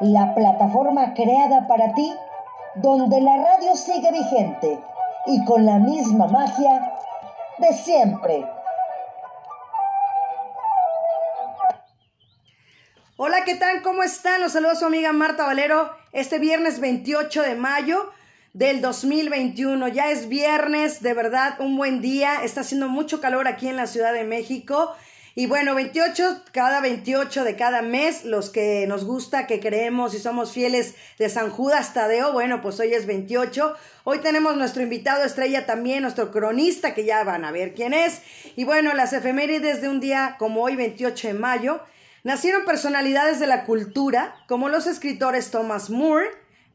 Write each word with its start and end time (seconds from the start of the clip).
La 0.00 0.34
plataforma 0.34 1.12
creada 1.12 1.66
para 1.66 1.92
ti, 1.92 2.10
donde 2.76 3.20
la 3.20 3.36
radio 3.36 3.76
sigue 3.76 4.10
vigente 4.10 4.78
y 5.26 5.44
con 5.44 5.66
la 5.66 5.78
misma 5.78 6.26
magia 6.26 6.94
de 7.58 7.74
siempre. 7.74 8.46
Hola, 13.18 13.44
¿qué 13.44 13.56
tal? 13.56 13.82
¿Cómo 13.82 14.02
están? 14.02 14.40
Los 14.40 14.52
saludos 14.52 14.78
a 14.78 14.80
su 14.80 14.86
amiga 14.86 15.12
Marta 15.12 15.44
Valero 15.44 15.90
este 16.12 16.38
viernes 16.38 16.80
28 16.80 17.42
de 17.42 17.56
mayo 17.56 18.10
del 18.54 18.80
2021. 18.80 19.86
Ya 19.88 20.10
es 20.10 20.30
viernes, 20.30 21.02
de 21.02 21.12
verdad, 21.12 21.60
un 21.60 21.76
buen 21.76 22.00
día. 22.00 22.42
Está 22.42 22.62
haciendo 22.62 22.88
mucho 22.88 23.20
calor 23.20 23.48
aquí 23.48 23.68
en 23.68 23.76
la 23.76 23.86
Ciudad 23.86 24.14
de 24.14 24.24
México. 24.24 24.94
Y 25.38 25.46
bueno, 25.46 25.76
28, 25.76 26.42
cada 26.50 26.80
28 26.80 27.44
de 27.44 27.54
cada 27.54 27.80
mes, 27.80 28.24
los 28.24 28.50
que 28.50 28.88
nos 28.88 29.04
gusta, 29.04 29.46
que 29.46 29.60
creemos 29.60 30.12
y 30.14 30.18
somos 30.18 30.50
fieles 30.50 30.96
de 31.16 31.28
San 31.28 31.50
Judas 31.50 31.94
Tadeo, 31.94 32.32
bueno, 32.32 32.60
pues 32.60 32.80
hoy 32.80 32.92
es 32.92 33.06
28. 33.06 33.76
Hoy 34.02 34.18
tenemos 34.18 34.56
nuestro 34.56 34.82
invitado 34.82 35.22
estrella 35.22 35.64
también, 35.64 36.02
nuestro 36.02 36.32
cronista, 36.32 36.92
que 36.92 37.04
ya 37.04 37.22
van 37.22 37.44
a 37.44 37.52
ver 37.52 37.72
quién 37.72 37.94
es. 37.94 38.20
Y 38.56 38.64
bueno, 38.64 38.94
las 38.94 39.12
efemérides 39.12 39.80
de 39.80 39.88
un 39.88 40.00
día 40.00 40.34
como 40.40 40.64
hoy, 40.64 40.74
28 40.74 41.28
de 41.28 41.34
mayo, 41.34 41.82
nacieron 42.24 42.64
personalidades 42.64 43.38
de 43.38 43.46
la 43.46 43.64
cultura, 43.64 44.34
como 44.48 44.68
los 44.68 44.88
escritores 44.88 45.52
Thomas 45.52 45.88
Moore, 45.88 46.30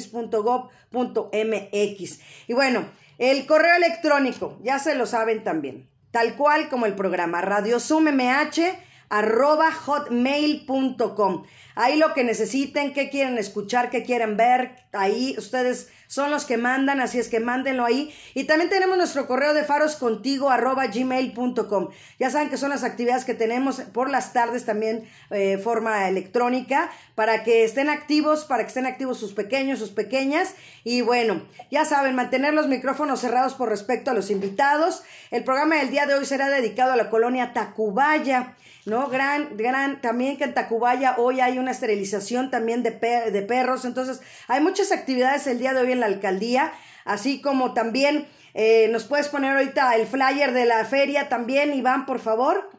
mx 1.33 2.21
Y 2.49 2.55
bueno, 2.55 2.87
el 3.19 3.47
correo 3.47 3.77
electrónico, 3.77 4.59
ya 4.63 4.79
se 4.79 4.95
lo 4.95 5.07
saben 5.07 5.45
también, 5.45 5.89
tal 6.11 6.37
cual 6.37 6.69
como 6.69 6.87
el 6.87 6.95
programa, 6.95 7.41
radiosummh 7.41 8.09
arroba 9.09 9.71
hotmail.com. 9.71 11.45
Ahí 11.75 11.97
lo 11.97 12.15
que 12.15 12.25
necesiten, 12.25 12.93
qué 12.95 13.11
quieren 13.11 13.39
escuchar, 13.39 13.91
qué 13.91 14.03
quieren 14.03 14.37
ver, 14.37 14.77
ahí 14.93 15.35
ustedes 15.39 15.91
son 16.13 16.31
los 16.31 16.45
que 16.45 16.59
mandan, 16.59 17.01
así 17.01 17.19
es 17.19 17.29
que 17.29 17.41
mándenlo 17.41 17.87
ahí. 17.87 18.15
Y 18.35 18.45
también 18.45 18.69
tenemos 18.69 18.99
nuestro 18.99 19.27
correo 19.27 19.55
de 19.55 19.65
faroscontigo 19.65 20.51
arroba 20.51 20.87
gmail.com. 20.89 21.89
Ya 22.19 22.29
saben 22.29 22.51
que 22.51 22.59
son 22.59 22.69
las 22.69 22.85
actividades 22.85 23.25
que 23.25 23.33
tenemos 23.33 23.81
por 23.95 24.11
las 24.11 24.35
tardes 24.35 24.67
también 24.67 25.09
eh, 25.31 25.57
forma 25.57 26.11
electrónica 26.11 26.91
para 27.15 27.45
que 27.45 27.65
estén 27.65 27.89
activos, 27.89 28.45
para 28.45 28.63
que 28.63 28.69
estén 28.69 28.85
activos 28.85 29.17
sus 29.17 29.33
pequeños, 29.33 29.79
sus 29.79 29.89
pequeñas. 29.89 30.55
Y 30.85 31.01
bueno, 31.01 31.47
ya 31.71 31.87
saben, 31.87 32.15
mantener 32.15 32.53
los 32.53 32.69
micrófonos 32.69 33.19
cerrados 33.19 33.55
por 33.55 33.71
respecto 33.71 34.11
a 34.11 34.15
los 34.15 34.31
invitados. 34.31 35.05
El 35.31 35.45
programa 35.45 35.77
del 35.77 35.89
día 35.89 36.05
de 36.05 36.13
hoy 36.13 36.27
será 36.27 36.51
dedicado 36.51 36.93
a 36.93 36.97
la 36.97 37.09
colonia 37.09 37.55
Tacubaya. 37.55 38.55
¿No? 38.85 39.09
Gran, 39.09 39.57
gran, 39.57 40.01
también 40.01 40.37
que 40.37 40.45
en 40.45 40.55
Tacubaya 40.55 41.17
hoy 41.19 41.41
hay 41.41 41.59
una 41.59 41.71
esterilización 41.71 42.51
también 42.51 42.83
de, 42.83 42.91
de 42.91 43.43
perros, 43.43 43.85
entonces 43.85 44.21
hay 44.49 44.61
muchas 44.61 44.93
actividades 44.93 45.47
el 45.47 45.59
día 45.59 45.75
de 45.75 45.81
hoy 45.81 45.93
en 45.93 46.01
la 46.01 46.07
alcaldía, 46.07 46.73
así 47.05 47.41
como 47.41 47.75
también 47.75 48.27
eh, 48.55 48.89
nos 48.91 49.05
puedes 49.05 49.29
poner 49.29 49.53
ahorita 49.53 49.95
el 49.97 50.07
flyer 50.07 50.53
de 50.53 50.67
la 50.67 50.85
feria 50.85 51.29
también, 51.29 51.73
Iván, 51.73 52.07
por 52.07 52.21
favor, 52.21 52.71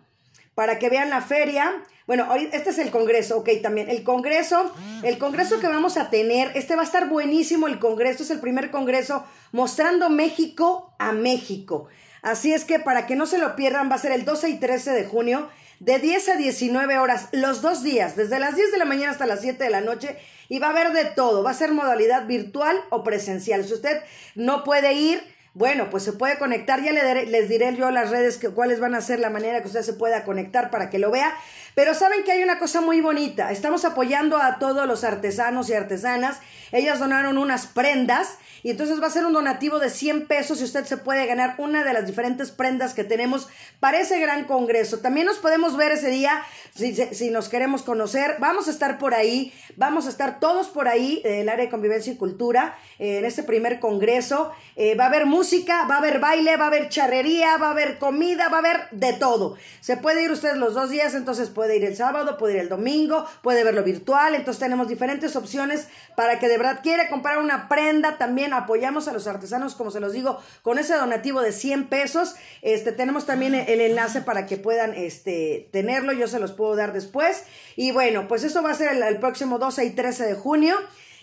para 0.56 0.78
que 0.78 0.90
vean 0.90 1.10
la 1.10 1.22
feria. 1.22 1.84
Bueno, 2.06 2.28
este 2.36 2.70
es 2.70 2.78
el 2.80 2.92
congreso, 2.92 3.38
ok, 3.38 3.50
también. 3.62 3.90
El 3.90 4.04
congreso, 4.04 4.74
el 5.04 5.18
congreso 5.18 5.60
que 5.60 5.68
vamos 5.68 5.98
a 5.98 6.10
tener, 6.10 6.52
este 6.56 6.76
va 6.76 6.82
a 6.82 6.86
estar 6.86 7.08
buenísimo 7.08 7.68
el 7.68 7.80
congreso, 7.80 8.24
es 8.24 8.30
el 8.30 8.40
primer 8.40 8.72
congreso 8.72 9.26
mostrando 9.52 10.10
México 10.10 10.94
a 11.00 11.12
México. 11.14 11.88
Así 12.22 12.54
es 12.54 12.66
que 12.66 12.80
para 12.80 13.08
que 13.08 13.16
no 13.16 13.26
se 13.26 13.38
lo 13.38 13.56
pierdan, 13.56 13.90
va 13.90 13.96
a 13.96 14.00
ser 14.00 14.12
el 14.12 14.26
12 14.26 14.50
y 14.50 14.60
13 14.60 14.92
de 14.92 15.06
junio 15.06 15.50
de 15.84 16.00
10 16.00 16.30
a 16.30 16.36
19 16.38 16.98
horas, 16.98 17.28
los 17.34 17.62
dos 17.62 17.84
días, 17.84 18.16
desde 18.16 18.40
las 18.40 18.56
10 18.56 18.72
de 18.72 18.78
la 18.78 18.86
mañana 18.86 19.12
hasta 19.12 19.26
las 19.26 19.42
7 19.42 19.62
de 19.62 19.70
la 19.70 19.82
noche, 19.82 20.16
y 20.48 20.60
va 20.60 20.68
a 20.68 20.70
haber 20.70 20.94
de 20.94 21.04
todo, 21.06 21.44
va 21.44 21.52
a 21.52 21.56
ser 21.56 21.74
modalidad 21.74 22.26
virtual 22.26 22.78
o 22.90 23.04
presencial. 23.04 23.66
Si 23.66 23.74
usted 23.74 24.02
no 24.34 24.64
puede 24.64 24.94
ir, 24.94 25.22
bueno, 25.54 25.90
pues 25.90 26.04
se 26.04 26.14
puede 26.14 26.38
conectar, 26.38 26.82
ya 26.82 26.94
les 26.94 27.50
diré 27.50 27.76
yo 27.76 27.92
las 27.92 28.12
redes 28.12 28.38
que, 28.38 28.50
cuáles 28.50 28.80
van 28.80 28.96
a 28.96 29.02
ser 29.02 29.20
la 29.20 29.30
manera 29.30 29.62
que 29.62 29.68
usted 29.68 29.82
se 29.82 29.94
pueda 29.94 30.24
conectar 30.24 30.72
para 30.72 30.90
que 30.90 31.00
lo 31.00 31.12
vea. 31.12 31.36
Pero 31.76 31.94
saben 31.94 32.24
que 32.24 32.32
hay 32.32 32.44
una 32.44 32.60
cosa 32.60 32.82
muy 32.82 33.02
bonita, 33.02 33.52
estamos 33.52 33.86
apoyando 33.86 34.38
a 34.38 34.60
todos 34.60 34.88
los 34.88 35.04
artesanos 35.04 35.70
y 35.70 35.74
artesanas, 35.74 36.40
ellas 36.72 37.00
donaron 37.00 37.38
unas 37.38 37.68
prendas 37.68 38.38
y 38.64 38.72
entonces 38.72 39.02
va 39.02 39.08
a 39.08 39.12
ser 39.12 39.26
un 39.26 39.34
donativo 39.34 39.80
de 39.80 39.90
100 39.90 40.26
pesos 40.26 40.62
y 40.62 40.64
usted 40.64 40.86
se 40.86 40.98
puede 40.98 41.26
ganar 41.26 41.56
una 41.58 41.84
de 41.84 41.92
las 41.92 42.08
diferentes 42.08 42.50
prendas 42.52 42.94
que 42.94 43.04
tenemos 43.04 43.50
para 43.82 44.00
ese 44.00 44.20
gran 44.20 44.46
congreso. 44.46 45.00
También 45.00 45.28
nos 45.28 45.38
podemos 45.38 45.76
ver 45.76 45.92
ese 45.92 46.10
día 46.10 46.42
si, 46.74 47.30
nos 47.30 47.50
queremos 47.50 47.84
conocer. 47.84 48.38
Vamos 48.40 48.70
a 48.70 48.72
estar 48.72 48.98
por 48.98 49.14
ahí, 49.14 49.54
vamos 49.76 50.08
a 50.08 50.10
estar 50.10 50.40
todos 50.40 50.70
por 50.70 50.88
ahí, 50.88 51.22
en 51.26 51.42
el 51.42 51.50
área 51.50 51.66
de 51.66 51.72
convivencia 51.72 52.14
y 52.14 52.16
cultura, 52.16 52.78
eh, 53.00 53.18
en 53.18 53.26
este 53.26 53.44
primer 53.44 53.80
congreso. 53.80 54.52
Eh, 54.78 54.96
va 54.96 55.06
a 55.06 55.08
haber 55.08 55.26
música, 55.26 55.86
va 55.86 55.96
a 55.96 55.98
haber 55.98 56.20
baile, 56.20 56.56
va 56.56 56.66
a 56.66 56.68
haber 56.68 56.88
charrería, 56.88 57.58
va 57.58 57.68
a 57.68 57.72
haber 57.72 58.00
comida, 58.00 58.48
va 58.48 58.58
a 58.58 58.60
haber 58.60 58.88
de 58.92 59.12
todo. 59.14 59.58
Se 59.82 59.98
puede 59.98 60.24
ir 60.24 60.32
usted 60.32 60.56
los 60.56 60.74
dos 60.74 60.90
días, 60.90 61.16
entonces 61.16 61.50
puede 61.64 61.78
ir 61.78 61.86
el 61.86 61.96
sábado, 61.96 62.38
puede 62.38 62.56
ir 62.56 62.60
el 62.60 62.68
domingo, 62.68 63.26
puede 63.42 63.64
verlo 63.64 63.86
virtual. 63.86 64.36
Entonces 64.36 64.60
tenemos 64.60 64.90
diferentes 64.90 65.38
opciones 65.38 65.88
para 66.18 66.38
que 66.38 66.50
de 66.50 66.58
verdad 66.58 66.82
quiera 66.84 67.08
comprar 67.08 67.38
una 67.38 67.70
prenda 67.70 68.18
también 68.18 68.52
apoyamos 68.52 69.08
a 69.08 69.14
los 69.14 69.28
artesanos, 69.28 69.74
como 69.76 69.90
se 69.90 70.02
los 70.02 70.12
digo, 70.12 70.40
con 70.62 70.78
ese 70.78 70.94
donativo 70.96 71.42
de 71.42 71.54
100 71.54 71.88
pesos. 71.88 72.36
Este, 72.64 72.92
tenemos 72.92 73.26
también 73.26 73.56
el, 73.56 73.80
enlace 73.80 74.20
para 74.20 74.46
que 74.46 74.58
puedan 74.58 74.94
este, 74.94 75.70
tenerlo, 75.72 76.12
yo 76.12 76.28
se 76.28 76.38
los 76.38 76.52
puedo 76.52 76.76
dar 76.76 76.92
después. 76.92 77.46
Y 77.78 77.94
bueno, 77.94 78.28
pues 78.28 78.44
eso 78.44 78.62
va 78.62 78.72
a 78.72 78.76
ser 78.76 79.02
el, 79.02 79.20
próximo 79.20 79.58
12 79.58 79.86
y 79.86 79.90
13 79.92 80.26
de 80.26 80.34
junio. 80.34 80.76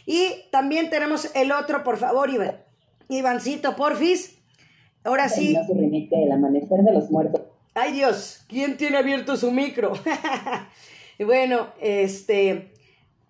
Y 0.07 0.47
también 0.51 0.89
tenemos 0.89 1.31
el 1.35 1.53
otro, 1.53 1.85
por 1.85 1.99
favor, 1.99 2.31
Iván. 2.31 2.57
Ivancito, 3.11 3.77
porfis. 3.77 4.39
Ahora 5.05 5.29
sí. 5.29 5.55
el 5.55 6.33
amanecer 6.33 6.81
de 6.81 6.93
los 6.95 7.11
muertos. 7.11 7.40
Ay 7.81 7.93
Dios, 7.93 8.45
¿quién 8.47 8.77
tiene 8.77 8.99
abierto 8.99 9.39
su 9.39 9.51
micro? 9.51 9.95
y 11.19 11.25
bueno, 11.25 11.69
este, 11.81 12.73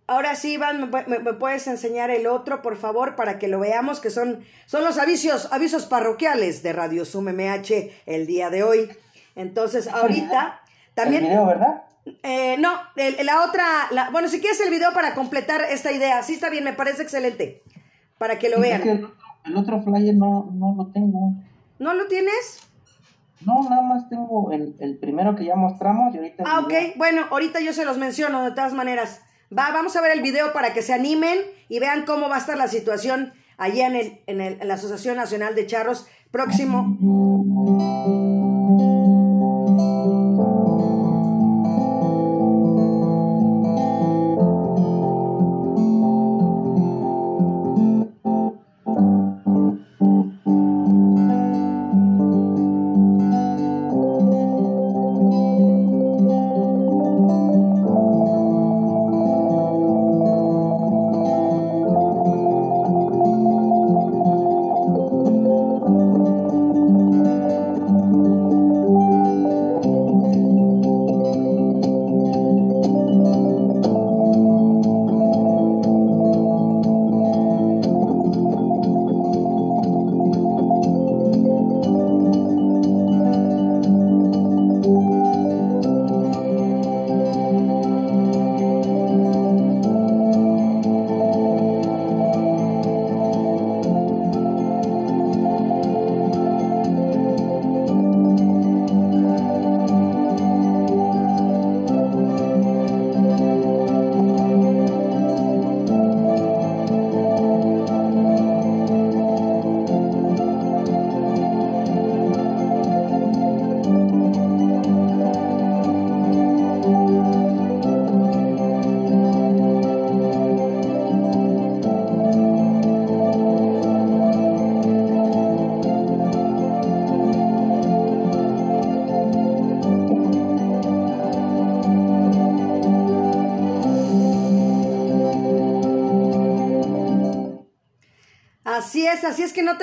Ahora 0.09 0.35
sí, 0.35 0.55
Iván, 0.55 0.91
¿me, 0.91 1.35
puedes 1.35 1.69
enseñar 1.69 2.11
el 2.11 2.27
otro, 2.27 2.63
por 2.63 2.77
favor, 2.77 3.15
para 3.15 3.39
que 3.39 3.47
lo 3.47 3.61
veamos, 3.61 4.01
que 4.01 4.11
son, 4.11 4.41
son 4.67 4.83
los 4.83 4.99
avisos, 4.99 5.53
avisos 5.53 5.87
parroquiales 5.87 6.65
de 6.65 6.73
Radio 6.73 7.05
Sum 7.05 7.27
MH 7.27 7.93
el 8.07 8.27
día 8.27 8.51
de 8.51 8.65
hoy. 8.65 8.91
Entonces, 9.37 9.87
ahorita 9.87 10.63
también... 10.95 11.23
¿El 11.23 11.31
video, 11.31 11.47
verdad? 11.47 11.85
Eh, 12.25 12.57
no, 12.59 12.73
la 13.23 13.45
otra, 13.45 13.65
la, 13.93 14.11
bueno, 14.11 14.27
si 14.27 14.41
quieres 14.41 14.61
el 14.63 14.71
video 14.71 14.93
para 14.93 15.15
completar 15.15 15.63
esta 15.63 15.93
idea, 15.93 16.21
sí 16.25 16.35
está 16.35 16.51
bien, 16.51 16.65
me 16.65 16.73
parece 16.73 17.05
excelente, 17.05 17.63
para 18.19 18.37
que 18.41 18.49
lo 18.49 18.59
vean. 18.59 18.83
el, 19.45 19.57
otro 19.57 19.81
flyer 19.81 20.17
no, 20.17 20.51
no 20.53 20.75
lo 20.77 20.87
tengo. 20.89 21.35
¿No 21.79 21.95
lo 21.95 22.09
tienes? 22.09 22.59
No, 23.45 23.63
nada 23.69 23.83
más 23.83 24.09
tengo 24.09 24.53
el, 24.53 24.77
el 24.81 24.99
primero 24.99 25.35
que 25.35 25.45
ya 25.45 25.57
mostramos 25.57 26.15
y 26.15 26.19
ahorita... 26.19 26.45
Ah, 26.47 26.61
ok, 26.61 26.73
bueno, 26.97 27.23
ahorita 27.31 27.61
yo 27.61 27.73
se 27.73 27.85
los 27.85 27.99
menciono 27.99 28.43
de 28.43 28.51
todas 28.51 28.75
maneras. 28.75 29.23
Va, 29.57 29.71
vamos 29.73 29.97
a 29.97 30.01
ver 30.01 30.13
el 30.13 30.23
video 30.23 30.53
para 30.53 30.73
que 30.73 30.83
se 30.83 30.93
animen 30.93 31.39
y 31.69 31.79
vean 31.81 32.05
cómo 32.05 32.29
va 32.29 32.37
a 32.37 32.39
estar 32.39 32.57
la 32.57 32.69
situación 32.69 33.33
allá 33.57 33.87
en, 33.87 33.97
el, 33.97 34.21
en, 34.27 34.41
el, 34.41 34.61
en 34.61 34.69
la 34.69 34.75
Asociación 34.75 35.17
Nacional 35.17 35.55
de 35.55 35.67
Charros 35.67 36.07
próximo. 36.31 36.97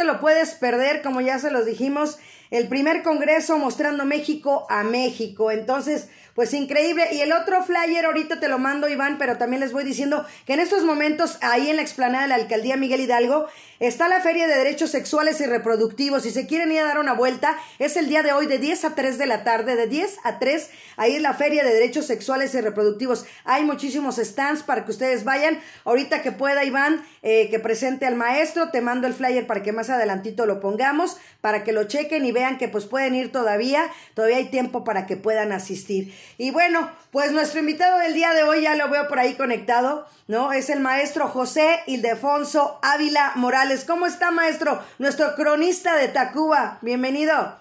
Lo 0.07 0.19
puedes 0.19 0.55
perder, 0.55 1.03
como 1.03 1.21
ya 1.21 1.37
se 1.37 1.51
los 1.51 1.65
dijimos, 1.65 2.17
el 2.49 2.67
primer 2.67 3.03
congreso 3.03 3.57
mostrando 3.59 4.05
México 4.05 4.65
a 4.69 4.83
México. 4.83 5.51
Entonces, 5.51 6.07
pues 6.37 6.53
increíble. 6.53 7.03
Y 7.13 7.21
el 7.21 7.31
otro 7.31 7.63
flyer, 7.63 8.05
ahorita 8.05 8.39
te 8.39 8.47
lo 8.47 8.59
mando, 8.59 8.87
Iván, 8.87 9.17
pero 9.17 9.39
también 9.39 9.59
les 9.59 9.73
voy 9.73 9.83
diciendo 9.83 10.23
que 10.45 10.53
en 10.53 10.59
estos 10.59 10.83
momentos, 10.83 11.39
ahí 11.41 11.71
en 11.71 11.77
la 11.77 11.81
explanada 11.81 12.25
de 12.25 12.29
la 12.29 12.35
alcaldía 12.35 12.77
Miguel 12.77 13.01
Hidalgo, 13.01 13.47
está 13.79 14.07
la 14.07 14.21
Feria 14.21 14.47
de 14.47 14.55
Derechos 14.55 14.91
Sexuales 14.91 15.41
y 15.41 15.47
Reproductivos. 15.47 16.21
Si 16.21 16.29
se 16.29 16.45
quieren 16.45 16.71
ir 16.71 16.81
a 16.81 16.85
dar 16.85 16.99
una 16.99 17.13
vuelta, 17.13 17.57
es 17.79 17.97
el 17.97 18.07
día 18.07 18.21
de 18.21 18.33
hoy 18.33 18.45
de 18.45 18.59
10 18.59 18.85
a 18.85 18.93
3 18.93 19.17
de 19.17 19.25
la 19.25 19.43
tarde, 19.43 19.75
de 19.75 19.87
10 19.87 20.19
a 20.23 20.37
3, 20.37 20.69
ahí 20.97 21.15
es 21.15 21.23
la 21.23 21.33
Feria 21.33 21.63
de 21.63 21.73
Derechos 21.73 22.05
Sexuales 22.05 22.53
y 22.53 22.61
Reproductivos. 22.61 23.25
Hay 23.43 23.63
muchísimos 23.63 24.17
stands 24.17 24.61
para 24.61 24.85
que 24.85 24.91
ustedes 24.91 25.23
vayan. 25.23 25.59
Ahorita 25.85 26.21
que 26.21 26.31
pueda, 26.31 26.63
Iván, 26.63 27.03
eh, 27.29 27.49
que 27.49 27.59
presente 27.59 28.05
al 28.05 28.15
maestro, 28.15 28.69
te 28.69 28.79
mando 28.79 29.05
el 29.05 29.13
flyer 29.13 29.45
para 29.47 29.61
que 29.61 29.73
más 29.73 29.89
adelantito 29.89 30.45
lo 30.45 30.61
pongamos, 30.61 31.17
para 31.41 31.65
que 31.65 31.73
lo 31.73 31.83
chequen 31.83 32.23
y 32.23 32.31
vean 32.31 32.57
que 32.57 32.69
pues 32.69 32.85
pueden 32.85 33.15
ir 33.15 33.33
todavía, 33.33 33.83
todavía 34.13 34.37
hay 34.37 34.45
tiempo 34.45 34.85
para 34.85 35.05
que 35.05 35.17
puedan 35.17 35.51
asistir. 35.51 36.15
Y 36.37 36.51
bueno, 36.51 36.89
pues 37.11 37.33
nuestro 37.33 37.59
invitado 37.59 37.99
del 37.99 38.13
día 38.13 38.31
de 38.31 38.43
hoy 38.43 38.61
ya 38.61 38.75
lo 38.77 38.87
veo 38.89 39.09
por 39.09 39.19
ahí 39.19 39.33
conectado, 39.33 40.07
¿no? 40.29 40.53
Es 40.53 40.69
el 40.69 40.79
maestro 40.79 41.27
José 41.27 41.81
Ildefonso 41.85 42.79
Ávila 42.81 43.33
Morales. 43.35 43.83
¿Cómo 43.83 44.05
está, 44.05 44.31
maestro? 44.31 44.81
Nuestro 44.97 45.35
cronista 45.35 45.97
de 45.97 46.07
Tacuba. 46.07 46.79
Bienvenido. 46.81 47.57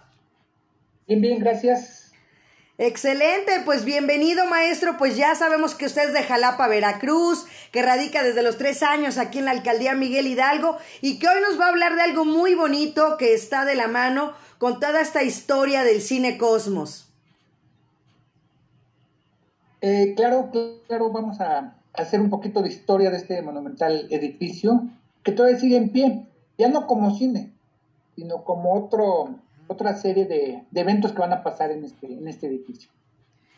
Bien, 1.09 1.21
bien, 1.21 1.41
gracias. 1.41 2.06
Excelente, 2.78 3.62
pues 3.64 3.87
bienvenido 3.87 4.44
maestro, 4.44 4.99
pues 4.99 5.17
ya 5.17 5.34
sabemos 5.34 5.75
que 5.75 5.87
usted 5.87 6.08
es 6.08 6.12
de 6.12 6.23
Jalapa, 6.23 6.69
Veracruz, 6.69 7.46
que 7.73 7.81
radica 7.81 8.23
desde 8.23 8.43
los 8.43 8.58
tres 8.58 8.82
años 8.82 9.17
aquí 9.17 9.38
en 9.38 9.46
la 9.46 9.52
alcaldía 9.52 9.94
Miguel 9.94 10.26
Hidalgo 10.26 10.76
y 11.00 11.19
que 11.19 11.26
hoy 11.26 11.40
nos 11.40 11.58
va 11.58 11.64
a 11.64 11.69
hablar 11.70 11.96
de 11.96 12.02
algo 12.02 12.26
muy 12.26 12.55
bonito 12.55 13.17
que 13.17 13.32
está 13.32 13.64
de 13.64 13.76
la 13.76 13.88
mano 13.88 14.34
con 14.58 14.78
toda 14.78 15.00
esta 15.00 15.23
historia 15.23 15.84
del 15.84 16.02
cine 16.02 16.37
Cosmos. 16.37 17.08
Eh, 19.81 20.12
claro, 20.14 20.50
claro, 20.87 21.11
vamos 21.11 21.40
a 21.40 21.79
hacer 21.94 22.20
un 22.20 22.29
poquito 22.29 22.61
de 22.61 22.69
historia 22.69 23.11
de 23.11 23.17
este 23.17 23.40
monumental 23.40 24.06
edificio 24.11 24.82
que 25.22 25.32
todavía 25.32 25.58
sigue 25.58 25.79
en 25.79 25.93
pie, 25.93 26.26
ya 26.58 26.69
no 26.69 26.87
como 26.87 27.17
cine, 27.17 27.55
sino 28.17 28.44
como 28.44 28.75
otro, 28.75 29.37
otra 29.69 29.97
serie 29.97 30.25
de, 30.27 30.63
eventos 30.75 31.13
que 31.13 31.19
van 31.19 31.33
a 31.33 31.43
pasar 31.43 31.71
en 31.71 31.85
este, 31.85 32.07
en 32.07 32.29
este 32.29 32.47
edificio. 32.47 32.91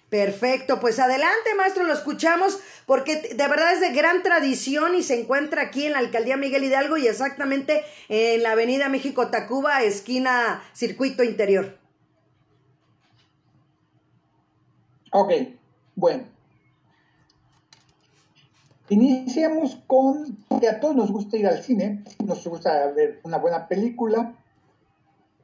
Perfecto, 0.08 0.80
pues 0.80 0.98
adelante, 0.98 1.54
maestro, 1.54 1.84
lo 1.84 1.92
escuchamos 1.92 2.58
porque 2.86 3.34
de 3.36 3.48
verdad 3.48 3.74
es 3.74 3.80
de 3.80 3.92
gran 3.92 4.22
tradición 4.22 4.94
y 4.94 5.02
se 5.02 5.20
encuentra 5.20 5.62
aquí 5.62 5.84
en 5.84 5.92
la 5.92 5.98
alcaldía 5.98 6.38
Miguel 6.38 6.64
Hidalgo 6.64 6.96
y 6.96 7.06
exactamente 7.06 7.82
en 8.08 8.42
la 8.42 8.52
avenida 8.52 8.88
México 8.88 9.28
Tacuba, 9.28 9.82
esquina 9.82 10.62
Circuito 10.72 11.22
Interior. 11.22 11.76
Ok, 15.12 15.32
bueno, 15.94 16.24
iniciamos 18.88 19.76
con 19.86 20.38
que 20.58 20.68
a 20.68 20.80
todos 20.80 20.96
nos 20.96 21.12
gusta 21.12 21.36
ir 21.36 21.46
al 21.46 21.62
cine, 21.62 22.02
nos 22.24 22.46
gusta 22.46 22.90
ver 22.92 23.20
una 23.24 23.36
buena 23.36 23.68
película. 23.68 24.34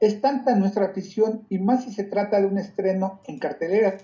Es 0.04 0.20
tanta 0.20 0.54
nuestra 0.54 0.84
afición 0.84 1.46
y 1.48 1.58
más 1.58 1.84
si 1.84 1.90
se 1.90 2.04
trata 2.04 2.38
de 2.38 2.46
un 2.46 2.58
estreno 2.58 3.20
en 3.24 3.38
cartelera. 3.38 3.96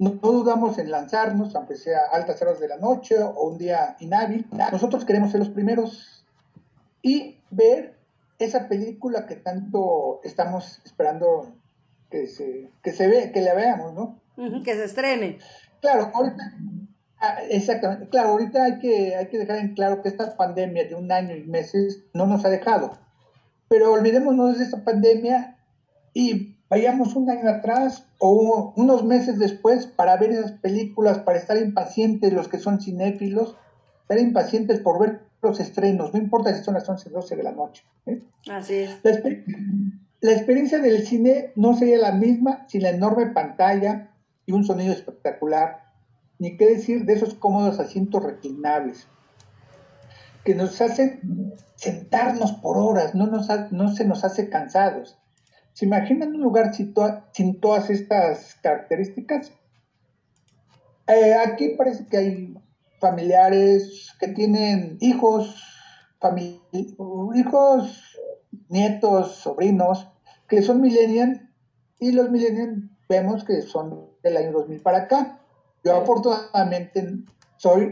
No, 0.00 0.10
dudamos 0.10 0.76
en 0.78 0.90
lanzarnos, 0.90 1.54
aunque 1.54 1.76
sea 1.76 2.00
altas 2.12 2.42
horas 2.42 2.58
de 2.58 2.66
la 2.66 2.78
noche 2.78 3.14
o 3.22 3.48
un 3.48 3.58
día 3.58 3.96
inhábil. 4.00 4.44
Nosotros 4.72 5.04
queremos 5.04 5.30
ser 5.30 5.38
los 5.38 5.50
primeros 5.50 6.26
y 7.00 7.38
ver 7.50 7.94
esa 8.40 8.66
película 8.66 9.24
que 9.24 9.36
tanto 9.36 10.20
estamos 10.24 10.82
esperando 10.84 11.54
que 12.10 12.26
se, 12.26 12.72
que 12.82 12.90
se 12.90 13.06
ve, 13.06 13.30
que 13.30 13.40
la 13.40 13.54
veamos, 13.54 13.94
¿no? 13.94 14.20
que 14.64 14.74
se 14.74 14.84
estrene. 14.86 15.38
Claro, 15.80 16.10
ahorita, 16.12 16.42
ah, 17.20 17.38
exactamente, 17.48 18.08
claro, 18.08 18.30
ahorita 18.30 18.64
hay 18.64 18.78
que, 18.80 19.14
hay 19.14 19.28
que 19.28 19.38
dejar 19.38 19.58
en 19.58 19.74
claro 19.74 20.02
que 20.02 20.08
esta 20.08 20.36
pandemia 20.36 20.88
de 20.88 20.96
un 20.96 21.12
año 21.12 21.36
y 21.36 21.44
meses 21.44 22.02
no 22.14 22.26
nos 22.26 22.44
ha 22.44 22.48
dejado. 22.48 23.05
Pero 23.68 23.92
olvidémonos 23.92 24.58
de 24.58 24.64
esta 24.64 24.84
pandemia 24.84 25.58
y 26.14 26.56
vayamos 26.68 27.14
un 27.16 27.30
año 27.30 27.48
atrás 27.48 28.06
o 28.18 28.72
unos 28.76 29.04
meses 29.04 29.38
después 29.38 29.86
para 29.86 30.16
ver 30.16 30.30
esas 30.30 30.52
películas, 30.52 31.18
para 31.18 31.38
estar 31.38 31.56
impacientes 31.56 32.32
los 32.32 32.48
que 32.48 32.58
son 32.58 32.80
cinéfilos, 32.80 33.56
estar 34.02 34.18
impacientes 34.18 34.80
por 34.80 35.00
ver 35.00 35.20
los 35.42 35.60
estrenos, 35.60 36.12
no 36.12 36.18
importa 36.18 36.54
si 36.54 36.64
son 36.64 36.74
las 36.74 36.88
11 36.88 37.08
o 37.10 37.12
12 37.12 37.36
de 37.36 37.42
la 37.42 37.52
noche. 37.52 37.84
¿eh? 38.06 38.22
Así 38.50 38.74
es. 38.74 38.98
La, 39.02 39.12
la 40.20 40.32
experiencia 40.32 40.78
del 40.78 41.06
cine 41.06 41.52
no 41.56 41.76
sería 41.76 41.98
la 41.98 42.12
misma 42.12 42.66
sin 42.68 42.82
la 42.82 42.90
enorme 42.90 43.26
pantalla, 43.26 44.10
y 44.46 44.52
un 44.52 44.64
sonido 44.64 44.92
espectacular, 44.92 45.82
ni 46.38 46.56
qué 46.56 46.66
decir 46.66 47.04
de 47.04 47.14
esos 47.14 47.34
cómodos 47.34 47.80
asientos 47.80 48.22
reclinables, 48.22 49.08
que 50.46 50.54
nos 50.54 50.80
hacen 50.80 51.52
sentarnos 51.74 52.52
por 52.52 52.78
horas, 52.78 53.16
no, 53.16 53.26
nos 53.26 53.48
no 53.72 53.88
se 53.92 54.04
nos 54.04 54.24
hace 54.24 54.48
cansados. 54.48 55.18
¿Se 55.72 55.84
imaginan 55.84 56.36
un 56.36 56.40
lugar 56.40 56.72
sin, 56.72 56.94
todas 57.60 57.90
estas 57.90 58.54
características? 58.62 59.52
Eh, 61.08 61.34
aquí 61.34 61.70
parece 61.70 62.06
que 62.06 62.16
hay 62.16 62.54
familiares 63.00 64.14
que 64.20 64.28
tienen 64.28 64.96
hijos, 65.00 65.60
hijos, 67.34 68.16
nietos, 68.68 69.34
sobrinos, 69.34 70.08
que 70.48 70.62
son 70.62 70.80
millennials, 70.80 71.40
y 71.98 72.12
los 72.12 72.30
millennials 72.30 72.84
vemos 73.08 73.44
que 73.44 73.62
son 73.62 74.10
del 74.22 74.36
año 74.36 74.52
2000 74.52 74.80
para 74.80 74.98
acá. 74.98 75.40
Yo 75.82 75.96
afortunadamente 75.96 77.24
soy 77.56 77.90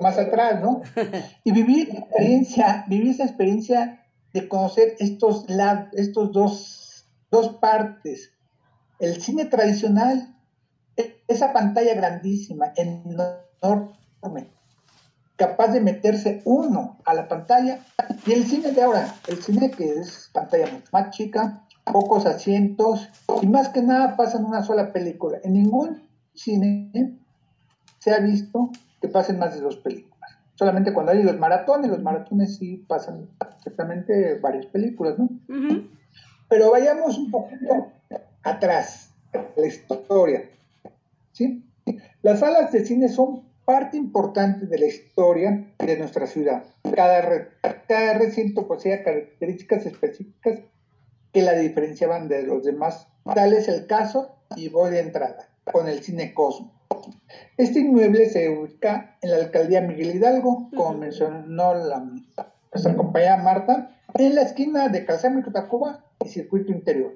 más 0.00 0.18
atrás, 0.18 0.60
¿no? 0.60 0.82
Y 1.44 1.52
viví 1.52 1.82
experiencia, 1.82 2.84
viví 2.88 3.10
esa 3.10 3.24
experiencia 3.24 4.04
de 4.32 4.48
conocer 4.48 4.94
estos, 4.98 5.46
estos 5.92 6.32
dos, 6.32 7.06
dos 7.30 7.48
partes. 7.56 8.32
El 8.98 9.20
cine 9.20 9.46
tradicional, 9.46 10.36
e, 10.96 11.22
esa 11.26 11.52
pantalla 11.52 11.94
grandísima, 11.94 12.72
enorme, 12.76 14.48
capaz 15.36 15.68
de 15.68 15.80
meterse 15.80 16.42
uno 16.44 16.98
a 17.04 17.14
la 17.14 17.26
pantalla, 17.26 17.80
y 18.26 18.32
el 18.32 18.44
cine 18.46 18.72
de 18.72 18.82
ahora, 18.82 19.14
el 19.26 19.42
cine 19.42 19.70
que 19.70 19.88
es 19.88 20.30
pantalla 20.32 20.66
mucho 20.70 20.88
más 20.92 21.10
chica, 21.10 21.66
pocos 21.84 22.26
asientos, 22.26 23.08
y 23.40 23.46
más 23.46 23.70
que 23.70 23.82
nada 23.82 24.16
pasa 24.16 24.38
en 24.38 24.44
una 24.44 24.62
sola 24.62 24.92
película. 24.92 25.38
En 25.42 25.54
ningún 25.54 26.02
cine 26.34 27.18
se 27.98 28.12
ha 28.12 28.18
visto 28.18 28.70
que 29.00 29.08
pasen 29.08 29.38
más 29.38 29.54
de 29.54 29.60
dos 29.60 29.76
películas 29.76 30.10
solamente 30.60 30.92
cuando 30.92 31.12
hay 31.12 31.22
los 31.22 31.38
maratones, 31.38 31.90
los 31.90 32.02
maratones 32.02 32.58
sí 32.58 32.84
pasan 32.86 33.30
exactamente 33.56 34.34
varias 34.40 34.66
películas, 34.66 35.18
¿no? 35.18 35.30
Pero 36.50 36.70
vayamos 36.70 37.16
un 37.16 37.30
poquito 37.30 37.92
atrás, 38.42 39.10
la 39.56 39.66
historia, 39.66 40.50
¿sí? 41.32 41.64
Las 42.20 42.40
salas 42.40 42.72
de 42.72 42.84
cine 42.84 43.08
son 43.08 43.42
parte 43.64 43.96
importante 43.96 44.66
de 44.66 44.78
la 44.78 44.84
historia 44.84 45.66
de 45.78 45.96
nuestra 45.96 46.26
ciudad. 46.26 46.62
Cada, 46.94 47.48
cada 47.88 48.18
recinto 48.18 48.68
posee 48.68 49.02
características 49.02 49.86
específicas 49.86 50.58
que 51.32 51.40
la 51.40 51.54
diferenciaban 51.54 52.28
de 52.28 52.42
los 52.42 52.64
demás. 52.64 53.06
Tal 53.34 53.54
es 53.54 53.66
el 53.66 53.86
caso, 53.86 54.36
y 54.56 54.68
voy 54.68 54.90
de 54.90 55.00
entrada, 55.00 55.48
con 55.64 55.88
el 55.88 56.02
cine 56.02 56.34
Cosmo. 56.34 56.79
Este 57.56 57.80
inmueble 57.80 58.26
se 58.26 58.48
ubica 58.48 59.18
en 59.20 59.30
la 59.30 59.36
alcaldía 59.36 59.82
Miguel 59.82 60.14
Hidalgo, 60.14 60.70
como 60.74 60.94
mencionó 60.94 61.74
la, 61.74 62.00
nuestra 62.00 62.96
compañera 62.96 63.36
Marta, 63.36 63.98
en 64.14 64.34
la 64.34 64.42
esquina 64.42 64.88
de 64.88 65.04
Calzamico 65.04 65.52
Tacuba 65.52 66.04
y 66.24 66.28
Circuito 66.28 66.72
Interior. 66.72 67.12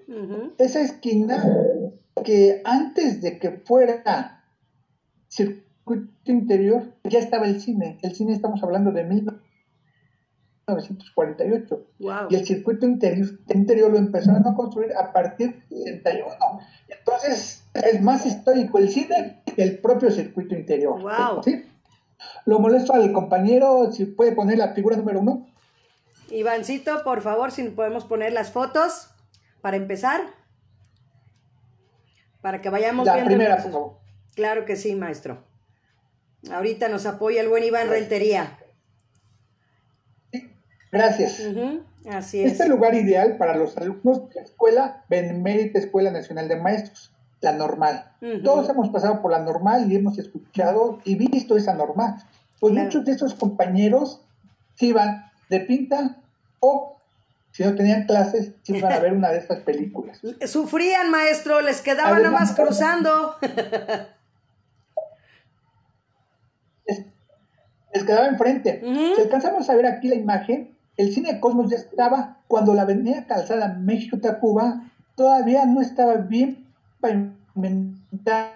Esa 0.59 0.83
esquina 0.83 1.43
que 2.25 2.61
antes 2.65 3.23
de 3.23 3.39
que 3.39 3.53
fuera 3.53 4.45
Circuito 5.29 6.11
Interior 6.27 6.93
ya 7.05 7.19
estaba 7.19 7.47
el 7.47 7.61
cine. 7.61 7.99
El 8.03 8.15
cine 8.15 8.35
estamos 8.35 8.63
hablando 8.63 8.93
de 8.93 9.05
1948. 10.67 11.87
Y 12.31 12.35
el 12.35 12.47
circuito 12.47 12.87
interior, 12.87 13.29
interior 13.49 13.91
lo 13.91 13.99
empezaron 13.99 14.47
a 14.47 14.55
construir 14.55 14.93
a 14.97 15.13
partir 15.13 15.63
de 15.69 15.85
61. 15.85 16.29
Entonces, 16.89 17.65
es 17.75 18.03
más 18.03 18.25
histórico 18.25 18.79
el 18.79 18.89
cine 18.89 19.43
que 19.45 19.63
el 19.63 19.79
propio 19.79 20.11
circuito 20.11 20.55
interior. 20.55 21.01
¿sí? 21.45 21.65
Lo 22.47 22.59
molesto 22.59 22.95
al 22.95 23.13
compañero, 23.13 23.93
si 23.93 24.07
puede 24.07 24.33
poner 24.33 24.59
la 24.59 24.73
figura 24.73 24.97
número 24.97 25.21
uno. 25.21 25.47
Ivancito, 26.31 27.05
por 27.05 27.21
favor, 27.21 27.51
si 27.51 27.63
podemos 27.65 28.05
poner 28.05 28.33
las 28.33 28.51
fotos 28.51 29.11
para 29.61 29.77
empezar. 29.77 30.23
Para 32.41 32.61
que 32.61 32.71
vayamos 32.71 33.07
la 33.07 33.25
primera, 33.25 33.63
por 33.63 33.73
favor. 33.73 33.93
Claro 34.35 34.65
que 34.65 34.77
sí, 34.77 34.95
maestro. 34.95 35.45
Ahorita 36.51 36.89
nos 36.89 37.07
apoya 37.07 37.41
el 37.41 37.49
buen 37.49 37.65
Iván 37.65 37.89
Rentería. 37.89 38.59
Gracias. 40.95 41.43
Así 42.09 42.43
es. 42.43 42.53
Este 42.53 42.69
lugar 42.69 42.95
ideal 42.95 43.37
para 43.37 43.57
los 43.57 43.77
alumnos 43.77 44.29
de 44.29 44.37
la 44.37 44.43
escuela 44.43 45.05
Benemérita 45.09 45.81
Escuela 45.81 46.13
Nacional 46.13 46.47
de 46.47 46.57
Maestros, 46.57 47.13
la 47.41 47.53
normal. 47.53 48.13
Todos 48.45 48.69
hemos 48.69 48.91
pasado 48.91 49.21
por 49.21 49.33
la 49.33 49.41
normal 49.41 49.91
y 49.91 49.97
hemos 49.97 50.19
escuchado 50.19 51.01
y 51.05 51.17
visto 51.17 51.57
esa 51.57 51.75
normal. 51.75 52.23
Pues 52.61 52.73
muchos 52.73 53.05
de 53.05 53.13
esos 53.13 53.35
compañeros 53.35 54.23
se 54.77 54.87
iban 54.87 55.31
de 55.51 55.61
pinta 55.61 56.19
o 56.61 56.99
si 57.51 57.65
no 57.65 57.75
tenían 57.75 58.05
clases, 58.05 58.53
se 58.63 58.79
iban 58.79 58.93
a 58.93 58.99
ver 59.01 59.13
una 59.13 59.31
de 59.31 59.39
estas 59.39 59.61
películas. 59.61 60.21
Sufrían, 60.47 61.11
maestro, 61.11 61.61
les 61.61 61.81
quedaba 61.81 62.19
nada 62.19 62.31
más 62.31 62.53
cruzando. 62.55 63.37
les, 67.93 68.05
quedaba 68.05 68.27
enfrente. 68.27 68.81
Si 68.83 69.21
alcanzamos 69.23 69.69
a 69.71 69.75
ver 69.77 69.87
aquí 69.87 70.09
la 70.09 70.17
imagen, 70.17 70.74
el 70.97 71.13
cine 71.13 71.41
Cosmos 71.41 71.71
ya 71.71 71.77
estaba 71.77 72.39
cuando 72.49 72.75
la 72.75 72.83
avenida 72.83 73.27
Calzada 73.27 73.75
México-Tacuba 73.75 74.91
todavía 75.17 75.67
no 75.67 75.81
estaba 75.81 76.17
bien 76.17 76.67
pavimentada, 77.01 78.53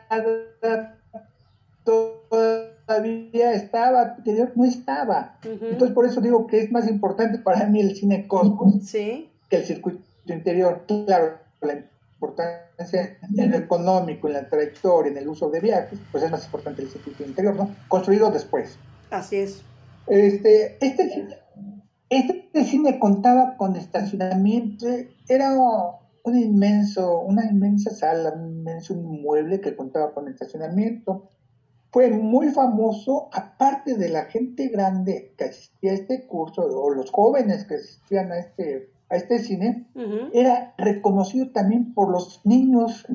todavía 1.85 3.53
estaba, 3.53 4.17
no 4.55 4.65
estaba. 4.65 5.39
Entonces 5.43 5.95
por 5.95 6.07
eso 6.07 6.21
digo 6.21 6.47
que 6.47 6.61
es 6.61 6.71
más 6.71 6.89
importante 6.89 7.39
para 7.39 7.67
mí 7.67 7.81
el 7.81 7.97
cine 7.97 8.27
Cosmos 8.27 8.91
que 8.93 9.57
el 9.57 9.65
circuito 9.65 10.03
interior. 10.27 10.85
Claro, 10.87 11.39
la 11.61 11.85
importancia 12.21 13.19
en 13.37 13.51
lo 13.51 13.57
económico, 13.57 14.29
en 14.29 14.35
la 14.35 14.49
trayectoria, 14.49 15.13
en 15.13 15.19
el 15.19 15.29
uso 15.29 15.51
de 15.51 15.61
viajes, 15.61 15.99
pues 16.11 16.23
es 16.25 16.31
más 16.31 16.45
importante 16.45 16.83
el 16.83 16.89
circuito 16.89 17.25
interior, 17.25 17.57
¿no? 17.57 17.75
Construido 17.89 18.31
después. 18.31 18.79
Así 19.11 19.37
es. 19.37 19.63
Este, 20.07 20.77
este 20.81 21.39
este 22.11 22.65
cine 22.65 22.99
contaba 22.99 23.57
con 23.57 23.77
estacionamiento, 23.77 24.87
era 25.29 25.53
un 26.25 26.39
inmenso, 26.39 27.21
una 27.21 27.45
inmensa 27.45 27.91
sala, 27.91 28.33
un 28.33 28.59
inmenso 28.59 28.95
inmueble 28.95 29.61
que 29.61 29.77
contaba 29.77 30.13
con 30.15 30.29
estacionamiento. 30.29 31.29
Fue 31.91 32.11
muy 32.11 32.51
famoso, 32.51 33.29
aparte 33.33 33.97
de 33.97 34.11
la 34.11 34.25
gente 34.27 34.69
grande 34.69 35.35
que 35.37 35.45
asistía 35.45 35.93
a 35.93 35.95
este 35.95 36.27
curso, 36.27 36.63
o 36.63 36.91
los 36.91 37.11
jóvenes 37.11 37.65
que 37.65 37.77
asistían 37.77 38.31
a 38.33 38.39
este, 38.39 38.91
a 39.09 39.17
este 39.17 39.39
cine, 39.39 39.87
era 40.33 40.75
reconocido 40.77 41.51
también 41.51 41.95
por 41.95 42.11
los 42.11 42.43
niños, 42.45 43.07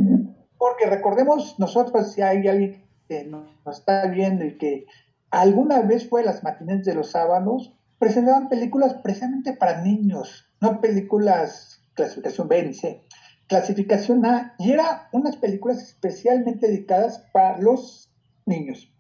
porque 0.58 0.88
recordemos 0.88 1.60
nosotros, 1.60 2.14
si 2.14 2.22
hay 2.22 2.48
alguien 2.48 2.84
que 3.08 3.26
nos 3.26 3.78
está 3.78 4.08
viendo 4.08 4.44
y 4.46 4.58
que 4.58 4.86
alguna 5.30 5.82
vez 5.82 6.10
fue 6.10 6.22
a 6.22 6.26
las 6.26 6.44
matines 6.44 6.84
de 6.84 6.96
los 6.96 7.12
sábados, 7.12 7.74
presentaban 8.04 8.50
películas 8.50 8.96
precisamente 8.96 9.54
para 9.54 9.82
niños, 9.82 10.46
no 10.60 10.82
películas 10.82 11.82
clasificación 11.94 12.50
B 12.50 12.64
ni 12.64 12.74
C, 12.74 13.02
clasificación 13.48 14.26
A, 14.26 14.56
y 14.60 14.74
eran 14.74 15.04
unas 15.14 15.38
películas 15.38 15.82
especialmente 15.82 16.68
dedicadas 16.68 17.20
para 17.32 17.58
los 17.60 18.12
niños. 18.46 18.92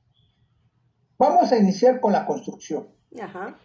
Vamos 1.19 1.51
a 1.51 1.57
iniciar 1.57 1.99
con 1.99 2.13
la 2.13 2.25
construcción. 2.25 2.87
Ajá. 3.21 3.57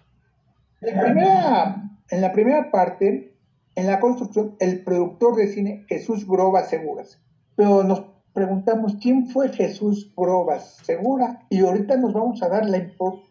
En, 0.80 0.96
la 0.96 1.02
primera, 1.04 1.90
en 2.10 2.20
la 2.20 2.32
primera 2.32 2.70
parte, 2.72 3.36
en 3.76 3.86
la 3.86 4.00
construcción, 4.00 4.56
el 4.58 4.82
productor 4.82 5.36
de 5.36 5.52
cine 5.52 5.86
Jesús 5.88 6.26
Groba 6.26 6.64
Seguras, 6.64 7.22
pero 7.54 7.84
nos 7.84 8.02
preguntamos 8.38 8.98
quién 9.02 9.26
fue 9.26 9.48
Jesús 9.48 10.12
Probas 10.14 10.76
Segura 10.84 11.44
y 11.50 11.58
ahorita 11.58 11.96
nos 11.96 12.12
vamos 12.12 12.40
a 12.40 12.48
dar 12.48 12.68
la 12.68 12.78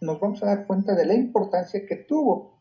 nos 0.02 0.20
vamos 0.20 0.44
a 0.44 0.48
dar 0.48 0.68
cuenta 0.68 0.96
de 0.96 1.06
la 1.06 1.14
importancia 1.14 1.86
que 1.88 1.96
tuvo. 1.96 2.60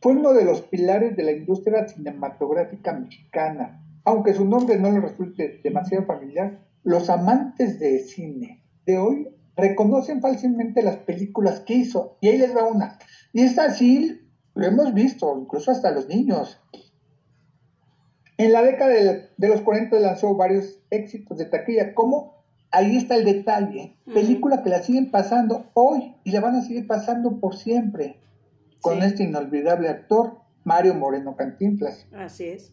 Fue 0.00 0.14
uno 0.14 0.32
de 0.32 0.44
los 0.44 0.62
pilares 0.62 1.16
de 1.16 1.22
la 1.22 1.30
industria 1.30 1.86
cinematográfica 1.86 2.92
mexicana. 2.94 3.80
Aunque 4.04 4.34
su 4.34 4.44
nombre 4.44 4.80
no 4.80 4.90
le 4.90 5.00
resulte 5.00 5.60
demasiado 5.62 6.06
familiar, 6.06 6.58
los 6.82 7.08
amantes 7.08 7.78
de 7.78 8.00
cine 8.00 8.64
de 8.84 8.98
hoy 8.98 9.28
reconocen 9.54 10.20
fácilmente 10.20 10.82
las 10.82 10.96
películas 10.96 11.60
que 11.60 11.74
hizo. 11.74 12.18
Y 12.20 12.30
ahí 12.30 12.38
les 12.38 12.56
va 12.56 12.64
una. 12.64 12.98
Y 13.32 13.42
esta 13.42 13.70
sí 13.70 14.22
lo 14.54 14.66
hemos 14.66 14.92
visto, 14.92 15.38
incluso 15.40 15.70
hasta 15.70 15.92
los 15.92 16.08
niños. 16.08 16.60
En 18.36 18.52
la 18.52 18.62
década 18.62 18.92
de, 18.92 19.48
los 19.48 19.60
40 19.60 19.98
lanzó 20.00 20.34
varios 20.34 20.80
éxitos 20.90 21.38
de 21.38 21.44
taquilla, 21.46 21.94
como 21.94 22.44
ahí 22.70 22.96
está 22.96 23.14
el 23.14 23.24
detalle, 23.24 23.96
película 24.12 24.62
que 24.62 24.70
la 24.70 24.82
siguen 24.82 25.10
pasando 25.10 25.70
hoy 25.74 26.16
y 26.24 26.32
la 26.32 26.40
van 26.40 26.56
a 26.56 26.62
seguir 26.62 26.86
pasando 26.86 27.38
por 27.38 27.56
siempre, 27.56 28.16
con 28.80 29.02
este 29.02 29.22
inolvidable 29.22 29.88
actor, 29.88 30.40
Mario 30.64 30.94
Moreno 30.94 31.36
Cantinflas. 31.36 32.06
Así 32.12 32.44
es. 32.44 32.72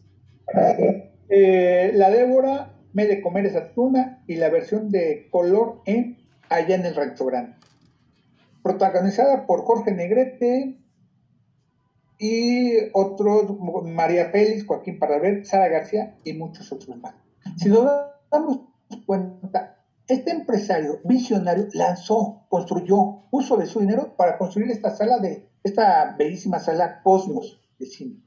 Eh, 1.28 1.92
la 1.94 2.10
Débora, 2.10 2.74
Me 2.92 3.06
de 3.06 3.22
comer 3.22 3.46
esa 3.46 3.72
tuna 3.72 4.22
y 4.26 4.36
la 4.36 4.50
versión 4.50 4.90
de 4.90 5.28
color 5.30 5.80
en 5.86 6.18
Allá 6.50 6.74
en 6.74 6.84
el 6.84 6.94
Rancho 6.94 7.24
Grande. 7.24 7.54
Protagonizada 8.62 9.46
por 9.46 9.62
Jorge 9.62 9.92
Negrete, 9.92 10.81
y 12.22 12.76
otros, 12.92 13.58
María 13.82 14.30
Félix, 14.30 14.64
Joaquín 14.64 15.00
Parravet, 15.00 15.44
Sara 15.44 15.66
García 15.66 16.14
y 16.22 16.34
muchos 16.34 16.70
otros 16.70 16.96
más. 16.98 17.16
Si 17.56 17.68
nos 17.68 17.84
damos 18.30 18.60
cuenta, 19.04 19.84
este 20.06 20.30
empresario 20.30 21.00
visionario 21.02 21.66
lanzó, 21.72 22.44
construyó, 22.48 23.24
uso 23.32 23.56
de 23.56 23.66
su 23.66 23.80
dinero 23.80 24.14
para 24.16 24.38
construir 24.38 24.70
esta 24.70 24.94
sala 24.94 25.18
de, 25.18 25.48
esta 25.64 26.14
bellísima 26.16 26.60
sala 26.60 27.02
Cosmos 27.02 27.60
de 27.80 27.86
cine. 27.86 28.20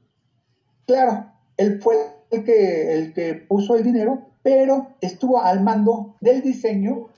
Claro, 0.86 1.32
él 1.56 1.80
fue 1.80 1.96
el 2.30 2.44
que, 2.44 2.92
el 2.92 3.14
que 3.14 3.32
puso 3.34 3.76
el 3.76 3.82
dinero, 3.82 4.26
pero 4.42 4.88
estuvo 5.00 5.40
al 5.40 5.62
mando 5.62 6.16
del 6.20 6.42
diseño 6.42 7.08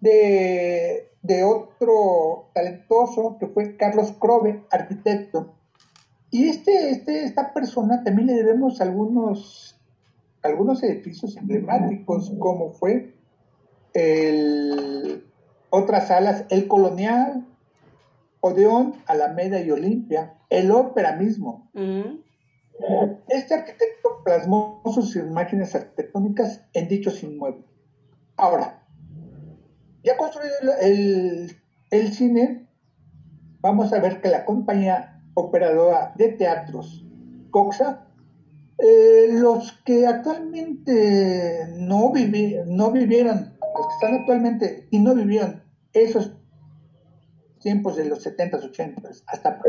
de, 0.00 1.08
de 1.22 1.42
otro 1.42 2.50
talentoso 2.52 3.38
que 3.40 3.46
fue 3.46 3.78
Carlos 3.78 4.12
Crobe, 4.20 4.62
arquitecto, 4.70 5.54
Y 6.32 6.48
este, 6.48 6.88
este, 6.90 7.24
esta 7.24 7.52
persona 7.52 8.02
también 8.02 8.28
le 8.28 8.32
debemos 8.32 8.80
algunos, 8.80 9.78
algunos 10.42 10.82
edificios 10.82 11.36
emblemáticos, 11.36 12.32
como 12.38 12.72
fue 12.72 13.14
el, 13.92 15.26
otras 15.68 16.08
salas, 16.08 16.46
el 16.48 16.68
Colonial, 16.68 17.46
Odeón, 18.40 18.94
Alameda 19.06 19.60
y 19.60 19.70
Olimpia, 19.72 20.38
el 20.48 20.70
Ópera 20.70 21.16
mismo. 21.16 21.70
Este 23.28 23.52
arquitecto 23.52 24.22
plasmó 24.24 24.80
sus 24.86 25.14
imágenes 25.16 25.74
arquitectónicas 25.74 26.62
en 26.72 26.88
dichos 26.88 27.22
inmuebles. 27.22 27.66
Ahora, 28.38 28.82
ya 30.02 30.16
construido 30.16 30.54
el, 30.80 31.54
el 31.90 32.12
cine, 32.14 32.66
vamos 33.60 33.92
a 33.92 34.00
ver 34.00 34.22
que 34.22 34.30
la 34.30 34.46
compañía 34.46 35.11
operadora 35.34 36.12
de 36.16 36.28
teatros, 36.30 37.04
COXA, 37.50 38.06
eh, 38.78 39.28
los 39.30 39.72
que 39.84 40.06
actualmente 40.06 41.68
no, 41.76 42.12
no 42.66 42.90
vivieron, 42.90 43.56
los 43.76 43.86
que 43.86 43.94
están 43.94 44.14
actualmente 44.20 44.88
y 44.90 44.98
no 44.98 45.14
vivieron 45.14 45.62
esos 45.92 46.36
tiempos 47.60 47.96
de 47.96 48.06
los 48.06 48.26
70s, 48.26 48.72
80s, 48.72 49.22
hasta 49.26 49.60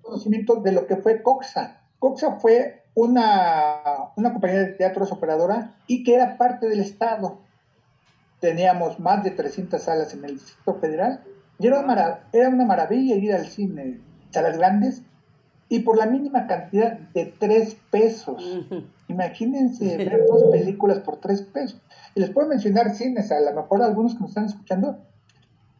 conocimiento 0.00 0.56
de 0.56 0.72
lo 0.72 0.86
que 0.86 0.96
fue 0.96 1.22
Coxa. 1.22 1.82
Coxa 1.98 2.38
fue 2.38 2.84
una, 2.94 4.12
una 4.16 4.32
compañía 4.32 4.60
de 4.60 4.72
teatros 4.72 5.12
operadora 5.12 5.76
y 5.86 6.04
que 6.04 6.14
era 6.14 6.38
parte 6.38 6.68
del 6.68 6.80
Estado. 6.80 7.40
Teníamos 8.40 9.00
más 9.00 9.24
de 9.24 9.32
300 9.32 9.82
salas 9.82 10.14
en 10.14 10.24
el 10.24 10.34
Distrito 10.34 10.74
Federal 10.74 11.24
y 11.64 11.66
era 11.66 11.80
una, 11.80 12.20
era 12.30 12.50
una 12.50 12.66
maravilla 12.66 13.16
ir 13.16 13.32
al 13.32 13.46
cine, 13.46 13.98
salas 14.28 14.58
grandes, 14.58 15.00
y 15.70 15.78
por 15.78 15.96
la 15.96 16.04
mínima 16.04 16.46
cantidad 16.46 16.92
de 17.14 17.24
3 17.38 17.76
pesos. 17.90 18.68
Imagínense 19.08 19.96
ver 19.96 20.26
dos 20.28 20.44
películas 20.52 20.98
por 20.98 21.16
3 21.20 21.40
pesos. 21.40 21.80
Y 22.14 22.20
les 22.20 22.28
puedo 22.28 22.48
mencionar 22.48 22.94
cines, 22.94 23.32
a 23.32 23.40
lo 23.40 23.54
mejor 23.54 23.82
algunos 23.82 24.12
que 24.12 24.20
nos 24.20 24.28
están 24.28 24.44
escuchando, 24.44 24.98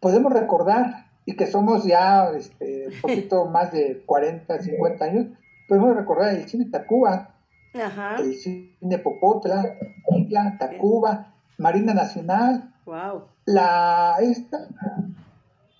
podemos 0.01 0.33
recordar, 0.33 1.05
y 1.27 1.37
que 1.37 1.47
somos 1.47 1.85
ya 1.85 2.31
este, 2.31 2.87
un 2.87 3.01
poquito 3.03 3.45
más 3.51 3.71
de 3.71 4.03
40, 4.07 4.63
50 4.63 5.05
años, 5.05 5.27
podemos 5.69 5.95
recordar 5.95 6.35
el 6.35 6.49
cine 6.49 6.65
Tacuba, 6.65 7.35
el 8.21 8.35
cine 8.37 8.99
Popotla, 9.01 9.77
Isla, 10.17 10.57
Tacuba, 10.59 11.35
Marina 11.59 11.93
Nacional, 11.93 12.73
la 13.45 14.17
esta, 14.21 14.67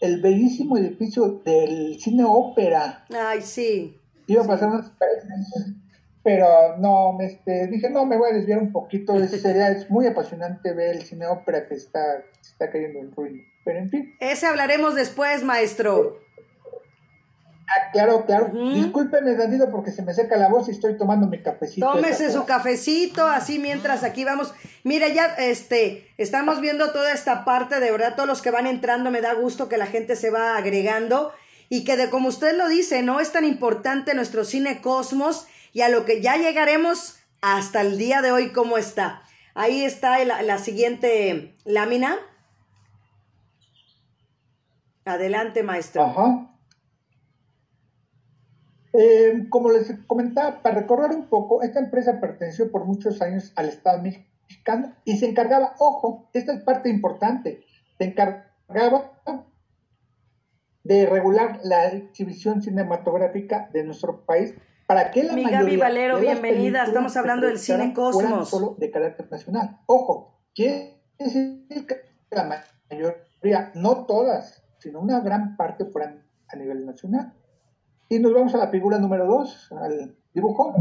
el 0.05 0.21
bellísimo 0.21 0.77
edificio 0.77 1.43
del 1.45 1.99
cine 2.01 2.25
ópera. 2.27 3.05
Ay, 3.11 3.41
sí. 3.43 3.99
Iba 4.27 4.43
a 4.43 4.47
pasar 4.47 4.69
unas 4.69 4.91
pero 6.23 6.79
no, 6.79 7.19
este, 7.21 7.67
dije, 7.67 7.91
no, 7.91 8.07
me 8.07 8.17
voy 8.17 8.31
a 8.31 8.35
desviar 8.35 8.59
un 8.59 8.73
poquito, 8.73 9.15
sería, 9.29 9.71
es 9.71 9.91
muy 9.91 10.07
apasionante 10.07 10.73
ver 10.73 10.97
el 10.97 11.03
cine 11.03 11.27
ópera 11.27 11.69
que 11.69 11.75
está, 11.75 12.01
está 12.41 12.71
cayendo 12.71 12.99
en 13.01 13.13
ruina, 13.13 13.43
pero 13.63 13.79
en 13.81 13.91
fin. 13.91 14.15
Ese 14.21 14.47
hablaremos 14.47 14.95
después, 14.95 15.45
maestro. 15.45 16.24
Ah, 17.67 17.91
claro, 17.93 18.27
claro. 18.27 18.51
Discúlpeme, 18.53 19.35
Danilo, 19.37 19.71
porque 19.71 19.91
se 19.91 20.03
me 20.03 20.13
seca 20.13 20.37
la 20.37 20.49
voz 20.49 20.69
y 20.69 20.73
estoy 20.73 20.99
tomando 20.99 21.27
mi 21.27 21.43
cafecito. 21.43 21.91
Tómese 21.93 22.31
su 22.31 22.45
cafecito, 22.45 23.27
así 23.27 23.59
mientras 23.59 24.05
aquí 24.05 24.25
vamos. 24.25 24.53
Mire, 24.83 25.15
ya 25.15 25.35
este, 25.39 26.13
estamos 26.19 26.61
viendo 26.61 26.93
toda 26.93 27.13
esta 27.13 27.45
parte, 27.45 27.81
de 27.81 27.91
verdad, 27.91 28.15
todos 28.17 28.29
los 28.29 28.43
que 28.43 28.51
van 28.51 28.67
entrando, 28.67 29.11
me 29.11 29.23
da 29.23 29.33
gusto 29.35 29.69
que 29.69 29.79
la 29.79 29.87
gente 29.87 30.15
se 30.15 30.31
va 30.31 30.57
agregando 30.57 31.33
y 31.71 31.85
que 31.85 31.97
de 31.97 32.11
como 32.11 32.29
usted 32.29 32.57
lo 32.57 32.69
dice, 32.69 33.03
no 33.03 33.21
es 33.21 33.33
tan 33.33 33.45
importante 33.45 34.15
nuestro 34.15 34.45
cine 34.45 34.81
Cosmos 34.83 35.47
y 35.73 35.81
a 35.81 35.89
lo 35.89 36.05
que 36.05 36.21
ya 36.21 36.37
llegaremos 36.37 37.17
hasta 37.41 37.81
el 37.81 37.99
día 37.99 38.21
de 38.23 38.31
hoy, 38.31 38.53
¿cómo 38.53 38.77
está? 38.77 39.23
Ahí 39.55 39.85
está 39.85 40.23
la, 40.25 40.59
siguiente 40.59 41.57
lámina. 41.65 42.17
Adelante, 45.05 45.63
maestro. 45.63 46.03
Ajá. 46.05 46.54
Eh, 48.97 49.47
como 49.51 49.73
les 49.73 49.93
comentaba, 50.07 50.63
para 50.63 50.81
recordar 50.81 51.11
un 51.11 51.27
poco, 51.27 51.63
esta 51.63 51.81
empresa 51.81 52.21
perteneció 52.21 52.71
por 52.71 52.85
muchos 52.85 53.21
años 53.21 53.53
al 53.57 53.69
Estado 53.69 54.01
mexicano 54.01 54.95
y 55.05 55.17
se 55.17 55.27
encargaba, 55.27 55.75
ojo, 55.81 56.31
esta 56.33 56.53
es 56.53 56.63
parte 56.63 56.91
importante, 56.91 57.65
se 57.99 58.05
encargaba 58.05 59.11
de 60.85 61.07
regular 61.07 61.59
la 61.65 61.89
exhibición 61.89 62.63
cinematográfica 62.63 63.69
de 63.73 63.83
nuestro 63.83 64.25
país 64.25 64.55
para 64.87 65.11
que 65.11 65.25
la 65.25 65.33
Mi 65.33 65.45
Gaby 65.45 65.77
Valero, 65.77 66.21
bienvenida. 66.21 66.85
Estamos 66.85 67.17
hablando 67.17 67.49
del 67.49 67.59
cine 67.59 67.93
Cosmos. 67.95 68.49
solo 68.49 68.77
de 68.79 68.93
carácter 68.93 69.29
nacional. 69.29 69.81
Ojo, 69.87 70.41
quiere 70.55 71.01
decir 71.19 71.67
que 71.69 71.97
la 72.31 72.65
mayoría, 72.89 73.73
no 73.75 74.07
todas, 74.07 74.63
sino 74.79 75.01
una 75.01 75.19
gran 75.19 75.57
parte 75.57 75.87
fueran 75.87 76.23
a 76.49 76.57
nivel 76.57 76.87
nacional. 76.87 77.33
Y 78.09 78.19
nos 78.19 78.33
vamos 78.33 78.55
a 78.55 78.59
la 78.59 78.69
figura 78.69 78.99
número 78.99 79.27
2, 79.27 79.73
al 79.81 80.15
dibujo. 80.33 80.75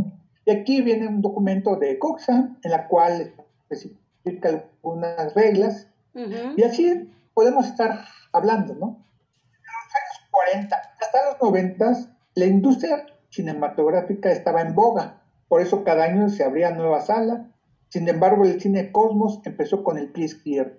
Y 0.46 0.52
aquí 0.52 0.82
viene 0.82 1.08
un 1.08 1.22
documento 1.22 1.76
de 1.78 1.98
Coxa, 2.00 2.50
en 2.62 2.72
la 2.72 2.88
cual 2.88 3.34
especifica 3.70 4.50
algunas 4.50 5.34
reglas. 5.34 5.88
Y 6.14 6.64
así 6.64 7.10
podemos 7.34 7.66
estar 7.66 8.06
hablando, 8.32 8.76
¿no? 8.76 8.88
En 8.88 9.64
los 9.64 9.96
años 9.96 10.30
40 10.32 10.76
hasta 11.02 11.32
los 11.32 11.42
90, 11.42 12.10
la 12.36 12.46
industria 12.46 13.06
cinematográfica 13.30 14.32
estaba 14.32 14.62
en 14.62 14.76
boga, 14.76 15.22
por 15.48 15.62
eso 15.62 15.84
cada 15.84 16.06
año 16.06 16.30
se 16.30 16.44
abría 16.44 16.72
nueva 16.72 17.02
sala. 17.02 17.50
Sin 17.90 18.08
embargo, 18.10 18.44
el 18.44 18.60
cine 18.60 18.92
Cosmos 18.92 19.40
empezó 19.46 19.84
con 19.84 19.98
el 19.98 20.12
pie 20.12 20.26
izquierdo. 20.26 20.78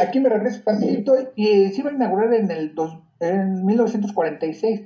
Aquí 0.00 0.20
me 0.20 0.28
regreso 0.28 0.62
tantito 0.62 1.16
y 1.34 1.68
se 1.70 1.80
iba 1.80 1.90
a 1.90 1.94
inaugurar 1.94 2.32
en, 2.34 2.50
el 2.50 2.74
en 3.20 3.66
1946, 3.66 4.82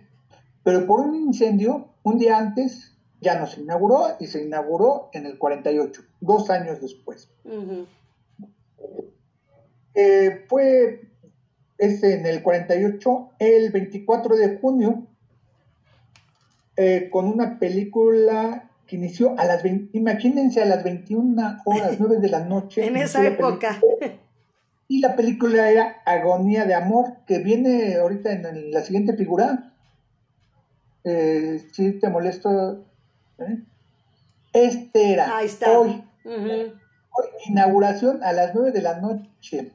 pero 0.62 0.87
por 0.87 1.01
un 1.01 1.14
incendio, 1.14 1.88
un 2.03 2.18
día 2.18 2.38
antes, 2.38 2.96
ya 3.20 3.38
no 3.38 3.46
se 3.46 3.61
inauguró 3.61 4.16
y 4.18 4.27
se 4.27 4.42
inauguró 4.42 5.11
en 5.12 5.27
el 5.27 5.38
48, 5.38 6.03
dos 6.20 6.51
años 6.51 6.81
después. 6.81 7.29
Eh, 9.94 10.44
fue 10.49 11.03
ese 11.79 12.14
en 12.14 12.27
el 12.27 12.42
48, 12.42 13.31
el 13.38 13.70
24 13.70 14.37
de 14.37 14.59
junio, 14.59 15.07
eh, 16.77 17.09
con 17.11 17.27
una 17.27 17.59
película 17.59 18.70
que 18.87 18.96
inició 18.96 19.38
a 19.38 19.44
las 19.44 19.62
20, 19.62 19.96
imagínense 19.96 20.62
a 20.62 20.64
las 20.64 20.83
21 20.83 21.59
horas, 21.64 21.96
9 21.99 22.18
de 22.18 22.29
la 22.29 22.40
noche. 22.40 22.85
en 22.87 22.96
esa 22.96 23.27
época. 23.27 23.81
Y 24.88 25.01
la 25.01 25.14
película 25.14 25.70
era 25.70 26.03
Agonía 26.05 26.64
de 26.64 26.75
Amor, 26.75 27.18
que 27.27 27.38
viene 27.38 27.96
ahorita 27.96 28.33
en, 28.33 28.73
la 28.73 28.83
siguiente 28.83 29.14
figura. 29.14 29.73
Eh, 31.05 31.67
si 31.73 31.93
te 31.99 32.09
molesto. 32.09 32.85
¿eh? 33.39 33.59
Este 34.53 35.13
era 35.13 35.39
hoy. 35.39 36.05
hoy. 36.25 36.73
Inauguración 37.47 38.23
a 38.23 38.33
las 38.33 38.55
9 38.55 38.73
de 38.73 38.83
la 38.83 39.01
noche. 39.01 39.73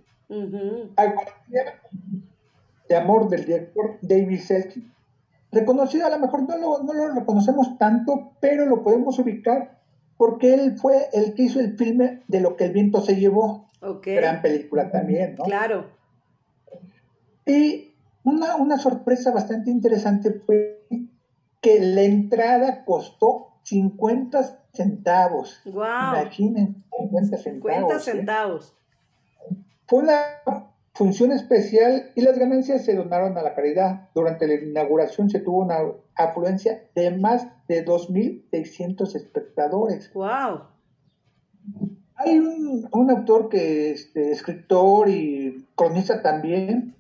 Agonía 0.96 1.82
de 2.90 2.96
Amor 2.96 3.30
del 3.30 3.46
director 3.46 3.98
David 4.02 4.40
Selkin 4.40 4.96
reconocido, 5.56 6.06
a 6.06 6.10
lo 6.10 6.20
mejor 6.20 6.48
no 6.48 6.58
lo, 6.58 6.84
no 6.84 6.94
lo 6.94 7.14
reconocemos 7.14 7.78
tanto, 7.78 8.34
pero 8.40 8.66
lo 8.66 8.84
podemos 8.84 9.18
ubicar 9.18 9.80
porque 10.18 10.54
él 10.54 10.78
fue 10.78 11.10
el 11.14 11.34
que 11.34 11.44
hizo 11.44 11.60
el 11.60 11.78
filme 11.78 12.24
de 12.28 12.42
lo 12.42 12.56
que 12.56 12.66
el 12.66 12.74
viento 12.74 13.02
se 13.02 13.16
llevó. 13.16 13.68
Gran 14.04 14.42
película 14.42 14.92
también, 14.92 15.36
¿no? 15.38 15.46
Claro. 15.46 15.86
Y 17.46 17.94
una, 18.24 18.56
una 18.56 18.78
sorpresa 18.78 19.32
bastante 19.32 19.72
interesante 19.72 20.32
fue 20.46 20.75
que 21.62 21.80
la 21.80 22.04
entrada 22.04 22.86
costó 22.86 23.60
50 23.64 24.60
centavos. 24.74 25.62
Wow. 25.66 26.22
Imaginen, 26.22 26.84
50 26.98 27.38
centavos. 27.38 27.74
50 27.74 27.96
¿eh? 27.96 28.00
centavos. 28.00 28.76
Fue 29.88 30.00
una 30.00 30.22
función 30.94 31.32
especial 31.32 32.12
y 32.16 32.22
las 32.22 32.40
ganancias 32.40 32.86
se 32.86 32.96
donaron 32.96 33.38
a 33.38 33.42
la 33.42 33.54
caridad. 33.54 34.10
Durante 34.16 34.48
la 34.48 34.56
inauguración 34.56 35.30
se 35.30 35.40
tuvo 35.40 35.60
una 35.60 35.78
afluencia 36.16 36.84
de 36.96 37.12
más 37.12 37.48
de 37.68 37.86
2.600 37.86 39.16
espectadores. 39.16 40.12
¡Wow! 40.14 40.64
Hay 42.16 42.40
un, 42.40 43.10
autor 43.10 43.50
que 43.50 43.92
es 43.92 44.06
este, 44.06 44.32
escritor 44.32 45.10
y 45.10 45.68
cronista 45.76 46.22
también, 46.22 46.96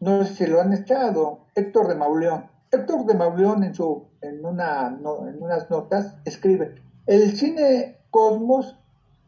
no 0.00 0.24
sé 0.24 0.34
si 0.34 0.46
lo 0.46 0.60
han 0.60 0.72
echado, 0.72 1.40
Héctor 1.56 1.88
de 1.88 1.96
Mauleón. 1.96 2.46
Héctor 2.70 3.06
de 3.06 3.14
Mauleón 3.14 3.64
en, 3.64 3.74
su, 3.74 4.08
en, 4.20 4.44
una, 4.44 4.88
en 4.88 5.42
unas 5.42 5.70
notas 5.70 6.16
escribe, 6.24 6.82
el 7.06 7.36
cine 7.36 7.98
Cosmos 8.10 8.78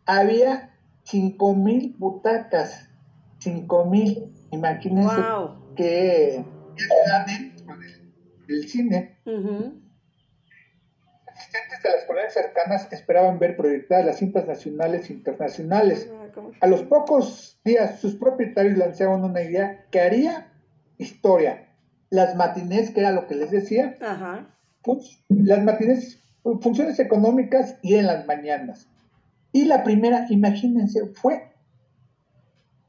había 0.07 0.75
5.000 1.05 1.97
butacas 1.99 2.91
cinco 3.41 3.85
mil. 3.87 4.33
Imagínense 4.51 5.21
que, 5.77 6.45
dentro 7.27 7.77
del 8.47 8.69
cine. 8.69 9.19
Asistentes 11.27 11.83
de 11.83 11.91
las 11.91 12.05
colonias 12.05 12.35
cercanas 12.35 12.93
esperaban 12.93 13.39
ver 13.39 13.57
proyectadas 13.57 14.05
las 14.05 14.19
cintas 14.19 14.47
nacionales 14.47 15.09
e 15.09 15.15
internacionales. 15.15 16.11
Ah, 16.13 16.29
A 16.61 16.67
los 16.67 16.83
pocos 16.83 17.59
días, 17.65 17.99
sus 18.01 18.17
propietarios 18.17 18.77
lanzaron 18.77 19.25
una 19.25 19.43
idea 19.43 19.87
que 19.91 20.01
haría 20.01 20.53
historia. 20.99 21.69
Las 22.11 22.35
matinés, 22.37 22.91
que 22.91 23.01
era 23.01 23.13
lo 23.13 23.27
que 23.27 23.37
les 23.37 23.51
decía, 23.51 23.97
las 25.29 25.65
matinés, 25.65 26.19
funciones 26.61 26.99
económicas 26.99 27.77
y 27.83 27.95
en 27.95 28.07
las 28.07 28.27
mañanas. 28.27 28.89
Y 29.53 29.65
la 29.65 29.83
primera, 29.85 30.27
imagínense, 30.29 31.07
fue 31.07 31.53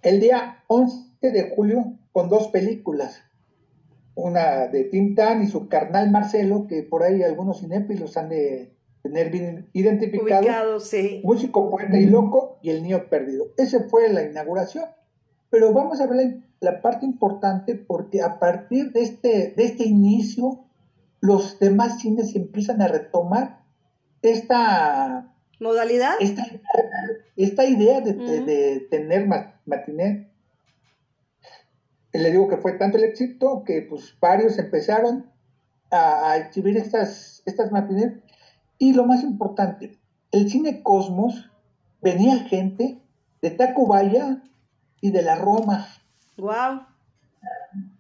el 0.02 0.20
día 0.20 0.64
11 0.68 1.32
de 1.32 1.54
julio 1.56 1.98
con 2.12 2.30
dos 2.30 2.48
películas 2.50 3.24
una 4.16 4.68
de 4.68 4.86
Tintán 4.86 5.44
y 5.44 5.48
su 5.48 5.68
carnal 5.68 6.12
Marcelo, 6.12 6.68
que 6.68 6.84
por 6.84 7.04
ahí 7.04 7.24
algunos 7.24 7.62
cinéfilos 7.62 8.18
han 8.18 8.30
de 8.30 8.72
tener 9.02 9.32
bien 9.32 9.70
identificado. 9.74 10.46
Músico, 11.24 11.70
poeta 11.70 11.98
y 11.98 12.06
loco 12.06 12.60
y 12.62 12.70
el 12.70 12.84
niño 12.84 13.06
perdido. 13.10 13.48
Esa 13.58 13.84
fue 13.90 14.10
la 14.10 14.24
inauguración. 14.24 14.86
Pero 15.52 15.74
vamos 15.74 16.00
a 16.00 16.08
ver 16.08 16.42
la, 16.62 16.82
parte 16.82 17.06
importante 17.06 17.76
porque 17.76 18.22
a 18.22 18.40
partir 18.40 18.94
de 18.94 19.02
este, 19.02 19.54
de 19.56 19.66
este 19.66 19.84
inicio, 19.84 20.66
los 21.20 21.60
demás 21.60 22.00
cines 22.00 22.36
empiezan 22.36 22.82
a 22.82 22.88
retomar 22.88 23.62
esta 24.22 25.36
modalidad. 25.60 26.14
Esta, 26.20 27.66
idea 27.66 28.00
de, 28.02 28.14
de, 28.14 28.88
tener 28.90 29.28
matiné. 29.66 30.32
Le 32.14 32.32
digo 32.32 32.48
que 32.48 32.58
fue 32.58 32.74
tanto 32.74 32.98
el 32.98 33.04
éxito 33.04 33.64
que 33.66 33.82
pues 33.82 34.16
varios 34.20 34.58
empezaron 34.58 35.30
a, 35.92 36.38
exhibir 36.38 36.78
estas, 36.78 37.44
estas 37.46 37.72
Y 38.78 38.94
lo 38.94 39.06
más 39.06 39.22
importante, 39.24 40.00
el 40.32 40.50
cine 40.50 40.82
Cosmos 40.82 41.52
venía 42.02 42.40
gente 42.40 43.02
de 43.42 43.52
Tacubaya 43.52 44.42
y 45.02 45.12
de 45.12 45.24
la 45.24 45.36
Roma. 45.36 45.88
Wow. 46.38 46.86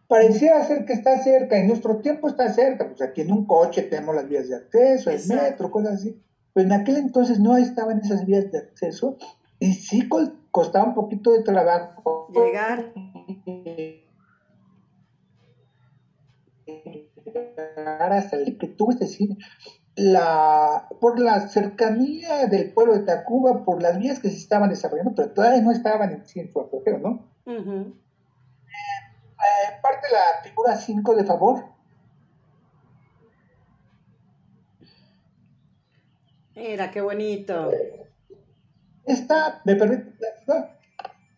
Parecía 0.07 0.63
ser 0.65 0.85
que 0.85 0.93
está 0.93 1.17
cerca, 1.23 1.57
en 1.57 1.67
nuestro 1.67 1.97
tiempo 1.97 2.27
está 2.27 2.53
cerca, 2.53 2.87
pues 2.87 3.01
aquí 3.01 3.21
en 3.21 3.31
un 3.31 3.45
coche 3.45 3.81
tenemos 3.83 4.15
las 4.15 4.27
vías 4.27 4.47
de 4.49 4.55
acceso, 4.55 5.09
el 5.09 5.25
metro, 5.27 5.71
cosas 5.71 5.93
así. 5.95 6.21
Pero 6.53 6.67
en 6.67 6.73
aquel 6.73 6.97
entonces 6.97 7.39
no 7.39 7.57
estaban 7.57 7.99
esas 7.99 8.25
vías 8.25 8.51
de 8.51 8.59
acceso 8.59 9.17
y 9.59 9.73
sí 9.73 10.09
costaba 10.51 10.85
un 10.85 10.95
poquito 10.95 11.31
de 11.31 11.43
trabajo. 11.43 12.27
Llegar 12.33 12.91
hasta 18.11 18.37
el 18.37 18.57
que 18.57 18.75
este 18.89 19.07
cine. 19.07 19.37
La, 19.95 20.87
por 21.01 21.19
la 21.19 21.47
cercanía 21.49 22.47
del 22.47 22.71
pueblo 22.71 22.93
de 22.93 23.01
Tacuba, 23.01 23.65
por 23.65 23.81
las 23.81 23.99
vías 23.99 24.19
que 24.19 24.29
se 24.29 24.37
estaban 24.37 24.69
desarrollando, 24.69 25.13
pero 25.13 25.31
todavía 25.31 25.61
no 25.61 25.71
estaban 25.71 26.11
en, 26.13 26.51
su 26.51 26.59
apogeo, 26.59 26.97
¿no? 26.97 27.27
Eh, 27.45 27.93
parte 29.81 30.07
la 30.11 30.43
figura 30.43 30.75
5 30.75 31.15
de 31.15 31.23
favor. 31.25 31.65
Mira, 36.55 36.91
qué 36.91 37.01
bonito. 37.01 37.71
Esta, 39.05 39.61
me 39.65 39.75
permite, 39.75 40.13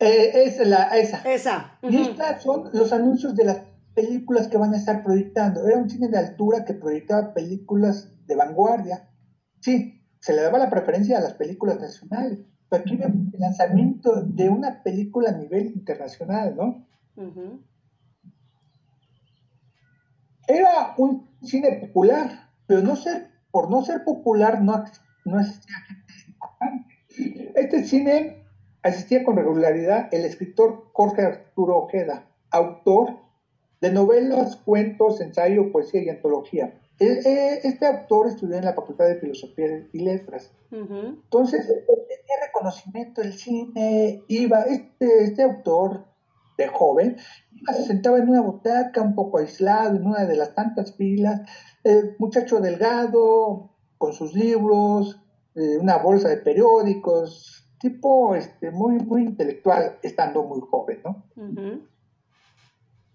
eh, 0.00 0.44
es 0.44 0.58
la, 0.66 0.96
esa. 0.98 1.22
Esa. 1.24 1.78
Y 1.82 1.96
estas 2.02 2.42
son 2.42 2.70
los 2.72 2.92
anuncios 2.92 3.34
de 3.34 3.44
las 3.44 3.62
películas 3.94 4.48
que 4.48 4.58
van 4.58 4.74
a 4.74 4.76
estar 4.76 5.02
proyectando. 5.02 5.66
Era 5.66 5.78
un 5.78 5.88
cine 5.88 6.08
de 6.08 6.18
altura 6.18 6.64
que 6.64 6.74
proyectaba 6.74 7.32
películas 7.32 8.10
de 8.26 8.36
vanguardia. 8.36 9.08
Sí, 9.60 10.02
se 10.20 10.32
le 10.34 10.42
daba 10.42 10.58
la 10.58 10.70
preferencia 10.70 11.18
a 11.18 11.20
las 11.20 11.34
películas 11.34 11.80
nacionales. 11.80 12.38
Pero 12.68 12.82
aquí 12.82 12.96
vemos 12.96 13.32
el 13.32 13.40
lanzamiento 13.40 14.22
de 14.22 14.48
una 14.48 14.82
película 14.82 15.30
a 15.30 15.38
nivel 15.38 15.66
internacional, 15.66 16.56
¿no? 16.56 16.86
Era 20.46 20.94
un 20.98 21.28
cine 21.42 21.72
popular, 21.72 22.50
pero 22.66 22.82
no 22.82 22.96
ser, 22.96 23.30
por 23.50 23.70
no 23.70 23.82
ser 23.82 24.04
popular 24.04 24.62
no, 24.62 24.84
no 25.24 25.40
existía 25.40 25.76
gente. 25.86 27.52
Este 27.54 27.84
cine 27.84 28.44
asistía 28.82 29.24
con 29.24 29.36
regularidad 29.36 30.08
el 30.12 30.24
escritor 30.24 30.90
Jorge 30.92 31.22
Arturo 31.22 31.78
Ojeda, 31.78 32.28
autor 32.50 33.20
de 33.80 33.92
novelas, 33.92 34.56
cuentos, 34.56 35.20
ensayo, 35.20 35.70
poesía 35.70 36.02
y 36.02 36.08
antología. 36.08 36.80
E, 36.98 37.06
e, 37.06 37.60
este 37.64 37.86
autor 37.86 38.28
estudió 38.28 38.56
en 38.56 38.64
la 38.64 38.74
Facultad 38.74 39.06
de 39.06 39.20
Filosofía 39.20 39.86
y 39.92 39.98
Letras. 40.00 40.52
Entonces, 40.70 41.66
tenía 41.66 42.46
reconocimiento 42.46 43.20
del 43.20 43.32
cine, 43.32 44.24
iba, 44.28 44.62
este, 44.62 45.24
este 45.24 45.42
autor 45.42 46.06
de 46.58 46.68
joven, 46.68 47.16
se 47.72 47.84
sentaba 47.84 48.18
en 48.18 48.28
una 48.28 48.40
butaca 48.40 49.00
un 49.02 49.14
poco 49.14 49.38
aislado, 49.38 49.96
en 49.96 50.06
una 50.06 50.24
de 50.24 50.36
las 50.36 50.54
tantas 50.54 50.94
filas, 50.96 51.40
el 51.82 52.16
muchacho 52.18 52.60
delgado, 52.60 53.70
con 53.98 54.12
sus 54.12 54.34
libros, 54.34 55.20
eh, 55.54 55.78
una 55.78 55.98
bolsa 55.98 56.28
de 56.28 56.38
periódicos, 56.38 57.68
tipo 57.78 58.34
este, 58.34 58.70
muy, 58.70 58.98
muy 58.98 59.22
intelectual, 59.22 59.98
estando 60.02 60.42
muy 60.44 60.60
joven, 60.60 61.00
¿no? 61.04 61.24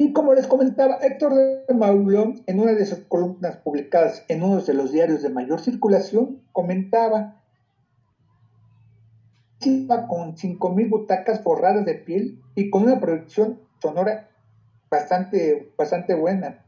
Y 0.02 0.14
como 0.14 0.34
les 0.34 0.48
comentaba, 0.48 0.96
Héctor 1.02 1.36
de 1.36 1.74
Maulón, 1.74 2.42
en 2.48 2.62
una 2.62 2.72
de 2.72 2.86
sus 2.86 3.00
columnas 3.00 3.58
publicadas 3.58 4.24
en 4.30 4.42
uno 4.44 4.62
de 4.62 4.74
los 4.74 4.94
diarios 4.94 5.22
de 5.22 5.30
mayor 5.30 5.60
circulación, 5.60 6.42
comentaba 6.54 7.36
con 10.08 10.38
5.000 10.38 10.90
butacas 10.90 11.44
forradas 11.44 11.86
de 11.86 11.96
piel 11.96 12.42
y 12.56 12.70
con 12.70 12.84
una 12.84 13.02
producción 13.02 13.60
sonora 13.82 14.30
bastante, 14.90 15.74
bastante 15.78 16.14
buena. 16.14 16.64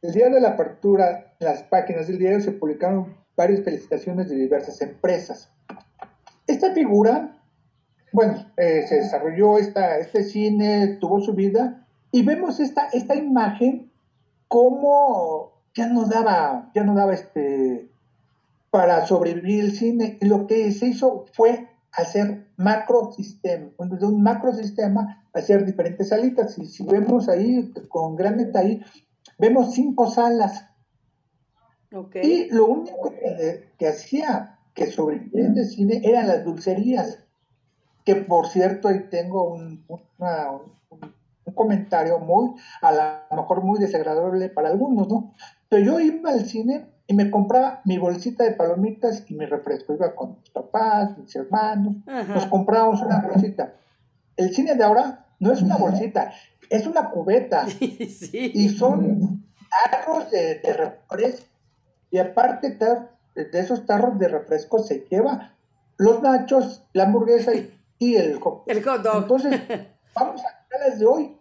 El 0.00 0.12
día 0.14 0.30
de 0.30 0.40
la 0.40 0.52
apertura, 0.52 1.34
en 1.38 1.46
las 1.46 1.62
páginas 1.64 2.08
del 2.08 2.18
diario 2.18 2.40
se 2.40 2.52
publicaron 2.52 3.18
varias 3.36 3.62
felicitaciones 3.62 4.30
de 4.30 4.36
diversas 4.36 4.80
empresas. 4.80 5.52
Esta 6.46 6.72
figura 6.72 7.39
bueno, 8.12 8.46
eh, 8.56 8.84
se 8.88 8.96
desarrolló 8.96 9.58
esta, 9.58 9.98
este 9.98 10.24
cine, 10.24 10.98
tuvo 11.00 11.20
su 11.20 11.34
vida, 11.34 11.86
y 12.12 12.22
vemos 12.22 12.60
esta, 12.60 12.88
esta 12.92 13.14
imagen 13.14 13.90
como 14.48 15.52
ya 15.74 15.86
no 15.86 16.06
daba, 16.06 16.70
ya 16.74 16.82
no 16.82 16.94
daba 16.94 17.14
este 17.14 17.88
para 18.70 19.06
sobrevivir 19.06 19.64
el 19.64 19.72
cine. 19.72 20.18
Y 20.20 20.26
lo 20.26 20.46
que 20.46 20.70
se 20.72 20.86
hizo 20.86 21.26
fue 21.32 21.68
hacer 21.92 22.46
macrosistema, 22.56 23.70
de 23.78 24.06
un 24.06 24.22
macrosistema 24.22 25.24
hacer 25.32 25.64
diferentes 25.64 26.08
salitas. 26.08 26.58
Y 26.58 26.66
si 26.66 26.84
vemos 26.84 27.28
ahí 27.28 27.72
con 27.88 28.16
gran 28.16 28.38
detalle, 28.38 28.84
vemos 29.38 29.72
cinco 29.74 30.08
salas. 30.08 30.66
Y 32.22 32.48
lo 32.50 32.66
único 32.66 33.10
que, 33.10 33.70
que 33.76 33.88
hacía 33.88 34.58
que 34.74 34.86
sobreviviera 34.86 35.52
el 35.56 35.66
cine 35.66 36.00
eran 36.04 36.28
las 36.28 36.44
dulcerías 36.44 37.18
que 38.04 38.16
por 38.16 38.48
cierto 38.48 38.88
ahí 38.88 39.06
tengo 39.10 39.44
un, 39.44 39.84
un, 39.88 41.54
comentario 41.54 42.18
muy, 42.20 42.54
a 42.80 43.26
lo 43.30 43.36
mejor 43.36 43.62
muy 43.62 43.78
desagradable 43.78 44.48
para 44.48 44.68
algunos, 44.68 45.08
¿no? 45.08 45.34
Pero 45.68 45.84
yo 45.84 46.00
iba 46.00 46.30
al 46.30 46.46
cine 46.46 46.86
y 47.06 47.14
me 47.14 47.30
compraba 47.30 47.80
mi 47.84 47.98
bolsita 47.98 48.44
de 48.44 48.52
palomitas 48.52 49.24
y 49.28 49.34
mi 49.34 49.44
refresco. 49.44 49.94
Iba 49.94 50.14
con 50.14 50.36
mis 50.38 50.50
papás, 50.50 51.18
mis 51.18 51.34
hermanos, 51.34 51.96
nos 52.06 52.46
comprábamos 52.46 53.02
una 53.02 53.20
bolsita. 53.20 53.74
El 54.36 54.54
cine 54.54 54.76
de 54.76 54.84
ahora 54.84 55.26
no 55.40 55.52
es 55.52 55.60
una 55.60 55.76
bolsita, 55.76 56.32
es 56.68 56.86
una 56.86 57.10
cubeta. 57.10 57.66
Y 57.80 58.68
son 58.68 59.44
tarros 59.90 60.30
de, 60.30 60.60
de 60.60 60.72
refresco. 60.72 61.46
Y 62.12 62.18
aparte 62.18 62.78
de 63.34 63.58
esos 63.58 63.86
tarros 63.86 64.18
de 64.18 64.28
refresco 64.28 64.78
se 64.78 65.06
lleva 65.10 65.54
los 65.96 66.22
nachos, 66.22 66.84
la 66.92 67.04
hamburguesa 67.04 67.54
y 67.54 67.79
y 68.00 68.16
el 68.16 68.40
hot, 68.40 68.64
el 68.66 68.82
hot 68.82 69.02
dog. 69.02 69.22
Entonces, 69.22 69.60
vamos 70.14 70.42
a 70.42 70.88
las 70.88 70.98
de 70.98 71.06
hoy. 71.06 71.36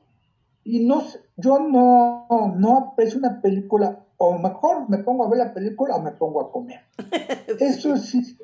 Y 0.63 0.85
no, 0.85 1.01
yo 1.37 1.59
no, 1.59 2.27
no 2.55 2.77
aprecio 2.77 3.17
una 3.17 3.41
película, 3.41 4.05
o 4.17 4.37
mejor 4.37 4.87
me 4.89 4.99
pongo 4.99 5.25
a 5.25 5.29
ver 5.29 5.39
la 5.39 5.53
película 5.53 5.95
o 5.95 6.01
me 6.01 6.11
pongo 6.11 6.41
a 6.41 6.51
comer. 6.51 6.81
Eso 7.59 7.97
sí, 7.97 8.37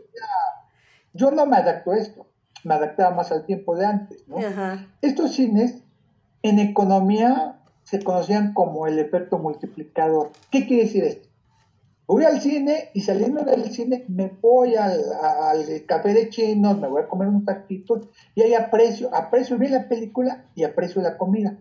yo 1.13 1.30
no 1.32 1.45
me 1.45 1.58
adapto 1.58 1.91
a 1.91 1.97
esto, 1.97 2.25
me 2.63 2.73
adaptaba 2.73 3.15
más 3.15 3.32
al 3.32 3.45
tiempo 3.45 3.75
de 3.75 3.86
antes. 3.86 4.28
¿no? 4.28 4.38
Estos 5.01 5.34
cines 5.34 5.84
en 6.41 6.60
economía 6.60 7.60
se 7.84 8.01
conocían 8.01 8.54
como 8.54 8.88
el 8.88 8.97
efecto 8.97 9.38
multiplicador. 9.38 10.32
¿Qué 10.49 10.65
quiere 10.65 10.84
decir 10.84 11.04
esto? 11.04 11.25
Voy 12.08 12.24
al 12.24 12.39
cine 12.39 12.91
y 12.94 13.02
saliendo 13.02 13.44
del 13.44 13.72
cine 13.72 14.06
me 14.08 14.32
voy 14.41 14.76
al, 14.76 15.02
café 15.88 16.13
de 16.13 16.30
chinos, 16.30 16.80
me 16.80 16.88
voy 16.88 17.04
a 17.04 17.08
comer 17.08 17.28
unos 17.28 17.46
taquitos 17.46 18.08
y 18.36 18.44
ahí 18.44 18.54
aprecio, 18.54 19.13
aprecio 19.13 19.58
bien 19.58 19.74
la 19.74 19.88
película 19.88 20.46
y 20.56 20.63
aprecio 20.63 21.02
la 21.02 21.18
comida. 21.18 21.58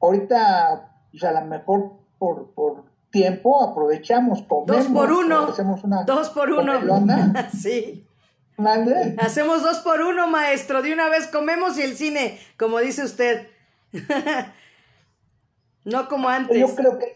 Ahorita 0.00 0.92
pues 1.10 1.24
a 1.24 1.32
lo 1.32 1.46
mejor 1.46 1.92
por, 2.18 2.52
por 2.54 2.84
tiempo 3.10 3.62
aprovechamos, 3.62 4.42
comemos. 4.42 4.84
Dos 4.84 4.86
por 4.92 5.12
uno. 5.12 5.46
Hacemos 5.46 5.84
una 5.84 6.02
dos 6.04 6.30
por 6.30 6.50
uno. 6.50 6.74
comelona. 6.74 7.50
sí. 7.62 8.06
¿Mande? 8.56 9.16
Hacemos 9.18 9.62
dos 9.62 9.78
por 9.80 10.00
uno, 10.00 10.26
maestro. 10.26 10.82
De 10.82 10.92
una 10.92 11.08
vez 11.08 11.26
comemos 11.26 11.78
y 11.78 11.82
el 11.82 11.96
cine, 11.96 12.38
como 12.58 12.78
dice 12.78 13.04
usted. 13.04 13.46
no 15.84 16.08
como 16.08 16.28
antes. 16.28 16.58
Yo 16.58 16.74
creo 16.74 16.98
que 16.98 17.14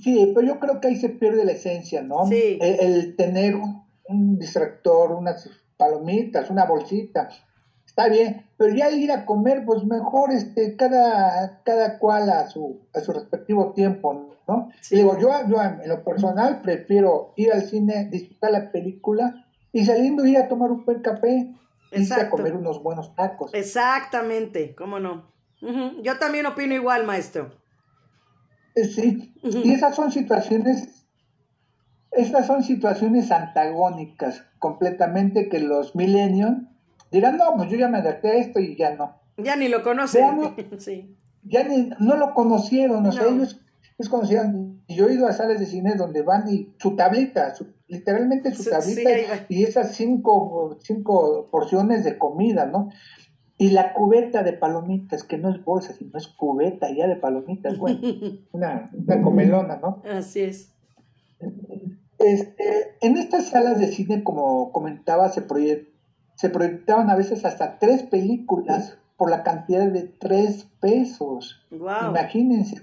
sí, 0.00 0.32
pero 0.34 0.46
yo 0.46 0.58
creo 0.60 0.80
que 0.80 0.88
ahí 0.88 0.96
se 0.96 1.08
pierde 1.10 1.44
la 1.44 1.52
esencia, 1.52 2.02
¿no? 2.02 2.26
Sí. 2.26 2.58
El, 2.60 2.80
el 2.80 3.16
tener 3.16 3.56
un, 3.56 3.84
un 4.08 4.38
distractor, 4.38 5.12
unas 5.12 5.48
palomitas, 5.76 6.50
una 6.50 6.64
bolsita, 6.64 7.28
está 7.86 8.08
bien, 8.08 8.46
pero 8.56 8.74
ya 8.74 8.90
ir 8.90 9.10
a 9.12 9.24
comer, 9.26 9.64
pues 9.64 9.84
mejor 9.84 10.32
este, 10.32 10.76
cada, 10.76 11.62
cada 11.64 11.98
cual 11.98 12.30
a 12.30 12.48
su, 12.48 12.80
a 12.94 13.00
su 13.00 13.12
respectivo 13.12 13.72
tiempo, 13.72 14.36
¿no? 14.46 14.70
Y 14.90 14.96
digo, 14.96 15.18
yo, 15.18 15.30
yo 15.48 15.62
en 15.62 15.88
lo 15.88 16.02
personal 16.04 16.62
prefiero 16.62 17.32
ir 17.36 17.52
al 17.52 17.62
cine, 17.62 18.08
disfrutar 18.10 18.50
la 18.50 18.72
película 18.72 19.46
y 19.72 19.84
saliendo 19.84 20.24
ir 20.24 20.38
a 20.38 20.48
tomar 20.48 20.70
un 20.70 20.84
buen 20.84 21.00
café, 21.00 21.54
irse 21.92 22.14
a 22.14 22.16
Exacto. 22.16 22.36
comer 22.36 22.56
unos 22.56 22.82
buenos 22.82 23.14
tacos. 23.14 23.52
Exactamente, 23.54 24.74
cómo 24.74 24.98
no. 25.00 25.30
Yo 26.02 26.18
también 26.18 26.46
opino 26.46 26.74
igual, 26.74 27.04
maestro. 27.04 27.50
Eh, 28.74 28.84
Sí, 28.84 29.32
y 29.42 29.72
esas 29.72 29.94
son 29.96 30.10
situaciones, 30.12 31.04
estas 32.10 32.46
son 32.46 32.62
situaciones 32.62 33.30
antagónicas 33.30 34.44
completamente 34.58 35.48
que 35.48 35.60
los 35.60 35.94
millennials 35.94 36.58
dirán, 37.10 37.36
no, 37.36 37.54
pues 37.56 37.70
yo 37.70 37.76
ya 37.76 37.88
me 37.88 37.98
adapté 37.98 38.28
a 38.30 38.34
esto 38.34 38.60
y 38.60 38.76
ya 38.76 38.94
no. 38.94 39.16
Ya 39.36 39.56
ni 39.56 39.68
lo 39.68 39.82
conoce. 39.82 40.18
Veamos. 40.18 40.52
sí. 40.78 41.16
Ya 41.44 41.64
ni, 41.64 41.90
no 42.00 42.16
lo 42.16 42.34
conocieron, 42.34 43.06
o 43.06 43.12
sea, 43.12 43.22
No. 43.22 43.28
ellos, 43.36 43.60
ellos 43.98 44.08
conocían, 44.10 44.82
y 44.86 44.96
yo 44.96 45.08
he 45.08 45.14
ido 45.14 45.26
a 45.26 45.32
salas 45.32 45.58
de 45.60 45.66
cine 45.66 45.94
donde 45.94 46.22
van 46.22 46.48
y 46.52 46.72
su 46.78 46.94
tablita, 46.96 47.54
su- 47.54 47.72
literalmente 47.86 48.54
su 48.54 48.68
tablita, 48.68 49.10
sí, 49.10 49.44
y 49.48 49.64
esas 49.64 49.94
cinco, 49.94 50.76
cinco 50.82 51.48
porciones 51.50 52.04
de 52.04 52.18
comida, 52.18 52.66
¿no? 52.66 52.90
Y 53.60 53.70
la 53.70 53.92
cubeta 53.92 54.42
de 54.44 54.52
palomitas, 54.52 55.24
que 55.24 55.36
no 55.36 55.50
es 55.50 55.64
bolsa, 55.64 55.92
sino 55.92 56.16
es 56.16 56.28
cubeta 56.28 56.90
ya 56.90 57.08
de 57.08 57.16
palomitas, 57.16 57.76
bueno, 57.76 57.98
una, 58.52 58.90
una 58.92 59.22
comelona, 59.22 59.76
¿no? 59.82 60.00
Así 60.08 60.40
es. 60.40 60.72
Este, 62.18 62.96
en 63.00 63.16
estas 63.16 63.48
salas 63.48 63.78
de 63.78 63.88
cine, 63.88 64.24
como 64.24 64.72
comentaba, 64.72 65.28
se, 65.28 65.46
proye- 65.46 65.88
se 66.36 66.50
proyectaban 66.50 67.10
a 67.10 67.16
veces 67.16 67.44
hasta 67.44 67.78
tres 67.78 68.02
películas 68.04 68.98
por 69.16 69.30
la 69.30 69.42
cantidad 69.42 69.88
de 69.88 70.02
tres 70.04 70.64
pesos. 70.80 71.64
Wow. 71.70 72.10
Imagínense. 72.10 72.82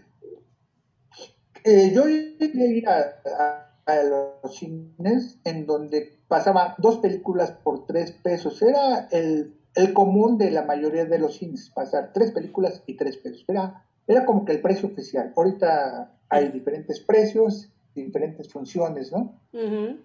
Eh, 1.63 1.91
yo 1.93 2.05
llegué 2.07 2.63
a 2.63 2.67
ir 2.67 2.87
a, 2.89 2.99
a- 3.39 3.61
a 3.87 4.03
los 4.03 4.55
cines 4.55 5.39
en 5.43 5.65
donde 5.67 6.17
pasaban 6.27 6.73
dos 6.79 6.97
películas 6.97 7.51
por 7.51 7.85
tres 7.85 8.11
pesos. 8.11 8.61
Era 8.61 9.07
el, 9.11 9.53
el 9.75 9.93
común 9.93 10.37
de 10.37 10.51
la 10.51 10.63
mayoría 10.63 11.05
de 11.05 11.19
los 11.19 11.37
cines, 11.37 11.69
pasar 11.69 12.11
tres 12.13 12.31
películas 12.31 12.81
y 12.85 12.95
tres 12.95 13.17
pesos. 13.17 13.45
Era, 13.47 13.83
era 14.07 14.25
como 14.25 14.45
que 14.45 14.53
el 14.53 14.61
precio 14.61 14.89
oficial. 14.89 15.33
Ahorita 15.35 16.13
hay 16.29 16.49
diferentes 16.49 16.99
precios, 16.99 17.69
diferentes 17.93 18.51
funciones, 18.51 19.11
¿no? 19.11 19.39
Ujú. 19.53 19.97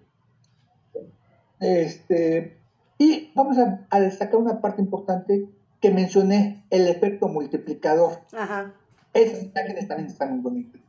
Este, 1.59 2.57
y 2.97 3.31
vamos 3.35 3.57
a, 3.57 3.85
a 3.89 3.99
destacar 3.99 4.37
una 4.37 4.61
parte 4.61 4.81
importante 4.81 5.47
que 5.79 5.91
mencioné, 5.91 6.63
el 6.69 6.87
efecto 6.87 7.27
multiplicador. 7.27 8.19
Ajá. 8.33 8.73
Esas 9.13 9.43
imágenes 9.43 9.87
también 9.87 10.09
están 10.09 10.31
muy 10.33 10.41
bonitas. 10.41 10.81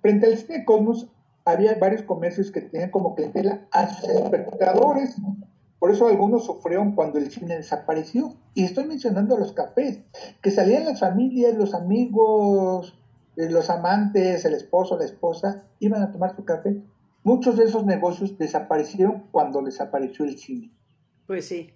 Frente 0.00 0.26
al 0.26 0.36
cine 0.36 0.64
Cosmos 0.64 1.08
había 1.44 1.74
varios 1.74 2.02
comercios 2.02 2.50
que 2.50 2.60
tenían 2.60 2.90
como 2.90 3.14
clientela 3.14 3.66
a 3.72 3.88
sus 3.88 4.08
espectadores. 4.08 5.16
Por 5.78 5.92
eso 5.92 6.08
algunos 6.08 6.44
sufrieron 6.44 6.92
cuando 6.92 7.18
el 7.18 7.30
cine 7.30 7.56
desapareció. 7.56 8.34
Y 8.54 8.64
estoy 8.64 8.84
mencionando 8.84 9.36
a 9.36 9.38
los 9.38 9.52
cafés, 9.52 10.00
que 10.42 10.50
salían 10.50 10.84
las 10.84 11.00
familias, 11.00 11.54
los 11.54 11.74
amigos, 11.74 12.98
eh, 13.36 13.48
los 13.48 13.70
amantes, 13.70 14.44
el 14.44 14.54
esposo, 14.54 14.98
la 14.98 15.04
esposa, 15.04 15.62
iban 15.78 16.02
a 16.02 16.10
tomar 16.10 16.34
su 16.34 16.44
café. 16.44 16.82
Muchos 17.22 17.56
de 17.56 17.64
esos 17.64 17.84
negocios 17.84 18.36
desaparecieron 18.38 19.24
cuando 19.30 19.62
desapareció 19.62 20.24
el 20.24 20.38
cine. 20.38 20.72
Pues 21.26 21.46
sí. 21.46 21.70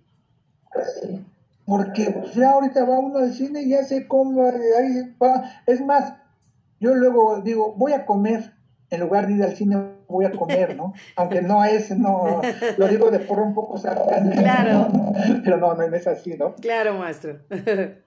Porque 1.64 2.10
pues, 2.10 2.34
ya 2.34 2.50
ahorita 2.52 2.84
va 2.84 2.98
uno 2.98 3.18
al 3.18 3.32
cine 3.32 3.62
y 3.62 3.70
ya 3.70 3.84
se 3.84 4.08
cómo 4.08 4.42
ahí 4.42 5.14
va. 5.22 5.62
Es 5.66 5.80
más, 5.80 6.14
yo 6.80 6.94
luego 6.94 7.40
digo, 7.40 7.74
voy 7.76 7.92
a 7.92 8.04
comer, 8.06 8.52
en 8.90 9.00
lugar 9.00 9.28
de 9.28 9.34
ir 9.34 9.42
al 9.44 9.54
cine 9.54 9.91
voy 10.12 10.26
a 10.26 10.30
comer, 10.30 10.76
¿no? 10.76 10.92
Aunque 11.16 11.42
no 11.42 11.64
es, 11.64 11.90
no, 11.98 12.40
lo 12.76 12.88
digo 12.88 13.10
de 13.10 13.18
forma 13.18 13.46
un 13.46 13.54
poco 13.54 13.78
sarcástica. 13.78 14.42
Claro. 14.42 14.88
Pero 15.42 15.56
no, 15.56 15.74
no 15.74 15.82
es 15.82 16.06
así, 16.06 16.36
¿no? 16.36 16.54
Claro, 16.56 16.94
maestro. 16.94 17.40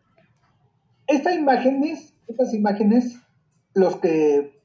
Estas 1.07 1.35
imágenes, 1.35 2.15
estas 2.27 2.53
imágenes, 2.53 3.19
los 3.75 3.97
que 3.97 4.59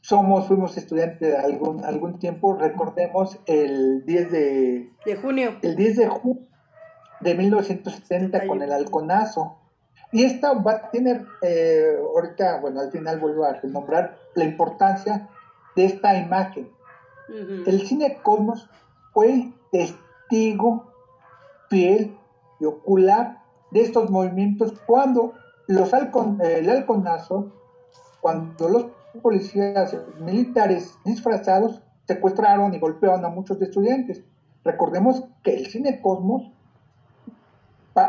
somos, 0.00 0.48
fuimos 0.48 0.76
estudiantes 0.76 1.36
algún, 1.36 1.84
algún 1.84 2.18
tiempo, 2.18 2.54
recordemos 2.54 3.38
el 3.46 4.04
10 4.04 4.32
de, 4.32 4.90
De 5.04 5.16
junio. 5.16 5.56
el 5.62 5.76
10 5.76 5.96
de 5.96 6.08
junio 6.08 6.48
de 7.20 7.34
1970 7.34 8.46
con 8.46 8.62
el 8.62 8.72
halconazo. 8.72 9.58
Y 10.10 10.24
esta 10.24 10.54
va 10.54 10.72
a 10.72 10.90
tener, 10.90 11.26
eh, 11.42 11.96
ahorita, 12.14 12.60
bueno, 12.60 12.80
al 12.80 12.90
final 12.90 13.20
vuelvo 13.20 13.44
a 13.44 13.52
renombrar 13.52 14.16
la 14.34 14.44
importancia 14.44 15.28
de 15.78 15.84
esta 15.84 16.16
imagen. 16.16 16.68
El 17.28 17.86
cine 17.86 18.18
Cosmos 18.24 18.68
fue 19.12 19.52
testigo 19.70 20.92
fiel 21.70 22.16
y 22.58 22.64
ocular 22.64 23.44
de 23.70 23.82
estos 23.82 24.10
movimientos 24.10 24.72
cuando 24.86 25.34
los 25.68 25.94
halcon, 25.94 26.40
el 26.40 26.68
halconazo, 26.68 27.52
cuando 28.20 28.68
los 28.68 28.86
policías 29.22 29.96
militares 30.18 30.98
disfrazados 31.04 31.80
secuestraron 32.08 32.74
y 32.74 32.80
golpearon 32.80 33.24
a 33.24 33.28
muchos 33.28 33.62
estudiantes. 33.62 34.24
Recordemos 34.64 35.22
que 35.44 35.54
el 35.54 35.66
cine 35.66 36.00
Cosmos, 36.00 36.50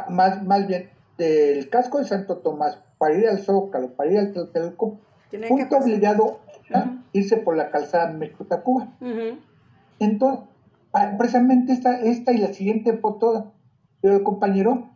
más, 0.09 0.43
más 0.43 0.65
bien 0.65 0.89
del 1.19 1.69
casco 1.69 1.99
de 1.99 2.05
Santo 2.05 2.37
Tomás 2.37 2.79
para 2.97 3.13
ir 3.13 3.27
al 3.27 3.39
Zócalo, 3.39 3.91
para 3.91 4.11
ir 4.11 4.17
al 4.17 4.33
Tlatelolco, 4.33 4.97
Tienen 5.29 5.49
que 5.49 5.55
punto 5.55 5.69
pasar. 5.69 5.83
obligado 5.83 6.39
a 6.73 6.97
irse 7.13 7.37
por 7.37 7.55
la 7.55 7.71
calzada 7.71 8.11
México-Tacuba. 8.11 8.97
Entonces, 9.99 10.45
ah, 10.93 11.15
precisamente 11.17 11.73
esta, 11.73 11.99
esta 12.01 12.31
y 12.31 12.37
la 12.37 12.53
siguiente 12.53 12.97
foto 12.97 13.53
del 14.01 14.23
compañero 14.23 14.89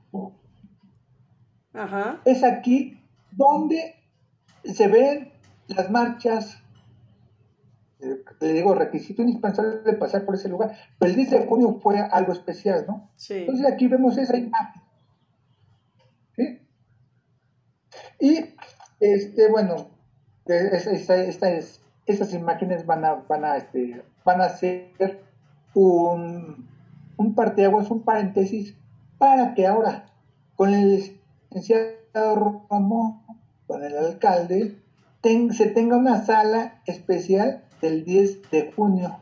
Ajá. 1.73 2.21
es 2.25 2.43
aquí 2.43 2.99
donde 3.31 3.95
se 4.63 4.87
ven 4.87 5.31
las 5.67 5.89
marchas. 5.91 6.59
Le 8.41 8.53
digo, 8.53 8.75
requisito 8.75 9.21
indispensable 9.21 9.79
de 9.79 9.93
pasar 9.93 10.25
por 10.25 10.35
ese 10.35 10.49
lugar, 10.49 10.75
pero 10.99 11.09
el 11.09 11.15
10 11.15 11.29
de 11.29 11.45
junio 11.45 11.79
fue 11.81 11.99
algo 11.99 12.33
especial, 12.33 12.85
¿no? 12.85 13.11
Sí. 13.15 13.35
Entonces 13.35 13.65
aquí 13.65 13.87
vemos 13.87 14.17
esa 14.17 14.35
imagen. 14.37 14.81
¿Sí? 16.35 16.59
Y, 18.19 18.55
este, 18.99 19.49
bueno, 19.49 19.92
es- 20.45 20.87
esta- 20.87 21.15
esta 21.23 21.49
es- 21.51 21.81
estas 22.05 22.33
imágenes 22.33 22.85
van 22.85 23.05
a, 23.05 23.15
van 23.27 23.45
a, 23.45 23.57
este, 23.57 24.01
van 24.25 24.41
a 24.41 24.49
ser 24.49 25.21
un, 25.73 26.67
un 27.17 27.35
parteaguas, 27.35 27.89
un 27.91 28.01
paréntesis, 28.03 28.75
para 29.17 29.53
que 29.53 29.65
ahora, 29.67 30.05
con 30.55 30.73
el 30.73 31.15
licenciado 31.51 32.35
Romo, 32.69 33.23
con 33.67 33.83
el 33.83 33.97
alcalde, 33.97 34.75
ten- 35.21 35.53
se 35.53 35.67
tenga 35.67 35.95
una 35.97 36.25
sala 36.25 36.81
especial 36.85 37.63
del 37.81 38.03
10 38.03 38.49
de 38.51 38.71
junio. 38.75 39.19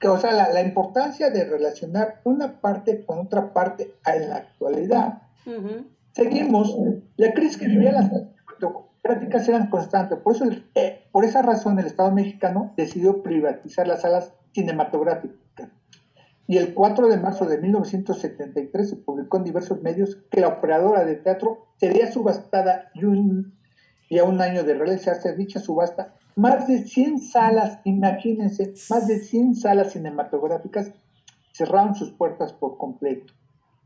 Que, 0.00 0.08
o 0.08 0.18
sea, 0.18 0.32
la, 0.32 0.50
la 0.52 0.60
importancia 0.62 1.30
de 1.30 1.44
relacionar 1.44 2.20
una 2.24 2.60
parte 2.60 3.04
con 3.06 3.18
otra 3.20 3.52
parte 3.54 3.94
en 4.04 4.28
la 4.28 4.36
actualidad. 4.36 5.22
Seguimos, 6.12 6.76
la 7.16 7.32
crisis 7.32 7.56
que 7.56 7.68
vivía 7.68 7.92
las 7.92 8.10
prácticas 9.06 9.48
eran 9.48 9.70
constantes, 9.70 10.18
por, 10.18 10.34
eso, 10.34 10.44
eh, 10.74 11.04
por 11.12 11.24
esa 11.24 11.40
razón 11.40 11.78
el 11.78 11.86
Estado 11.86 12.10
mexicano 12.10 12.72
decidió 12.76 13.22
privatizar 13.22 13.86
las 13.86 14.02
salas 14.02 14.32
cinematográficas. 14.52 15.68
Y 16.48 16.58
el 16.58 16.74
4 16.74 17.08
de 17.08 17.16
marzo 17.16 17.46
de 17.46 17.58
1973 17.58 18.90
se 18.90 18.96
publicó 18.96 19.36
en 19.36 19.44
diversos 19.44 19.80
medios 19.82 20.16
que 20.30 20.40
la 20.40 20.48
operadora 20.48 21.04
de 21.04 21.16
teatro 21.16 21.66
sería 21.76 22.10
subastada 22.10 22.90
y, 22.94 24.18
a 24.18 24.24
un 24.24 24.40
año 24.40 24.64
de 24.64 24.74
realizarse 24.74 25.34
dicha 25.34 25.60
subasta, 25.60 26.14
más 26.34 26.66
de 26.66 26.84
100 26.84 27.20
salas, 27.20 27.80
imagínense, 27.84 28.74
más 28.90 29.06
de 29.06 29.18
100 29.18 29.54
salas 29.54 29.92
cinematográficas 29.92 30.92
cerraron 31.52 31.94
sus 31.94 32.12
puertas 32.12 32.52
por 32.52 32.76
completo, 32.76 33.32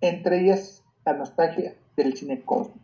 entre 0.00 0.40
ellas 0.40 0.83
la 1.04 1.12
nostalgia 1.12 1.74
del 1.96 2.16
cine 2.16 2.42
cósmico, 2.42 2.80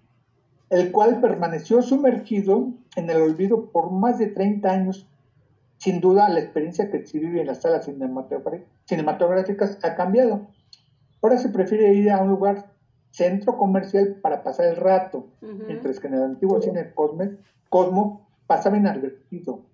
el 0.71 0.91
cual 0.91 1.21
permaneció 1.21 1.83
sumergido 1.83 2.73
en 2.97 3.11
el 3.11 3.23
olvido 3.23 3.71
por 3.71 3.91
más 3.91 4.19
de 4.19 4.27
30 4.29 4.71
años. 4.71 5.09
Sin 5.79 6.01
duda, 6.01 6.29
la 6.29 6.41
experiencia 6.41 6.91
que 6.91 7.07
se 7.07 7.19
vive 7.19 7.41
en 7.41 7.47
las 7.47 7.63
salas 7.63 7.85
cinematográficas 7.85 9.79
ha 9.83 9.95
cambiado. 9.95 10.49
Ahora 11.23 11.39
se 11.39 11.51
prefiere 11.51 11.95
ir 11.95 12.11
a 12.11 12.23
un 12.23 12.31
lugar 12.31 12.73
centro 13.11 13.57
comercial 13.57 14.19
para 14.21 14.43
pasar 14.43 14.67
el 14.67 14.77
rato, 14.77 15.29
mientras 15.41 16.01
que 16.01 16.09
en 16.09 16.15
el 16.15 16.23
antiguo 16.23 16.61
cine 16.61 16.93
Cosme, 16.95 17.39
Cosmo 17.69 18.27
pasaba 18.47 18.77
inadvertido, 18.77 19.65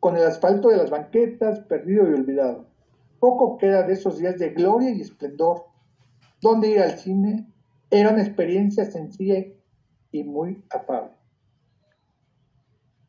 con 0.00 0.16
el 0.16 0.24
asfalto 0.24 0.68
de 0.68 0.76
las 0.76 0.90
banquetas 0.90 1.60
perdido 1.60 2.08
y 2.08 2.14
olvidado. 2.14 2.66
Poco 3.18 3.58
queda 3.58 3.82
de 3.82 3.94
esos 3.94 4.18
días 4.18 4.38
de 4.38 4.50
gloria 4.50 4.90
y 4.90 5.00
esplendor, 5.00 5.64
donde 6.40 6.70
ir 6.70 6.80
al 6.80 6.98
cine 6.98 7.46
era 7.90 8.10
una 8.10 8.22
experiencia 8.22 8.84
sencilla 8.84 9.44
y 10.12 10.22
muy 10.22 10.62
afable. 10.70 11.10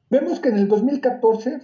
Vemos 0.09 0.39
que 0.39 0.49
en 0.49 0.57
el 0.57 0.67
2014 0.67 1.59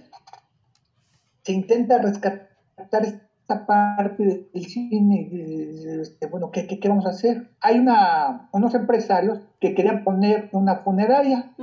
se 1.42 1.52
intenta 1.52 1.98
rescatar 1.98 3.04
esta 3.04 3.66
parte 3.66 4.48
del 4.52 4.66
cine, 4.66 5.28
este, 6.00 6.26
bueno, 6.26 6.50
¿qué, 6.50 6.66
¿qué, 6.66 6.88
vamos 6.88 7.06
a 7.06 7.10
hacer? 7.10 7.50
Hay 7.60 7.78
una, 7.78 8.48
unos 8.52 8.74
empresarios 8.74 9.40
que 9.60 9.74
querían 9.74 10.04
poner 10.04 10.50
una 10.52 10.76
funeraria. 10.76 11.54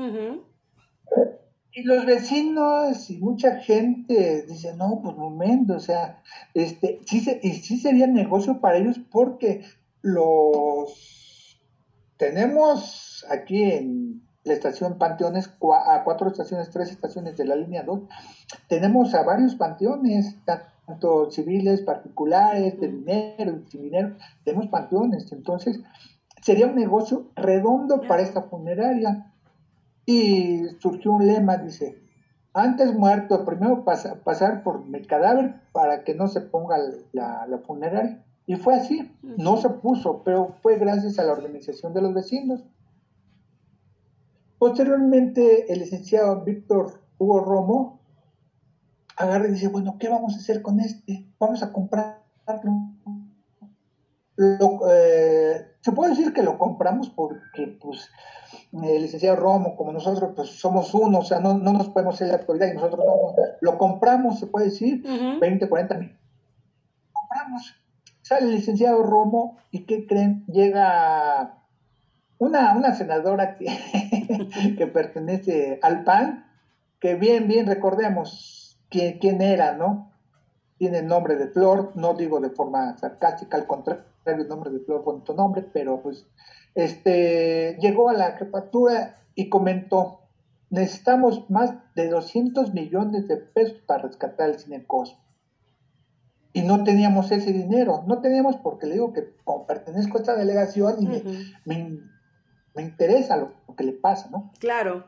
Y 1.71 1.83
los 1.83 2.05
vecinos 2.05 3.09
y 3.09 3.19
mucha 3.19 3.57
gente 3.57 4.43
dicen, 4.47 4.77
no, 4.77 4.99
pues 5.03 5.15
momento, 5.15 5.75
o 5.75 5.79
sea, 5.79 6.23
este, 6.55 6.99
sí, 7.05 7.19
sí 7.19 7.77
sería 7.77 8.07
negocio 8.07 8.59
para 8.59 8.77
ellos 8.77 8.99
porque 9.11 9.63
los 10.01 11.16
tenemos 12.17 13.25
aquí 13.29 13.63
en 13.63 14.21
la 14.43 14.53
estación 14.53 14.97
Panteones, 14.97 15.49
a 15.49 16.03
cuatro 16.03 16.27
estaciones, 16.27 16.69
tres 16.69 16.91
estaciones 16.91 17.37
de 17.37 17.45
la 17.45 17.55
línea 17.55 17.83
2, 17.83 18.01
tenemos 18.67 19.13
a 19.13 19.23
varios 19.23 19.55
panteones, 19.55 20.35
tanto 20.45 21.29
civiles, 21.31 21.81
particulares, 21.81 22.79
de 22.79 22.87
dinero, 22.87 23.61
sin 23.69 23.83
dinero, 23.83 24.15
tenemos 24.43 24.67
panteones, 24.67 25.31
entonces 25.31 25.81
sería 26.41 26.67
un 26.67 26.75
negocio 26.75 27.29
redondo 27.35 28.01
para 28.07 28.21
esta 28.21 28.43
funeraria. 28.43 29.33
Y 30.09 30.63
surgió 30.79 31.11
un 31.11 31.27
lema, 31.27 31.57
dice, 31.57 32.01
antes 32.53 32.93
muerto, 32.93 33.43
primero 33.43 33.83
pasar 33.83 34.63
por 34.63 34.85
mi 34.85 35.01
cadáver 35.01 35.55
para 35.73 36.05
que 36.05 36.15
no 36.15 36.29
se 36.29 36.39
ponga 36.39 36.77
la, 37.11 37.45
la 37.45 37.57
funeraria. 37.57 38.23
Y 38.47 38.55
fue 38.55 38.75
así, 38.75 39.13
no 39.21 39.57
se 39.57 39.69
puso, 39.69 40.23
pero 40.23 40.55
fue 40.61 40.79
gracias 40.79 41.19
a 41.19 41.23
la 41.25 41.33
organización 41.33 41.93
de 41.93 42.01
los 42.01 42.13
vecinos. 42.13 42.63
Posteriormente, 44.57 45.71
el 45.71 45.79
licenciado 45.79 46.45
Víctor 46.45 47.01
Hugo 47.17 47.41
Romo 47.41 47.99
agarra 49.17 49.49
y 49.49 49.51
dice, 49.51 49.67
bueno, 49.67 49.97
¿qué 49.99 50.07
vamos 50.07 50.33
a 50.33 50.37
hacer 50.37 50.61
con 50.61 50.79
este? 50.79 51.29
Vamos 51.37 51.61
a 51.61 51.73
comprarlo. 51.73 52.93
Eh, 54.37 55.67
se 55.81 55.91
puede 55.91 56.11
decir 56.11 56.31
que 56.31 56.41
lo 56.41 56.57
compramos 56.57 57.09
porque, 57.09 57.77
pues, 57.81 58.09
el 58.71 59.01
licenciado 59.01 59.35
Romo, 59.35 59.75
como 59.75 59.91
nosotros, 59.91 60.31
pues 60.33 60.51
somos 60.51 60.93
uno, 60.93 61.19
o 61.19 61.23
sea, 61.23 61.41
no, 61.41 61.55
nos 61.55 61.89
podemos 61.89 62.15
hacer 62.15 62.29
la 62.29 62.35
actualidad 62.35 62.71
y 62.71 62.75
nosotros 62.75 63.03
no, 63.05 63.35
lo 63.59 63.77
compramos, 63.77 64.39
se 64.39 64.47
puede 64.47 64.67
decir, 64.67 65.03
20, 65.41 65.67
40 65.67 65.97
mil. 65.97 66.17
Compramos. 67.11 67.86
Sale 68.27 68.47
el 68.47 68.55
licenciado 68.55 69.03
Romo 69.03 69.57
y 69.71 69.85
¿qué 69.85 70.05
creen? 70.05 70.43
Llega 70.47 71.63
una, 72.39 72.75
una 72.75 72.93
senadora 72.93 73.55
que, 73.55 73.67
que 74.77 74.85
pertenece 74.87 75.79
al 75.81 76.03
PAN, 76.03 76.45
que 76.99 77.15
bien, 77.15 77.47
bien 77.47 77.67
recordemos 77.67 78.77
quién, 78.89 79.19
quién 79.19 79.41
era, 79.41 79.77
¿no? 79.77 80.11
Tiene 80.77 80.97
el 80.97 81.07
nombre 81.07 81.37
de 81.37 81.47
Flor, 81.47 81.93
no 81.95 82.15
digo 82.15 82.41
de 82.41 82.49
forma 82.49 82.97
sarcástica, 82.97 83.55
al 83.55 83.65
contrario, 83.65 84.03
el 84.25 84.47
nombre 84.49 84.71
de 84.71 84.79
Flor, 84.81 85.05
bonito 85.05 85.33
nombre, 85.33 85.61
pero 85.61 86.01
pues 86.01 86.27
este, 86.75 87.77
llegó 87.79 88.09
a 88.09 88.13
la 88.13 88.33
jefatura 88.33 89.15
y 89.35 89.47
comentó, 89.47 90.19
necesitamos 90.69 91.49
más 91.49 91.75
de 91.95 92.09
200 92.09 92.73
millones 92.73 93.29
de 93.29 93.37
pesos 93.37 93.77
para 93.87 94.03
rescatar 94.03 94.49
el 94.49 94.59
cine 94.59 94.85
Cosmo 94.85 95.26
y 96.53 96.61
no 96.61 96.83
teníamos 96.83 97.31
ese 97.31 97.53
dinero. 97.53 98.03
No 98.07 98.21
teníamos 98.21 98.57
porque 98.57 98.87
le 98.87 98.93
digo 98.93 99.13
que 99.13 99.35
como 99.43 99.65
pertenezco 99.65 100.17
a 100.17 100.21
esta 100.21 100.35
delegación 100.35 100.95
y 100.99 101.07
me, 101.65 102.81
interesa 102.81 103.37
lo, 103.37 103.53
que 103.75 103.83
le 103.83 103.93
pasa, 103.93 104.29
¿no? 104.29 104.51
Claro. 104.59 105.05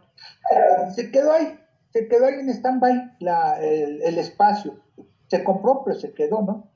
Eh, 0.52 0.92
se 0.94 1.12
quedó 1.12 1.32
ahí, 1.32 1.60
se 1.92 2.08
quedó 2.08 2.26
ahí 2.26 2.36
en 2.36 2.50
stand-by 2.50 3.18
el, 3.62 4.02
el, 4.02 4.18
espacio. 4.18 4.80
Se 5.28 5.44
compró, 5.44 5.84
pero 5.84 6.00
se 6.00 6.14
quedó, 6.14 6.42
¿no? 6.42 6.72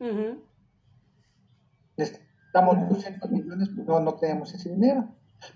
Estamos 1.98 2.90
200 2.90 3.32
millones, 3.32 3.70
pues 3.76 3.88
no, 3.88 4.00
no 4.00 4.14
tenemos 4.16 4.54
ese 4.54 4.70
dinero. 4.70 5.08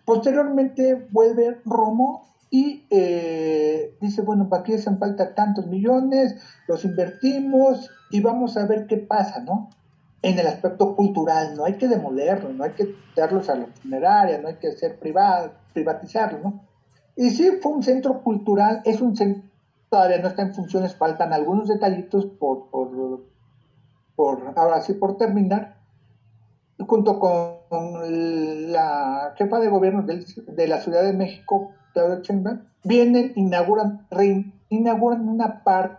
Posteriormente 0.06 1.08
vuelve 1.12 1.62
Romo 1.65 2.28
y 2.50 2.86
eh, 2.90 3.98
dice, 4.00 4.22
bueno, 4.22 4.48
¿para 4.48 4.64
qué 4.64 4.76
hacen 4.76 4.98
falta 4.98 5.36
tantos 5.36 5.68
millones? 5.68 6.36
Los 6.68 6.86
invertimos 6.86 7.90
y 8.10 8.22
vamos 8.22 8.56
a 8.58 8.66
ver 8.66 8.88
qué 8.88 8.98
pasa, 8.98 9.42
¿no? 9.42 9.70
En 10.22 10.40
el 10.40 10.48
aspecto 10.48 10.96
cultural, 10.96 11.56
no 11.56 11.66
hay 11.66 11.74
que 11.74 11.88
demolerlo, 11.88 12.52
no 12.54 12.64
hay 12.64 12.72
que 12.72 12.96
darlos 13.16 13.50
a 13.50 13.56
la 13.56 13.68
funeraria, 13.68 14.40
no 14.40 14.48
hay 14.48 14.56
que 14.56 14.70
hacer 14.70 14.98
privado, 14.98 15.52
privatizarlo, 15.74 16.40
¿no? 16.40 16.62
Y 17.16 17.32
sí, 17.32 17.52
fue 17.62 17.74
un 17.74 17.84
centro 17.84 18.22
cultural, 18.22 18.82
es 18.86 19.02
un 19.02 19.16
centro, 19.16 19.44
todavía 19.90 20.20
no 20.20 20.28
está 20.28 20.44
en 20.44 20.54
funciones, 20.54 20.96
faltan 20.96 21.34
algunos 21.34 21.68
detallitos 21.68 22.26
por, 22.26 22.70
por, 22.70 23.26
por 24.16 24.54
ahora 24.56 24.82
sí, 24.82 24.94
por 24.94 25.18
terminar, 25.18 25.77
junto 26.80 27.20
con 27.20 28.72
la 28.72 29.34
jefa 29.38 29.60
de 29.60 29.70
gobierno 29.70 30.04
de 30.04 30.68
la 30.68 30.80
Ciudad 30.80 31.04
de 31.04 31.13
México, 31.13 31.72
vienen, 32.84 33.34
inauguran, 33.36 34.08
inauguran 34.70 35.28
una 35.28 35.63
parte 35.63 35.98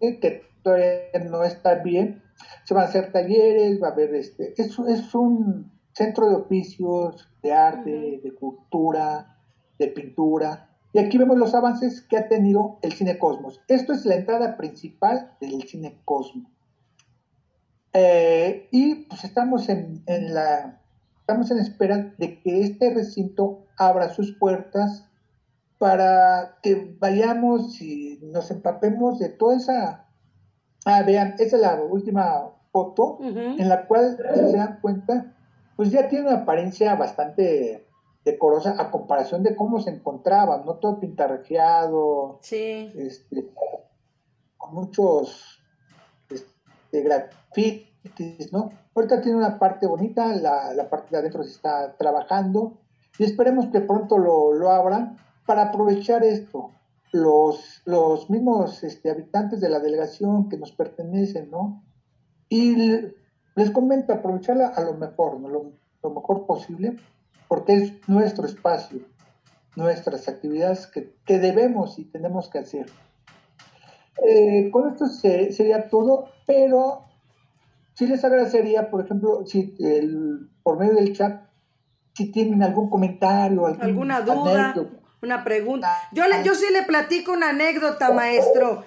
que 0.00 0.42
todavía 0.62 1.24
no 1.28 1.44
está 1.44 1.76
bien. 1.76 2.22
Se 2.64 2.74
van 2.74 2.84
a 2.84 2.88
hacer 2.88 3.12
talleres, 3.12 3.82
va 3.82 3.88
a 3.88 3.92
haber 3.92 4.14
este, 4.14 4.54
es, 4.56 4.78
es 4.78 5.14
un 5.14 5.72
centro 5.92 6.28
de 6.28 6.36
oficios, 6.36 7.28
de 7.42 7.52
arte, 7.52 8.20
de 8.22 8.34
cultura, 8.34 9.38
de 9.78 9.88
pintura. 9.88 10.68
Y 10.92 11.00
aquí 11.00 11.18
vemos 11.18 11.38
los 11.38 11.54
avances 11.54 12.02
que 12.02 12.16
ha 12.16 12.28
tenido 12.28 12.78
el 12.82 12.92
Cine 12.92 13.18
Cosmos. 13.18 13.60
Esto 13.68 13.92
es 13.92 14.04
la 14.06 14.14
entrada 14.14 14.56
principal 14.56 15.32
del 15.40 15.62
Cine 15.64 16.00
Cosmos. 16.04 16.57
Eh, 18.00 18.68
y 18.70 18.94
pues 19.06 19.24
estamos 19.24 19.68
en, 19.68 20.04
en, 20.06 20.32
la 20.32 20.80
estamos 21.18 21.50
en 21.50 21.58
espera 21.58 22.14
de 22.16 22.40
que 22.40 22.62
este 22.62 22.94
recinto 22.94 23.66
abra 23.76 24.14
sus 24.14 24.36
puertas 24.38 25.04
para 25.78 26.58
que 26.62 26.96
vayamos 27.00 27.80
y 27.82 28.20
nos 28.22 28.50
empapemos 28.52 29.18
de 29.18 29.30
toda 29.30 29.56
esa... 29.56 30.06
Ah, 30.84 31.02
vean, 31.02 31.34
esa 31.40 31.56
es 31.56 31.62
la 31.62 31.82
última 31.82 32.52
foto 32.72 33.18
en 33.20 33.68
la 33.68 33.86
cual, 33.86 34.16
si 34.34 34.40
se 34.50 34.56
dan 34.56 34.78
cuenta, 34.80 35.34
pues 35.76 35.90
ya 35.90 36.08
tiene 36.08 36.28
una 36.28 36.42
apariencia 36.42 36.94
bastante 36.94 37.88
decorosa 38.24 38.76
a 38.78 38.92
comparación 38.92 39.42
de 39.42 39.56
cómo 39.56 39.80
se 39.80 39.90
encontraba, 39.90 40.62
no 40.64 40.76
todo 40.76 41.00
pintarrajeado, 41.00 42.38
sí. 42.42 42.92
este, 42.96 43.50
con 44.56 44.74
muchos 44.74 45.60
este, 46.30 47.02
grafitis, 47.02 47.87
¿no? 48.52 48.70
Ahorita 48.94 49.20
tiene 49.20 49.38
una 49.38 49.58
parte 49.58 49.86
bonita, 49.86 50.34
la, 50.36 50.72
la 50.74 50.88
parte 50.88 51.08
de 51.10 51.18
adentro 51.18 51.42
se 51.42 51.50
está 51.50 51.96
trabajando 51.96 52.78
y 53.18 53.24
esperemos 53.24 53.66
que 53.66 53.80
pronto 53.80 54.18
lo, 54.18 54.52
lo 54.52 54.70
abran 54.70 55.18
para 55.46 55.64
aprovechar 55.64 56.24
esto. 56.24 56.70
Los, 57.10 57.80
los 57.86 58.28
mismos 58.28 58.84
este, 58.84 59.10
habitantes 59.10 59.60
de 59.60 59.70
la 59.70 59.80
delegación 59.80 60.48
que 60.50 60.58
nos 60.58 60.72
pertenecen, 60.72 61.50
¿no? 61.50 61.82
Y 62.50 62.76
les 63.54 63.70
comento, 63.72 64.12
aprovecharla 64.12 64.68
a 64.68 64.82
lo 64.82 64.94
mejor, 64.94 65.40
¿no? 65.40 65.48
lo, 65.48 66.10
mejor 66.10 66.46
posible, 66.46 66.96
porque 67.48 67.74
es 67.74 68.08
nuestro 68.08 68.46
espacio, 68.46 69.00
nuestras 69.74 70.28
actividades 70.28 70.86
que, 70.86 71.12
debemos 71.26 71.98
y 71.98 72.04
tenemos 72.04 72.48
que 72.48 72.58
hacer. 72.58 72.86
Eh, 74.26 74.70
con 74.70 74.90
esto 74.90 75.06
sería 75.06 75.88
todo, 75.88 76.26
pero 76.46 77.07
sí 77.98 78.06
les 78.06 78.24
agradecería, 78.24 78.90
por 78.90 79.04
ejemplo, 79.04 79.44
si 79.44 79.74
el, 79.80 80.48
por 80.62 80.78
medio 80.78 80.94
del 80.94 81.16
chat 81.16 81.42
si 82.14 82.30
tienen 82.30 82.62
algún 82.62 82.90
comentario, 82.90 83.66
alguna 83.66 84.20
duda, 84.20 84.74
una 85.20 85.42
pregunta. 85.42 85.88
Yo, 86.12 86.26
le, 86.28 86.44
yo 86.44 86.54
sí 86.54 86.66
le 86.72 86.84
platico 86.84 87.32
una 87.32 87.50
anécdota, 87.50 88.12
maestro. 88.12 88.84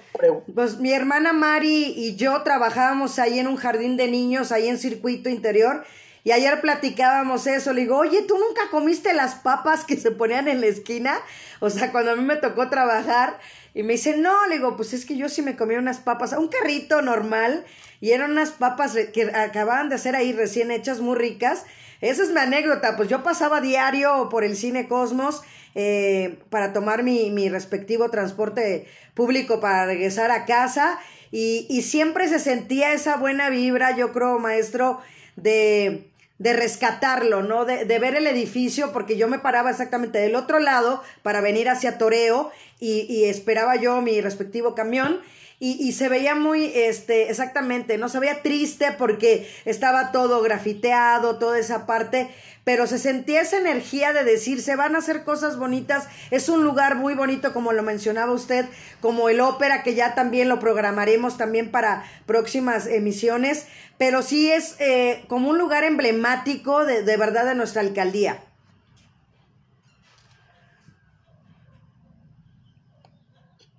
Pues 0.54 0.78
mi 0.80 0.92
hermana 0.92 1.34
Mari 1.34 1.92
y 1.94 2.16
yo 2.16 2.42
trabajábamos 2.42 3.18
ahí 3.18 3.38
en 3.38 3.48
un 3.48 3.56
jardín 3.56 3.98
de 3.98 4.10
niños, 4.10 4.50
ahí 4.50 4.68
en 4.68 4.78
circuito 4.78 5.28
interior, 5.28 5.84
Y 6.24 6.30
ayer 6.30 6.60
platicábamos 6.60 7.46
eso, 7.48 7.72
le 7.72 7.80
digo, 7.80 7.98
oye, 7.98 8.22
¿tú 8.22 8.38
nunca 8.38 8.62
comiste 8.70 9.12
las 9.12 9.34
papas 9.34 9.84
que 9.84 9.96
se 9.96 10.12
ponían 10.12 10.46
en 10.46 10.60
la 10.60 10.68
esquina? 10.68 11.20
O 11.58 11.68
sea, 11.68 11.90
cuando 11.90 12.12
a 12.12 12.16
mí 12.16 12.22
me 12.22 12.36
tocó 12.36 12.68
trabajar, 12.68 13.40
y 13.74 13.82
me 13.82 13.94
dice, 13.94 14.16
no, 14.16 14.46
le 14.46 14.56
digo, 14.56 14.76
pues 14.76 14.92
es 14.92 15.04
que 15.04 15.16
yo 15.16 15.28
sí 15.28 15.42
me 15.42 15.56
comí 15.56 15.74
unas 15.74 15.98
papas, 15.98 16.32
un 16.34 16.48
carrito 16.48 17.02
normal, 17.02 17.64
y 18.00 18.12
eran 18.12 18.32
unas 18.32 18.50
papas 18.50 18.96
que 19.12 19.24
acababan 19.34 19.88
de 19.88 19.96
hacer 19.96 20.14
ahí 20.14 20.32
recién 20.32 20.70
hechas, 20.70 21.00
muy 21.00 21.16
ricas. 21.16 21.64
Esa 22.00 22.22
es 22.22 22.30
mi 22.30 22.38
anécdota, 22.38 22.96
pues 22.96 23.08
yo 23.08 23.22
pasaba 23.22 23.60
diario 23.60 24.28
por 24.28 24.44
el 24.44 24.56
Cine 24.56 24.88
Cosmos 24.88 25.42
eh, 25.74 26.38
para 26.50 26.72
tomar 26.72 27.02
mi, 27.02 27.30
mi 27.30 27.48
respectivo 27.48 28.10
transporte 28.10 28.86
público 29.14 29.60
para 29.60 29.86
regresar 29.86 30.30
a 30.30 30.44
casa, 30.44 31.00
y, 31.32 31.66
y 31.68 31.82
siempre 31.82 32.28
se 32.28 32.38
sentía 32.38 32.92
esa 32.92 33.16
buena 33.16 33.50
vibra, 33.50 33.96
yo 33.96 34.12
creo, 34.12 34.38
maestro, 34.38 35.00
de 35.34 36.11
de 36.42 36.52
rescatarlo, 36.54 37.42
¿no? 37.42 37.64
De, 37.64 37.84
de, 37.84 37.98
ver 38.00 38.16
el 38.16 38.26
edificio, 38.26 38.92
porque 38.92 39.16
yo 39.16 39.28
me 39.28 39.38
paraba 39.38 39.70
exactamente 39.70 40.18
del 40.18 40.34
otro 40.34 40.58
lado 40.58 41.00
para 41.22 41.40
venir 41.40 41.68
hacia 41.68 41.98
Toreo 41.98 42.50
y, 42.80 43.06
y 43.08 43.26
esperaba 43.26 43.76
yo 43.76 44.00
mi 44.00 44.20
respectivo 44.20 44.74
camión. 44.74 45.20
Y, 45.60 45.76
y, 45.80 45.92
se 45.92 46.08
veía 46.08 46.34
muy, 46.34 46.72
este, 46.74 47.30
exactamente, 47.30 47.96
no 47.96 48.08
se 48.08 48.18
veía 48.18 48.42
triste 48.42 48.90
porque 48.98 49.48
estaba 49.64 50.10
todo 50.10 50.42
grafiteado, 50.42 51.38
toda 51.38 51.56
esa 51.60 51.86
parte, 51.86 52.28
pero 52.64 52.86
se 52.86 52.98
sentía 52.98 53.40
esa 53.40 53.58
energía 53.58 54.12
de 54.12 54.24
decir, 54.24 54.62
se 54.62 54.76
van 54.76 54.94
a 54.94 54.98
hacer 54.98 55.24
cosas 55.24 55.58
bonitas, 55.58 56.08
es 56.30 56.48
un 56.48 56.62
lugar 56.64 56.96
muy 56.96 57.14
bonito, 57.14 57.52
como 57.52 57.72
lo 57.72 57.82
mencionaba 57.82 58.32
usted, 58.32 58.66
como 59.00 59.28
el 59.28 59.40
ópera, 59.40 59.82
que 59.82 59.94
ya 59.94 60.14
también 60.14 60.48
lo 60.48 60.60
programaremos 60.60 61.36
también 61.36 61.70
para 61.70 62.04
próximas 62.26 62.86
emisiones, 62.86 63.66
pero 63.98 64.22
sí 64.22 64.50
es 64.50 64.76
eh, 64.80 65.24
como 65.28 65.50
un 65.50 65.58
lugar 65.58 65.84
emblemático 65.84 66.84
de, 66.84 67.02
de 67.02 67.16
verdad 67.16 67.46
de 67.46 67.54
nuestra 67.54 67.82
alcaldía. 67.82 68.38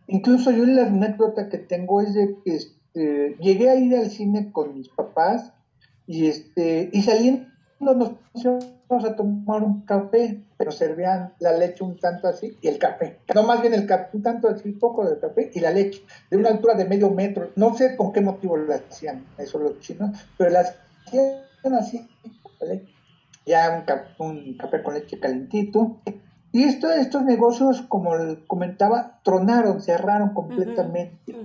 Incluso 0.07 0.51
yo 0.51 0.65
la 0.65 0.87
anécdota 0.87 1.49
que 1.49 1.57
tengo 1.57 2.01
es 2.01 2.13
de 2.13 2.35
que 2.43 2.55
este, 2.55 3.35
llegué 3.39 3.69
a 3.69 3.75
ir 3.75 3.95
al 3.95 4.11
cine 4.11 4.51
con 4.51 4.75
mis 4.77 4.89
papás 4.89 5.53
y 6.05 6.27
este 6.27 6.89
y 6.93 7.01
saliendo 7.01 7.52
nos 7.83 8.11
pusimos 8.31 9.03
a 9.03 9.15
tomar 9.15 9.61
un 9.61 9.81
café, 9.81 10.41
pero 10.57 10.71
servían 10.71 11.33
la 11.39 11.51
leche 11.51 11.83
un 11.83 11.97
tanto 11.97 12.27
así 12.27 12.57
y 12.61 12.67
el 12.67 12.77
café. 12.77 13.19
No 13.35 13.43
más 13.43 13.61
bien 13.61 13.73
el 13.73 13.85
café, 13.85 14.09
un 14.13 14.23
tanto 14.23 14.47
así, 14.47 14.71
poco 14.71 15.05
de 15.05 15.19
café 15.19 15.51
y 15.53 15.59
la 15.59 15.71
leche, 15.71 16.03
de 16.31 16.37
una 16.37 16.49
altura 16.49 16.75
de 16.75 16.85
medio 16.85 17.09
metro. 17.09 17.49
No 17.55 17.75
sé 17.75 17.95
con 17.97 18.13
qué 18.13 18.21
motivo 18.21 18.55
lo 18.55 18.73
hacían, 18.73 19.25
eso 19.37 19.59
los 19.59 19.79
chinos, 19.79 20.11
pero 20.37 20.51
las 20.51 20.75
hacían 21.05 21.75
así, 21.77 22.07
ya 23.45 23.85
un, 24.19 24.25
un 24.25 24.57
café 24.57 24.81
con 24.81 24.93
leche 24.93 25.19
calentito 25.19 25.97
y 26.55 26.65
esto, 26.65 26.91
estos 26.91 27.23
negocios, 27.23 27.81
como 27.87 28.11
comentaba, 28.45 29.19
tronaron, 29.23 29.81
cerraron 29.81 30.35
completamente, 30.35 31.35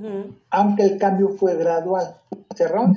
aunque 0.51 0.83
el 0.83 0.99
cambio 0.99 1.31
fue 1.31 1.57
gradual. 1.57 2.19
Cerraron. 2.55 2.95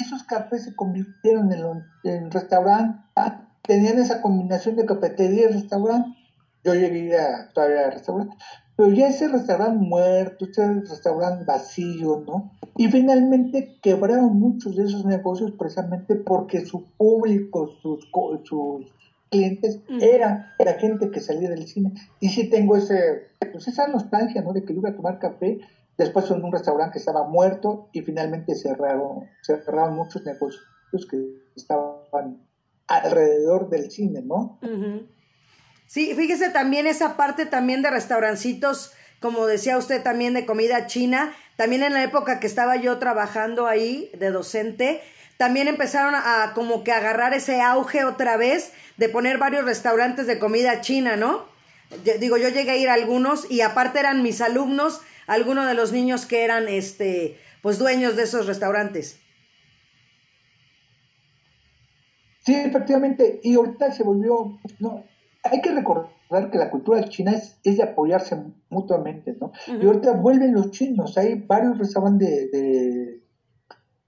Esos 0.00 0.22
cafés 0.24 0.64
se 0.64 0.74
convirtieron 0.74 1.52
en, 1.52 1.84
en 2.04 2.30
restaurantes, 2.30 3.00
tenían 3.62 3.98
esa 3.98 4.22
combinación 4.22 4.76
de 4.76 4.86
cafetería 4.86 5.44
y 5.44 5.52
restaurante. 5.52 6.16
Yo 6.64 6.74
llegué 6.74 7.18
a, 7.18 7.50
todavía 7.52 7.86
al 7.86 7.92
restaurante, 7.92 8.36
pero 8.76 8.92
ya 8.92 9.08
ese 9.08 9.28
restaurante 9.28 9.84
muerto, 9.84 10.46
ese 10.46 10.80
restaurante 10.80 11.44
vacío, 11.44 12.24
¿no? 12.26 12.50
Y 12.76 12.88
finalmente 12.88 13.78
quebraron 13.82 14.38
muchos 14.38 14.76
de 14.76 14.84
esos 14.84 15.04
negocios 15.04 15.52
precisamente 15.58 16.14
porque 16.14 16.64
su 16.64 16.84
público, 16.96 17.68
sus, 17.82 18.08
sus 18.44 18.86
clientes 19.30 19.80
era 20.00 20.54
la 20.58 20.74
gente 20.74 21.10
que 21.10 21.20
salía 21.20 21.50
del 21.50 21.66
cine. 21.66 21.92
Y 22.20 22.30
sí 22.30 22.48
tengo 22.48 22.76
ese, 22.76 23.28
pues 23.52 23.68
esa 23.68 23.86
nostalgia, 23.88 24.42
¿no? 24.42 24.52
De 24.52 24.64
que 24.64 24.72
yo 24.72 24.80
iba 24.80 24.90
a 24.90 24.96
tomar 24.96 25.18
café, 25.18 25.58
después 26.00 26.30
en 26.30 26.42
un 26.42 26.50
restaurante 26.50 26.94
que 26.94 26.98
estaba 26.98 27.28
muerto 27.28 27.90
y 27.92 28.00
finalmente 28.00 28.54
cerraron, 28.54 29.28
cerraron 29.42 29.94
muchos 29.94 30.24
negocios 30.24 30.64
que 31.10 31.18
estaban 31.54 32.40
alrededor 32.88 33.68
del 33.68 33.90
cine, 33.90 34.22
¿no? 34.22 34.58
Sí, 35.86 36.14
fíjese 36.14 36.48
también 36.48 36.86
esa 36.86 37.18
parte 37.18 37.44
también 37.44 37.82
de 37.82 37.90
restaurancitos, 37.90 38.92
como 39.20 39.44
decía 39.44 39.76
usted 39.76 40.02
también 40.02 40.32
de 40.32 40.46
comida 40.46 40.86
china, 40.86 41.34
también 41.56 41.82
en 41.82 41.92
la 41.92 42.02
época 42.02 42.40
que 42.40 42.46
estaba 42.46 42.76
yo 42.76 42.98
trabajando 42.98 43.66
ahí 43.66 44.10
de 44.18 44.30
docente, 44.30 45.02
también 45.36 45.68
empezaron 45.68 46.14
a 46.14 46.52
como 46.54 46.82
que 46.82 46.92
agarrar 46.92 47.34
ese 47.34 47.60
auge 47.60 48.04
otra 48.04 48.38
vez 48.38 48.72
de 48.96 49.10
poner 49.10 49.36
varios 49.36 49.66
restaurantes 49.66 50.26
de 50.26 50.38
comida 50.38 50.80
china, 50.80 51.16
¿no? 51.16 51.50
digo, 52.20 52.36
yo 52.36 52.48
llegué 52.48 52.70
a 52.70 52.76
ir 52.76 52.88
a 52.88 52.94
algunos 52.94 53.50
y 53.50 53.62
aparte 53.62 53.98
eran 53.98 54.22
mis 54.22 54.40
alumnos, 54.40 55.00
algunos 55.30 55.68
de 55.68 55.74
los 55.74 55.92
niños 55.92 56.26
que 56.26 56.42
eran, 56.42 56.66
este, 56.68 57.36
pues 57.62 57.78
dueños 57.78 58.16
de 58.16 58.24
esos 58.24 58.46
restaurantes. 58.46 59.20
Sí, 62.40 62.52
efectivamente, 62.56 63.38
y 63.44 63.54
ahorita 63.54 63.92
se 63.92 64.02
volvió, 64.02 64.58
no, 64.80 65.04
hay 65.44 65.60
que 65.60 65.70
recordar 65.70 66.50
que 66.50 66.58
la 66.58 66.68
cultura 66.68 67.08
china 67.08 67.30
es, 67.30 67.60
es 67.62 67.76
de 67.76 67.84
apoyarse 67.84 68.42
mutuamente, 68.70 69.36
¿no? 69.40 69.52
Y 69.68 69.86
ahorita 69.86 70.14
vuelven 70.14 70.52
los 70.52 70.72
chinos, 70.72 71.16
hay 71.16 71.36
varios 71.36 71.78
restaurantes 71.78 72.50
de, 72.50 72.58
de, 72.58 73.22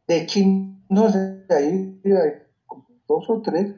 de 0.09 0.27
chinos 0.27 1.15
ahí, 1.51 2.01
dos 3.07 3.31
o 3.31 3.41
tres, 3.43 3.77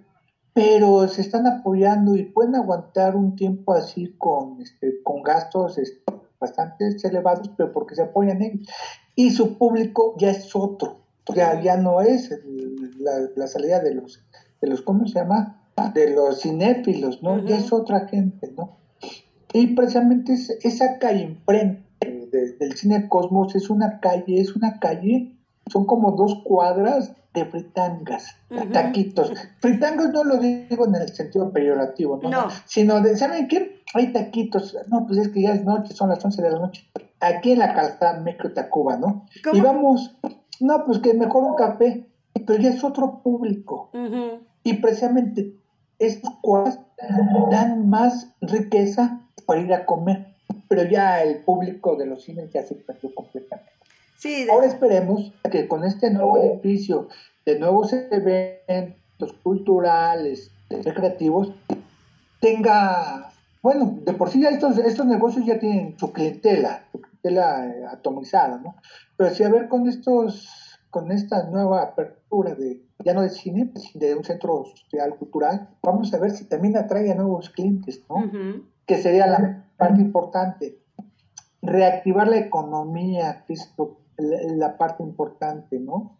pero 0.54 1.06
se 1.08 1.20
están 1.20 1.46
apoyando 1.46 2.16
y 2.16 2.22
pueden 2.22 2.54
aguantar 2.54 3.16
un 3.16 3.36
tiempo 3.36 3.74
así 3.74 4.14
con, 4.16 4.62
este, 4.62 5.02
con 5.02 5.22
gastos 5.22 5.76
este, 5.76 6.04
bastante 6.44 6.96
elevados, 7.02 7.50
pero 7.56 7.72
porque 7.72 7.94
se 7.94 8.02
apoyan 8.02 8.42
ellos. 8.42 8.68
Y 9.16 9.30
su 9.30 9.56
público 9.58 10.14
ya 10.18 10.30
es 10.30 10.54
otro, 10.54 11.00
ya, 11.34 11.60
ya 11.62 11.76
no 11.76 12.00
es 12.00 12.30
la, 13.36 13.46
salida 13.46 13.80
de 13.80 13.94
los, 13.94 14.22
de 14.60 14.68
los, 14.68 14.82
¿cómo 14.82 15.06
se 15.06 15.20
llama? 15.20 15.60
De 15.94 16.10
los 16.10 16.40
cinéfilos, 16.40 17.22
¿no? 17.22 17.44
Ya 17.44 17.56
es 17.58 17.72
otra 17.72 18.06
gente, 18.08 18.52
¿no? 18.56 18.76
Y 19.52 19.68
precisamente 19.68 20.34
esa 20.62 20.98
calle 20.98 21.22
enfrente 21.22 21.84
del 22.58 22.76
Cine 22.76 23.08
Cosmos 23.08 23.54
es 23.54 23.70
una 23.70 24.00
calle, 24.00 24.40
es 24.40 24.56
una 24.56 24.80
calle, 24.80 25.33
son 25.70 25.86
como 25.86 26.12
dos 26.12 26.42
cuadras 26.44 27.12
de 27.32 27.44
fritangas, 27.46 28.36
taquitos. 28.72 29.32
Fritangas 29.58 30.12
no 30.12 30.22
lo 30.22 30.36
digo 30.38 30.86
en 30.86 30.94
el 30.94 31.08
sentido 31.08 31.50
peyorativo, 31.52 32.20
¿no? 32.22 32.48
Sino 32.64 33.00
de, 33.00 33.16
¿saben 33.16 33.48
qué? 33.48 33.82
Hay 33.92 34.12
taquitos. 34.12 34.76
No, 34.88 35.06
pues 35.06 35.18
es 35.18 35.28
que 35.28 35.42
ya 35.42 35.52
es 35.52 35.64
noche, 35.64 35.94
son 35.94 36.10
las 36.10 36.24
11 36.24 36.42
de 36.42 36.50
la 36.50 36.58
noche. 36.58 36.88
Aquí 37.20 37.52
en 37.52 37.58
la 37.58 37.74
calzada 37.74 38.20
México 38.20 38.52
Tacuba, 38.52 38.96
¿no? 38.96 39.26
Y 39.52 39.60
vamos, 39.60 40.16
no, 40.60 40.84
pues 40.84 41.00
que 41.00 41.14
mejor 41.14 41.42
un 41.42 41.56
café, 41.56 42.06
pero 42.46 42.60
ya 42.60 42.70
es 42.70 42.84
otro 42.84 43.20
público. 43.22 43.90
Y 44.62 44.74
precisamente 44.74 45.56
estos 45.98 46.34
cuadros 46.40 46.78
dan 47.50 47.88
más 47.88 48.32
riqueza 48.40 49.20
para 49.46 49.60
ir 49.60 49.72
a 49.74 49.86
comer, 49.86 50.36
pero 50.68 50.84
ya 50.84 51.22
el 51.22 51.38
público 51.38 51.96
de 51.96 52.06
los 52.06 52.24
cines 52.24 52.50
ya 52.52 52.62
se 52.62 52.74
perdió 52.76 53.14
completamente. 53.14 53.72
Ahora 54.50 54.66
esperemos 54.66 55.32
que 55.50 55.68
con 55.68 55.84
este 55.84 56.10
nuevo 56.10 56.38
edificio, 56.38 57.08
de 57.44 57.58
nuevos 57.58 57.92
eventos 57.92 59.32
culturales, 59.42 60.50
recreativos, 60.70 61.52
tenga, 62.40 63.30
bueno, 63.62 63.98
de 64.04 64.12
por 64.14 64.30
sí 64.30 64.42
ya 64.42 64.50
estos, 64.50 64.78
estos 64.78 65.06
negocios 65.06 65.46
ya 65.46 65.58
tienen 65.58 65.98
su 65.98 66.12
clientela, 66.12 66.84
su 66.92 67.00
clientela 67.00 67.66
eh, 67.66 67.84
atomizada, 67.90 68.58
¿no? 68.58 68.76
Pero 69.16 69.34
si 69.34 69.42
a 69.44 69.48
ver 69.48 69.68
con 69.68 69.88
estos, 69.88 70.78
con 70.90 71.12
esta 71.12 71.44
nueva 71.50 71.82
apertura 71.82 72.54
de, 72.54 72.82
ya 73.04 73.14
no 73.14 73.22
de 73.22 73.30
cine, 73.30 73.70
de 73.94 74.14
un 74.14 74.24
centro 74.24 74.64
social 74.64 75.16
cultural, 75.16 75.68
vamos 75.82 76.12
a 76.14 76.18
ver 76.18 76.30
si 76.30 76.44
también 76.44 76.76
atrae 76.76 77.10
a 77.10 77.14
nuevos 77.14 77.50
clientes, 77.50 78.02
¿no? 78.08 78.30
Que 78.86 78.98
sería 78.98 79.26
la 79.26 79.64
parte 79.76 80.00
importante. 80.00 80.78
Reactivar 81.62 82.28
la 82.28 82.38
economía, 82.38 83.44
que 83.46 83.54
la 84.18 84.76
parte 84.78 85.02
importante, 85.02 85.78
¿no? 85.80 86.18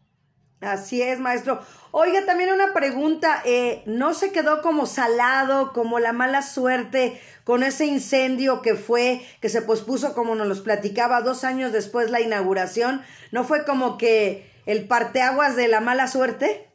Así 0.61 1.03
es, 1.03 1.21
maestro. 1.21 1.61
Oiga, 1.91 2.25
también 2.25 2.51
una 2.51 2.73
pregunta, 2.73 3.43
eh, 3.45 3.83
¿no 3.87 4.15
se 4.15 4.33
quedó 4.33 4.63
como 4.63 4.87
salado, 4.87 5.73
como 5.73 5.99
la 5.99 6.13
mala 6.13 6.43
suerte 6.43 7.21
con 7.45 7.63
ese 7.63 7.87
incendio 7.87 8.63
que 8.63 8.75
fue, 8.75 9.21
que 9.41 9.51
se 9.51 9.63
pospuso 9.63 10.15
como 10.15 10.35
nos 10.35 10.47
los 10.47 10.61
platicaba 10.61 11.21
dos 11.21 11.45
años 11.45 11.73
después 11.73 12.11
la 12.11 12.21
inauguración? 12.21 13.03
¿No 13.31 13.45
fue 13.45 13.65
como 13.65 13.99
que 13.99 14.51
el 14.65 14.87
parteaguas 14.87 15.55
de 15.55 15.69
la 15.69 15.81
mala 15.81 16.07
suerte? 16.07 16.71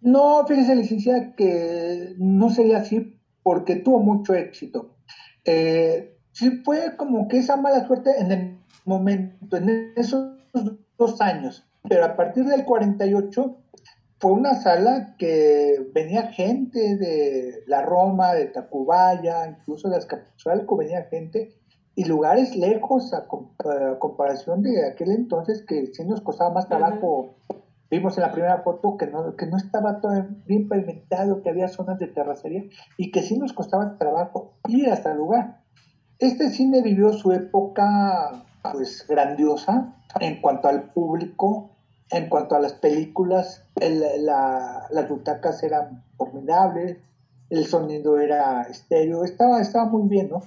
No, 0.00 0.46
fíjese, 0.46 0.74
licenciada, 0.74 1.34
que 1.34 2.14
no 2.18 2.48
sería 2.48 2.78
así 2.78 3.20
porque 3.42 3.76
tuvo 3.76 3.98
mucho 3.98 4.34
éxito. 4.34 4.96
Eh, 5.44 6.17
sí 6.38 6.62
fue 6.64 6.96
como 6.96 7.26
que 7.26 7.38
esa 7.38 7.56
mala 7.56 7.84
suerte 7.86 8.20
en 8.20 8.30
el 8.30 8.58
momento, 8.84 9.56
en 9.56 9.92
esos 9.96 10.36
dos 10.96 11.20
años. 11.20 11.66
pero 11.88 12.04
a 12.04 12.16
partir 12.16 12.44
del 12.44 12.64
48 12.64 13.56
fue 14.20 14.32
una 14.32 14.54
sala 14.54 15.14
que 15.18 15.90
venía 15.94 16.32
gente 16.32 16.96
de 16.96 17.62
la 17.66 17.82
Roma, 17.82 18.34
de 18.34 18.46
Tacubaya, 18.46 19.48
incluso 19.48 19.88
de 19.88 19.96
Azcapotzalco 19.96 20.76
venía 20.76 21.04
gente 21.04 21.54
y 21.94 22.04
lugares 22.04 22.54
lejos 22.56 23.12
a, 23.14 23.26
comparación 23.98 24.62
de 24.62 24.86
aquel 24.86 25.10
entonces 25.10 25.64
que 25.66 25.86
sí 25.86 26.04
nos 26.04 26.20
costaba 26.20 26.50
más 26.50 26.68
trabajo. 26.68 27.34
Vimos 27.90 28.16
en 28.18 28.22
la 28.22 28.32
primera 28.32 28.58
foto 28.58 28.96
que 28.96 29.06
no, 29.06 29.34
que 29.34 29.46
no 29.46 29.56
estaba 29.56 30.00
todo 30.00 30.12
bien 30.46 30.68
pavimentado, 30.68 31.42
que 31.42 31.50
había 31.50 31.68
zonas 31.68 31.98
de 31.98 32.06
terracería 32.06 32.64
y 32.96 33.10
que 33.10 33.22
sí 33.22 33.38
nos 33.38 33.52
costaba 33.52 33.96
trabajo 33.98 34.52
ir 34.68 34.90
hasta 34.90 35.12
el 35.12 35.18
lugar. 35.18 35.62
Este 36.18 36.50
cine 36.50 36.82
vivió 36.82 37.12
su 37.12 37.32
época 37.32 38.44
pues 38.72 39.06
grandiosa 39.08 39.94
en 40.18 40.40
cuanto 40.40 40.68
al 40.68 40.90
público, 40.90 41.70
en 42.10 42.28
cuanto 42.28 42.56
a 42.56 42.60
las 42.60 42.72
películas, 42.72 43.62
las 43.76 45.08
butacas 45.08 45.62
eran 45.62 46.04
formidables, 46.16 46.96
el 47.50 47.66
sonido 47.66 48.18
era 48.18 48.62
estéreo, 48.62 49.24
estaba, 49.24 49.60
estaba 49.60 49.86
muy 49.86 50.08
bien, 50.08 50.30
¿no? 50.30 50.42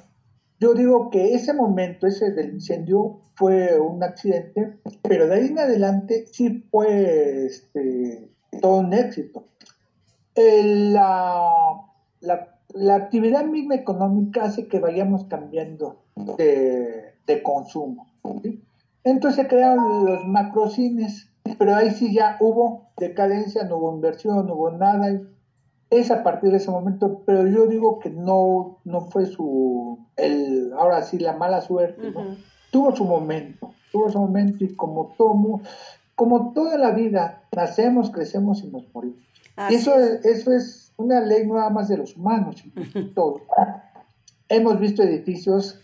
Yo 0.59 0.73
digo 0.73 1.09
que 1.09 1.33
ese 1.33 1.53
momento, 1.53 2.05
ese 2.05 2.31
del 2.31 2.53
incendio, 2.53 3.21
fue 3.35 3.79
un 3.79 4.03
accidente, 4.03 4.77
pero 5.01 5.27
de 5.27 5.35
ahí 5.35 5.47
en 5.47 5.59
adelante 5.59 6.25
sí 6.31 6.67
fue 6.69 7.45
este, 7.45 8.29
todo 8.61 8.79
un 8.81 8.93
éxito. 8.93 9.47
la, 10.35 11.81
la, 12.19 12.50
actividad 12.95 13.45
misma 13.45 13.75
económica 13.75 14.43
hace 14.43 14.67
que 14.67 14.79
vayamos 14.79 15.25
cambiando 15.25 16.03
de, 16.15 17.15
de 17.25 17.43
consumo. 17.43 18.07
Entonces 19.03 19.43
se 19.43 19.47
crearon 19.47 20.05
los 20.05 20.27
macrocines, 20.27 21.29
pero 21.57 21.75
ahí 21.75 21.91
sí 21.91 22.13
ya 22.13 22.37
hubo 22.39 22.91
decadencia, 22.97 23.63
no 23.63 23.77
hubo 23.77 23.95
inversión, 23.95 24.45
no 24.47 24.53
hubo 24.53 24.71
nada 24.71 25.19
es 25.91 26.09
a 26.09 26.23
partir 26.23 26.51
de 26.51 26.57
ese 26.57 26.71
momento, 26.71 27.21
pero 27.25 27.45
yo 27.45 27.67
digo 27.67 27.99
que 27.99 28.09
no, 28.09 28.79
no 28.85 29.01
fue 29.01 29.25
su, 29.25 29.99
el, 30.15 30.71
ahora 30.73 31.03
sí, 31.03 31.19
la 31.19 31.33
mala 31.33 31.61
suerte, 31.61 32.13
Tuvo 32.71 32.95
su 32.95 33.03
momento, 33.03 33.73
tuvo 33.91 34.09
su 34.09 34.17
momento 34.17 34.63
y 34.63 34.73
como 34.73 35.13
todo, 35.17 35.59
como 36.15 36.53
toda 36.53 36.77
la 36.77 36.91
vida, 36.91 37.43
nacemos, 37.53 38.09
crecemos 38.09 38.63
y 38.63 38.67
nos 38.67 38.85
morimos. 38.93 39.19
Eso 39.69 39.97
es. 39.97 40.25
eso 40.25 40.53
es 40.53 40.93
una 40.97 41.21
ley 41.21 41.45
nada 41.47 41.69
más 41.69 41.87
de 41.87 41.97
los 41.97 42.15
humanos, 42.15 42.63
todo. 43.15 43.41
Hemos 44.49 44.79
visto 44.79 45.03
edificios, 45.03 45.79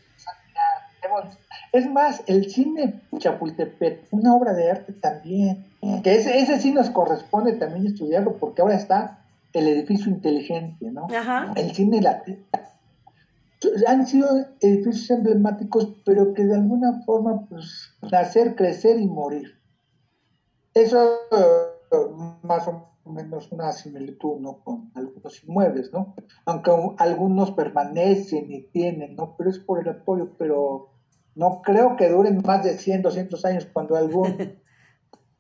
es 1.72 1.90
más, 1.90 2.24
el 2.28 2.50
cine 2.50 3.02
Chapultepec, 3.18 4.08
una 4.12 4.36
obra 4.36 4.54
de 4.54 4.72
arte 4.72 4.94
también, 4.94 5.66
que 6.04 6.16
ese, 6.16 6.40
ese 6.40 6.60
sí 6.60 6.72
nos 6.72 6.90
corresponde 6.90 7.54
también 7.54 7.88
estudiarlo, 7.88 8.38
porque 8.38 8.62
ahora 8.62 8.76
está 8.76 9.26
el 9.54 9.68
edificio 9.68 10.12
inteligente, 10.12 10.92
¿no? 10.92 11.08
El 11.56 11.72
cine 11.74 12.02
latino. 12.02 12.40
Han 13.88 14.06
sido 14.06 14.28
edificios 14.60 15.10
emblemáticos, 15.10 15.96
pero 16.06 16.34
que 16.34 16.46
de 16.46 16.56
alguna 16.56 17.02
forma, 17.06 17.48
pues, 17.48 17.92
nacer, 18.12 18.56
crecer 18.56 19.00
y 19.00 19.08
morir. 19.08 19.58
Eso 20.74 21.20
más 22.44 22.68
o 22.68 22.72
menos 22.72 22.97
una 23.10 23.72
similitud, 23.72 24.40
¿no? 24.40 24.64
Con 24.64 24.92
algunos 24.96 25.44
inmuebles, 25.44 25.92
¿no? 25.94 26.16
Aunque 26.46 26.72
algunos 26.98 27.52
permanecen 27.52 28.52
y 28.52 28.64
tienen, 28.64 29.16
¿no? 29.16 29.36
Pero 29.38 29.50
es 29.50 29.60
por 29.60 29.82
el 29.82 29.90
apoyo, 29.90 30.36
pero 30.38 30.92
no 31.36 31.62
creo 31.62 31.96
que 31.96 32.10
duren 32.10 32.42
más 32.46 32.64
de 32.64 32.78
100, 32.78 33.02
200 33.02 33.46
años 33.46 33.68
cuando 33.72 33.96
algún 33.96 34.58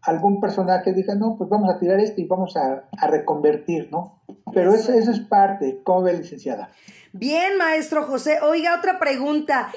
algún 0.07 0.39
personaje 0.39 0.93
diga, 0.93 1.15
no, 1.15 1.35
pues 1.37 1.49
vamos 1.49 1.69
a 1.73 1.79
tirar 1.79 1.99
esto 1.99 2.21
y 2.21 2.25
vamos 2.25 2.55
a, 2.55 2.87
reconvertir, 3.07 3.89
¿no? 3.91 4.21
Pero 4.53 4.73
eso, 4.73 4.93
eso 4.93 5.11
es 5.11 5.19
parte, 5.19 5.81
¿cómo 5.83 6.03
ve, 6.03 6.13
licenciada? 6.13 6.71
Bien, 7.11 7.57
maestro 7.57 8.03
José. 8.03 8.39
Oiga, 8.41 8.77
otra 8.77 8.99
pregunta. 8.99 9.69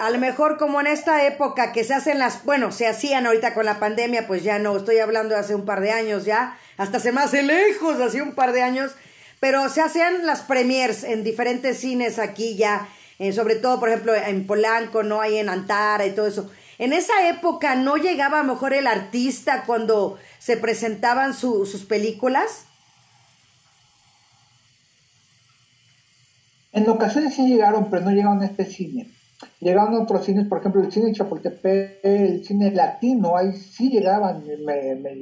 A 0.00 0.10
lo 0.10 0.18
mejor 0.18 0.56
como 0.56 0.80
en 0.80 0.86
esta 0.86 1.26
época 1.26 1.72
que 1.72 1.84
se 1.84 1.94
hacen 1.94 2.18
las, 2.18 2.44
bueno, 2.44 2.70
se 2.70 2.86
hacían 2.86 3.26
ahorita 3.26 3.54
con 3.54 3.64
la 3.64 3.80
pandemia, 3.80 4.26
pues 4.26 4.44
ya 4.44 4.58
no, 4.58 4.76
estoy 4.76 4.98
hablando 4.98 5.34
de 5.34 5.40
hace 5.40 5.54
un 5.54 5.64
par 5.64 5.80
de 5.80 5.90
años 5.90 6.24
ya, 6.24 6.56
hasta 6.82 6.98
se 6.98 7.12
me 7.12 7.20
hace 7.20 7.42
lejos, 7.42 8.00
hace 8.00 8.22
un 8.22 8.32
par 8.32 8.52
de 8.52 8.62
años, 8.62 8.92
pero 9.38 9.68
se 9.68 9.80
hacían 9.80 10.26
las 10.26 10.42
premiers 10.42 11.04
en 11.04 11.22
diferentes 11.22 11.78
cines 11.78 12.18
aquí 12.18 12.56
ya, 12.56 12.88
eh, 13.20 13.32
sobre 13.32 13.54
todo, 13.54 13.78
por 13.78 13.88
ejemplo, 13.88 14.14
en 14.14 14.46
Polanco, 14.46 15.04
¿no? 15.04 15.20
Hay 15.20 15.38
en 15.38 15.48
Antara 15.48 16.06
y 16.06 16.10
todo 16.10 16.26
eso. 16.26 16.50
En 16.78 16.92
esa 16.92 17.28
época 17.28 17.76
no 17.76 17.96
llegaba 17.96 18.40
a 18.40 18.42
lo 18.42 18.54
mejor 18.54 18.74
el 18.74 18.88
artista 18.88 19.62
cuando 19.64 20.18
se 20.40 20.56
presentaban 20.56 21.34
sus 21.34 21.84
películas. 21.84 22.64
En 26.72 26.88
ocasiones 26.88 27.34
sí 27.34 27.46
llegaron, 27.46 27.90
pero 27.90 28.04
no 28.04 28.10
llegaron 28.10 28.42
a 28.42 28.46
este 28.46 28.64
cine. 28.64 29.08
Llegaron 29.60 29.94
a 29.94 30.02
otros 30.02 30.24
cines, 30.24 30.48
por 30.48 30.58
ejemplo, 30.58 30.82
el 30.82 30.90
cine 30.90 31.12
Chapultepec, 31.12 32.00
el 32.02 32.44
cine 32.44 32.72
latino, 32.72 33.36
ahí 33.36 33.52
sí 33.52 33.88
llegaban, 33.88 34.44
me, 34.64 34.96
me, 34.96 35.14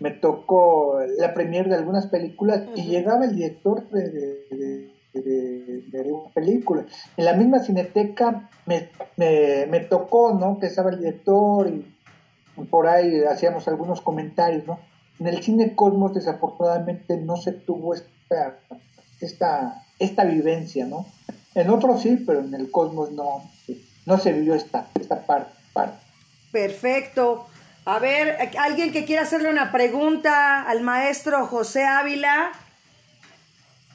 me 0.00 0.10
tocó 0.10 0.98
la 1.18 1.32
premier 1.32 1.68
de 1.68 1.76
algunas 1.76 2.06
películas 2.06 2.62
y 2.74 2.84
llegaba 2.84 3.26
el 3.26 3.36
director 3.36 3.88
de 3.90 4.90
de, 5.12 6.12
una 6.12 6.30
película. 6.30 6.84
En 7.16 7.24
la 7.24 7.34
misma 7.34 7.60
cineteca 7.60 8.48
me, 8.66 8.88
me, 9.16 9.80
tocó, 9.80 10.34
¿no? 10.34 10.58
Que 10.58 10.66
estaba 10.66 10.90
el 10.90 10.98
director 10.98 11.68
y, 11.68 11.86
por 12.70 12.88
ahí 12.88 13.22
hacíamos 13.24 13.66
algunos 13.68 14.00
comentarios, 14.00 14.66
¿no? 14.66 14.78
En 15.18 15.26
el 15.26 15.42
cine 15.42 15.74
Cosmos 15.74 16.14
desafortunadamente 16.14 17.16
no 17.16 17.36
se 17.36 17.52
tuvo 17.52 17.94
esta, 17.94 18.58
esta, 19.20 19.84
esta 19.98 20.24
vivencia, 20.24 20.86
¿no? 20.86 21.06
En 21.54 21.70
otros 21.70 22.02
sí, 22.02 22.22
pero 22.26 22.40
en 22.40 22.54
el 22.54 22.70
Cosmos 22.70 23.12
no, 23.12 23.42
no 24.06 24.18
se 24.18 24.32
vivió 24.32 24.54
esta, 24.54 24.88
esta 24.98 25.26
parte, 25.26 25.52
parte. 25.72 25.98
Perfecto. 26.52 27.46
A 27.90 27.98
ver, 27.98 28.38
alguien 28.56 28.92
que 28.92 29.04
quiera 29.04 29.22
hacerle 29.22 29.50
una 29.50 29.72
pregunta 29.72 30.62
al 30.62 30.80
maestro 30.80 31.44
José 31.48 31.84
Ávila 31.84 32.52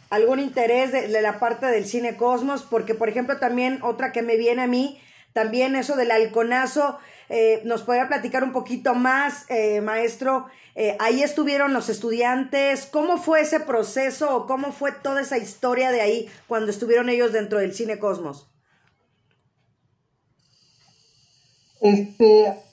algún 0.10 0.42
interés 0.42 0.92
de, 0.92 1.08
la 1.22 1.40
parte 1.40 1.68
del 1.68 1.86
cine 1.86 2.18
Cosmos, 2.18 2.64
porque 2.64 2.94
por 2.94 3.08
ejemplo 3.08 3.38
también 3.38 3.80
otra 3.84 4.12
que 4.12 4.22
me 4.22 4.36
viene 4.36 4.64
a 4.64 4.68
mí, 4.68 5.00
también 5.32 5.78
eso 5.78 5.96
del 5.96 6.12
halconazo, 6.12 7.00
eh, 7.30 7.62
nos 7.64 7.84
podría 7.84 8.10
platicar 8.10 8.44
un 8.44 8.52
poquito 8.52 8.96
más, 8.96 9.50
eh, 9.50 9.80
maestro. 9.80 10.48
Eh, 10.76 10.98
ahí 11.00 11.24
estuvieron 11.24 11.72
los 11.72 11.88
estudiantes. 11.88 12.88
¿Cómo 12.88 13.18
fue 13.18 13.40
ese 13.40 13.62
proceso 13.62 14.36
o 14.36 14.46
cómo 14.46 14.74
fue 14.74 14.92
toda 14.92 15.22
esa 15.22 15.38
historia 15.38 15.92
de 15.92 16.02
ahí 16.02 16.30
cuando 16.48 16.70
estuvieron 16.70 17.08
ellos 17.08 17.32
dentro 17.32 17.60
del 17.60 17.74
Cine 17.74 17.98
Cosmos? 17.98 18.52
Este, 21.80 22.65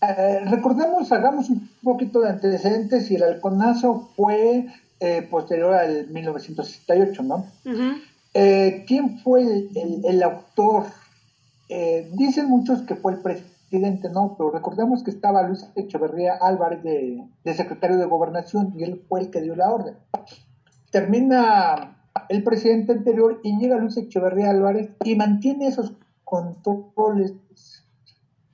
recordemos, 0.00 1.10
hagamos 1.12 1.50
un 1.50 1.68
poquito 1.82 2.20
de 2.20 2.30
antecedentes 2.30 3.10
y 3.10 3.16
el 3.16 3.22
halconazo 3.22 4.10
fue 4.16 4.66
eh, 5.00 5.22
posterior 5.30 5.74
al 5.74 6.08
1968, 6.08 7.22
¿no? 7.22 7.46
Eh, 8.32 8.84
¿Quién 8.86 9.18
fue 9.18 9.42
el, 9.42 10.22
autor? 10.22 10.86
Eh, 11.68 12.10
dicen 12.14 12.48
muchos 12.48 12.82
que 12.82 12.94
fue 12.94 13.12
el 13.12 13.18
presidente, 13.20 14.08
¿no? 14.10 14.36
Pero 14.36 14.50
recordemos 14.50 15.02
que 15.02 15.10
estaba 15.10 15.42
Luis 15.42 15.66
Echeverría 15.74 16.34
Álvarez 16.34 16.82
de, 16.82 17.54
secretario 17.54 17.98
de 17.98 18.06
Gobernación 18.06 18.72
y 18.76 18.84
él 18.84 19.02
fue 19.08 19.20
el 19.20 19.30
que 19.30 19.42
dio 19.42 19.56
la 19.56 19.70
orden. 19.70 19.96
Termina 20.90 21.96
el 22.28 22.42
presidente 22.42 22.92
anterior 22.92 23.40
y 23.42 23.58
llega 23.58 23.76
Luis 23.76 23.96
Echeverría 23.96 24.50
Álvarez 24.50 24.90
y 25.04 25.14
mantiene 25.14 25.66
esos 25.66 25.92
controles 26.24 27.32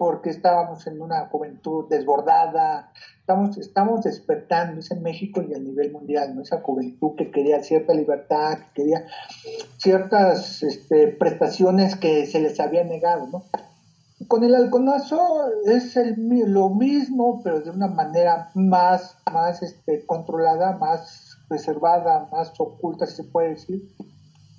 porque 0.03 0.31
estábamos 0.31 0.85
en 0.89 1.01
una 1.01 1.27
juventud 1.27 1.89
desbordada, 1.89 2.91
estamos, 3.21 3.57
estamos 3.57 4.03
despertando, 4.03 4.81
es 4.81 4.91
en 4.91 5.01
México 5.01 5.41
y 5.49 5.55
a 5.55 5.61
nivel 5.61 5.93
mundial, 5.93 6.35
¿no? 6.35 6.43
Esa 6.43 6.61
juventud 6.61 7.15
que 7.17 7.31
quería 7.31 7.63
cierta 7.63 7.95
libertad, 7.95 8.59
que 8.75 8.83
quería 8.83 9.07
ciertas 9.77 10.65
este, 10.65 11.07
prestaciones 11.07 11.95
que 11.95 12.27
se 12.27 12.41
les 12.41 12.59
había 12.59 12.83
negado, 12.83 13.29
¿no? 13.29 13.45
Con 14.27 14.43
el 14.43 14.57
halconazo 14.57 15.45
es 15.67 15.97
el, 15.97 16.17
lo 16.53 16.71
mismo, 16.71 17.41
pero 17.45 17.61
de 17.61 17.71
una 17.71 17.87
manera 17.87 18.51
más, 18.55 19.17
más 19.33 19.63
este, 19.63 20.05
controlada, 20.05 20.79
más 20.79 21.39
reservada, 21.49 22.29
más 22.33 22.53
oculta, 22.59 23.07
si 23.07 23.19
se 23.19 23.25
puede 23.25 23.51
decir, 23.51 23.89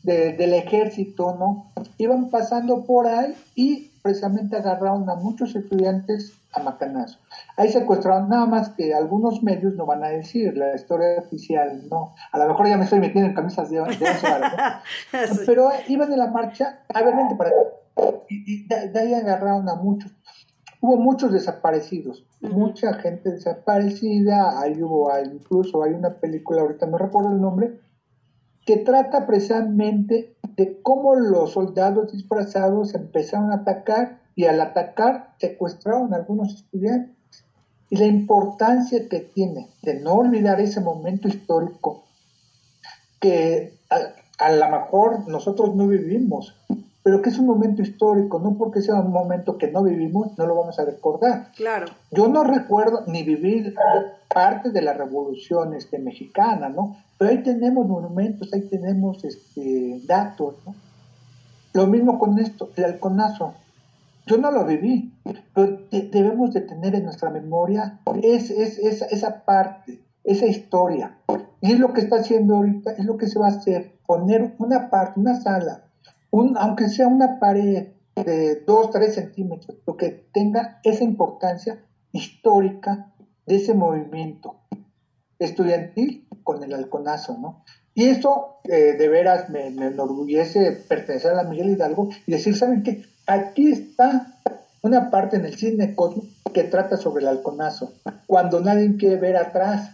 del 0.03 0.53
ejército, 0.53 1.35
¿no? 1.37 1.73
Iban 1.97 2.29
pasando 2.29 2.85
por 2.85 3.07
ahí 3.07 3.35
y 3.55 3.92
precisamente 4.03 4.57
agarraron 4.57 5.09
a 5.09 5.15
muchos 5.15 5.55
estudiantes 5.55 6.37
a 6.53 6.61
macanazo. 6.61 7.19
Ahí 7.55 7.71
secuestraron 7.71 8.29
nada 8.29 8.45
más 8.45 8.69
que 8.69 8.93
algunos 8.93 9.41
medios 9.41 9.75
no 9.75 9.85
van 9.85 10.03
a 10.03 10.09
decir, 10.09 10.55
la 10.57 10.75
historia 10.75 11.17
oficial 11.17 11.87
no. 11.89 12.13
A 12.31 12.37
lo 12.37 12.49
mejor 12.49 12.67
ya 12.67 12.77
me 12.77 12.83
estoy 12.83 12.99
metiendo 12.99 13.29
en 13.29 13.35
camisas 13.35 13.69
de, 13.69 13.77
de 13.79 13.85
Pero 15.45 15.69
iban 15.87 16.09
de 16.09 16.17
la 16.17 16.27
marcha, 16.27 16.81
a 16.93 17.01
ver, 17.01 17.15
vente 17.15 17.35
para 17.35 17.49
acá. 17.49 18.17
Y, 18.29 18.67
de, 18.67 18.99
ahí 18.99 19.13
agarraron 19.13 19.69
a 19.69 19.75
muchos. 19.75 20.11
hubo 20.81 20.97
muchos 20.97 21.31
desaparecidos, 21.31 22.25
mucha 22.41 22.95
gente 22.95 23.31
desaparecida, 23.31 24.59
ahí 24.59 24.83
hubo 24.83 25.09
incluso 25.23 25.81
hay 25.81 25.93
una 25.93 26.15
película, 26.15 26.61
ahorita 26.61 26.87
no 26.87 26.97
recuerdo 26.97 27.31
el 27.31 27.39
nombre, 27.39 27.79
que 28.65 28.77
trata 28.77 29.25
precisamente 29.25 30.35
de 30.55 30.81
cómo 30.81 31.15
los 31.15 31.53
soldados 31.53 32.11
disfrazados 32.11 32.93
empezaron 32.93 33.51
a 33.51 33.55
atacar 33.55 34.19
y 34.35 34.45
al 34.45 34.61
atacar 34.61 35.33
secuestraron 35.39 36.13
a 36.13 36.17
algunos 36.17 36.53
estudiantes. 36.55 37.15
Y 37.89 37.97
la 37.97 38.05
importancia 38.05 39.07
que 39.07 39.19
tiene 39.19 39.69
de 39.81 39.99
no 39.99 40.13
olvidar 40.13 40.59
ese 40.59 40.79
momento 40.79 41.27
histórico 41.27 42.03
que 43.19 43.77
a, 43.89 44.45
a 44.45 44.51
lo 44.51 44.69
mejor 44.69 45.27
nosotros 45.27 45.75
no 45.75 45.87
vivimos, 45.87 46.55
pero 47.03 47.21
que 47.21 47.29
es 47.29 47.37
un 47.37 47.45
momento 47.45 47.81
histórico, 47.81 48.39
no 48.39 48.57
porque 48.57 48.81
sea 48.81 48.95
un 48.95 49.11
momento 49.11 49.57
que 49.57 49.69
no 49.69 49.83
vivimos, 49.83 50.37
no 50.37 50.47
lo 50.47 50.55
vamos 50.55 50.79
a 50.79 50.85
recordar. 50.85 51.51
Claro. 51.55 51.87
Yo 52.11 52.27
no 52.27 52.43
recuerdo 52.43 53.03
ni 53.07 53.23
vivir 53.23 53.75
parte 54.33 54.71
de 54.71 54.81
la 54.81 54.93
revolución 54.93 55.73
este, 55.73 55.99
mexicana, 55.99 56.69
¿no? 56.69 56.97
Pero 57.17 57.31
ahí 57.31 57.43
tenemos 57.43 57.87
monumentos, 57.87 58.51
ahí 58.53 58.61
tenemos 58.61 59.23
este, 59.23 60.01
datos, 60.05 60.55
¿no? 60.65 60.75
Lo 61.73 61.87
mismo 61.87 62.19
con 62.19 62.37
esto, 62.39 62.69
el 62.75 62.85
halconazo. 62.85 63.53
Yo 64.25 64.37
no 64.37 64.51
lo 64.51 64.65
viví, 64.65 65.11
pero 65.53 65.79
debemos 65.91 66.53
de 66.53 66.61
tener 66.61 66.95
en 66.95 67.03
nuestra 67.03 67.29
memoria 67.29 67.99
es, 68.21 68.51
es, 68.51 68.77
esa 68.79 69.43
parte, 69.43 69.99
esa 70.23 70.45
historia. 70.45 71.17
Y 71.61 71.71
es 71.71 71.79
lo 71.79 71.93
que 71.93 72.01
está 72.01 72.17
haciendo 72.17 72.55
ahorita, 72.55 72.91
es 72.91 73.05
lo 73.05 73.17
que 73.17 73.27
se 73.27 73.39
va 73.39 73.47
a 73.47 73.51
hacer, 73.51 73.93
poner 74.05 74.53
una 74.59 74.89
parte, 74.89 75.19
una 75.19 75.41
sala, 75.41 75.83
aunque 76.31 76.89
sea 76.89 77.07
una 77.07 77.39
pared 77.39 77.87
de 78.15 78.63
2, 78.65 78.91
3 78.91 79.15
centímetros, 79.15 79.77
lo 79.85 79.97
que 79.97 80.27
tenga 80.31 80.79
esa 80.83 81.03
importancia 81.03 81.79
histórica 82.11 83.12
de 83.45 83.55
ese 83.55 83.73
movimiento 83.73 84.55
estudiantil 85.39 86.27
con 86.43 86.63
el 86.63 86.73
halconazo, 86.73 87.37
¿no? 87.37 87.63
Y 87.95 88.05
eso 88.05 88.57
eh, 88.63 88.95
de 88.97 89.07
veras 89.07 89.49
me, 89.49 89.67
enorgullece 89.67 90.71
pertenecer 90.71 91.31
a 91.31 91.43
la 91.43 91.43
Miguel 91.43 91.69
Hidalgo 91.69 92.09
y 92.25 92.31
decir, 92.31 92.55
¿saben 92.55 92.81
qué? 92.81 93.05
Aquí 93.27 93.71
está 93.71 94.39
una 94.81 95.11
parte 95.11 95.37
en 95.37 95.45
el 95.45 95.55
cine 95.55 95.95
que 96.53 96.63
trata 96.63 96.97
sobre 96.97 97.21
el 97.21 97.29
halconazo, 97.29 97.93
cuando 98.27 98.61
nadie 98.61 98.97
quiere 98.97 99.17
ver 99.17 99.37
atrás. 99.37 99.91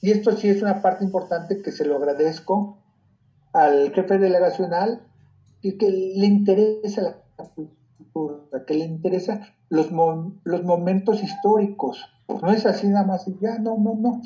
Y 0.00 0.10
esto 0.10 0.36
sí 0.36 0.48
es 0.48 0.62
una 0.62 0.80
parte 0.80 1.04
importante 1.04 1.60
que 1.62 1.72
se 1.72 1.84
lo 1.84 1.96
agradezco 1.96 2.78
al 3.52 3.92
jefe 3.92 4.18
delegacional 4.18 5.02
y 5.60 5.76
que 5.76 5.90
le 5.90 6.26
interesa 6.26 7.02
la 7.02 7.44
cultura, 7.54 8.64
que 8.66 8.74
le 8.74 8.84
interesa 8.84 9.54
los, 9.68 9.90
los 10.44 10.64
momentos 10.64 11.22
históricos. 11.22 12.04
No 12.28 12.52
es 12.52 12.66
así 12.66 12.86
nada 12.88 13.06
más, 13.06 13.24
ya, 13.40 13.58
no, 13.58 13.78
no, 13.78 13.94
no. 13.94 14.22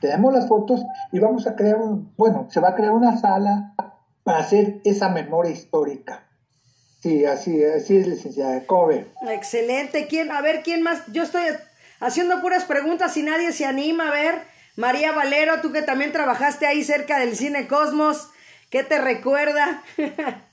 Tenemos 0.00 0.32
las 0.32 0.46
fotos 0.46 0.84
y 1.10 1.18
vamos 1.18 1.46
a 1.46 1.56
crear, 1.56 1.76
un, 1.76 2.12
bueno, 2.16 2.46
se 2.50 2.60
va 2.60 2.70
a 2.70 2.74
crear 2.74 2.92
una 2.92 3.16
sala 3.16 3.74
para 4.22 4.38
hacer 4.38 4.80
esa 4.84 5.08
memoria 5.08 5.52
histórica. 5.52 6.26
Sí, 7.00 7.24
así, 7.24 7.64
así 7.64 7.96
es, 7.96 8.06
licenciada. 8.06 8.66
¿Cómo 8.66 8.90
Excelente. 9.30 10.06
¿Quién, 10.06 10.30
a 10.32 10.40
ver, 10.42 10.62
¿quién 10.62 10.82
más? 10.82 11.02
Yo 11.12 11.22
estoy 11.22 11.42
haciendo 12.00 12.40
puras 12.40 12.64
preguntas 12.64 13.16
y 13.16 13.22
nadie 13.22 13.52
se 13.52 13.64
anima. 13.64 14.08
A 14.08 14.12
ver, 14.12 14.42
María 14.76 15.12
Valero, 15.12 15.60
tú 15.62 15.72
que 15.72 15.82
también 15.82 16.12
trabajaste 16.12 16.66
ahí 16.66 16.84
cerca 16.84 17.18
del 17.18 17.36
Cine 17.36 17.66
Cosmos, 17.66 18.28
¿qué 18.70 18.82
te 18.82 18.98
recuerda? 18.98 19.82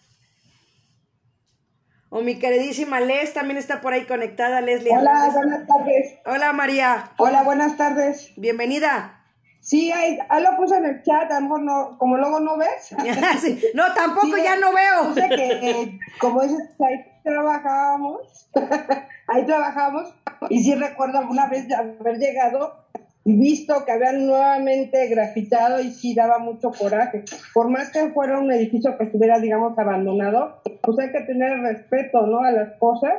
O 2.15 2.21
mi 2.21 2.37
queridísima 2.37 2.99
Les 2.99 3.33
también 3.33 3.57
está 3.57 3.81
por 3.81 3.91
ahí 3.91 4.05
conectada, 4.05 4.61
Leslie. 4.61 4.95
Hola, 4.95 5.31
buenas 5.33 5.65
tardes. 5.65 6.13
Hola, 6.27 6.53
María. 6.53 7.09
Hola, 7.17 7.41
buenas 7.41 7.75
tardes. 7.75 8.31
Bienvenida. 8.35 9.19
Sí, 9.61 9.91
ahí, 9.91 10.19
lo 10.43 10.55
puse 10.55 10.77
en 10.77 10.85
el 10.85 11.01
chat, 11.01 11.31
a 11.31 11.39
lo 11.39 11.41
mejor 11.41 11.61
no, 11.63 11.97
como 11.97 12.17
luego 12.17 12.39
no 12.39 12.55
ves. 12.55 12.93
No, 13.73 13.91
tampoco 13.95 14.37
ya 14.37 14.57
no 14.57 14.71
veo. 14.73 15.15
que, 15.15 15.71
eh, 15.71 15.99
como 16.19 16.43
dices, 16.43 16.59
ahí 16.87 17.03
trabajábamos, 17.23 18.47
ahí 19.27 19.43
trabajamos, 19.47 20.13
y 20.49 20.63
sí 20.63 20.75
recuerdo 20.75 21.17
alguna 21.17 21.47
vez 21.47 21.65
haber 21.73 22.19
llegado 22.19 22.82
visto 23.25 23.85
que 23.85 23.91
habían 23.91 24.25
nuevamente 24.25 25.07
grafitado 25.07 25.81
y 25.81 25.91
sí 25.91 26.13
daba 26.13 26.39
mucho 26.39 26.71
coraje. 26.71 27.23
Por 27.53 27.69
más 27.69 27.91
que 27.91 28.09
fuera 28.09 28.39
un 28.39 28.51
edificio 28.51 28.97
que 28.97 29.05
estuviera, 29.05 29.39
digamos, 29.39 29.77
abandonado, 29.77 30.61
pues 30.81 30.99
hay 30.99 31.11
que 31.11 31.21
tener 31.21 31.59
respeto, 31.59 32.25
¿no? 32.27 32.39
A 32.39 32.51
las 32.51 32.77
cosas. 32.79 33.13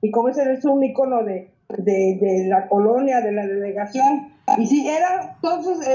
Y 0.00 0.10
como 0.10 0.30
ese 0.30 0.50
es 0.52 0.64
un 0.64 0.82
icono 0.82 1.22
de, 1.24 1.50
de, 1.68 2.46
la 2.48 2.68
colonia, 2.68 3.20
de 3.20 3.32
la 3.32 3.46
delegación. 3.46 4.32
Y 4.56 4.66
sí, 4.66 4.88
era, 4.88 5.34
entonces, 5.36 5.86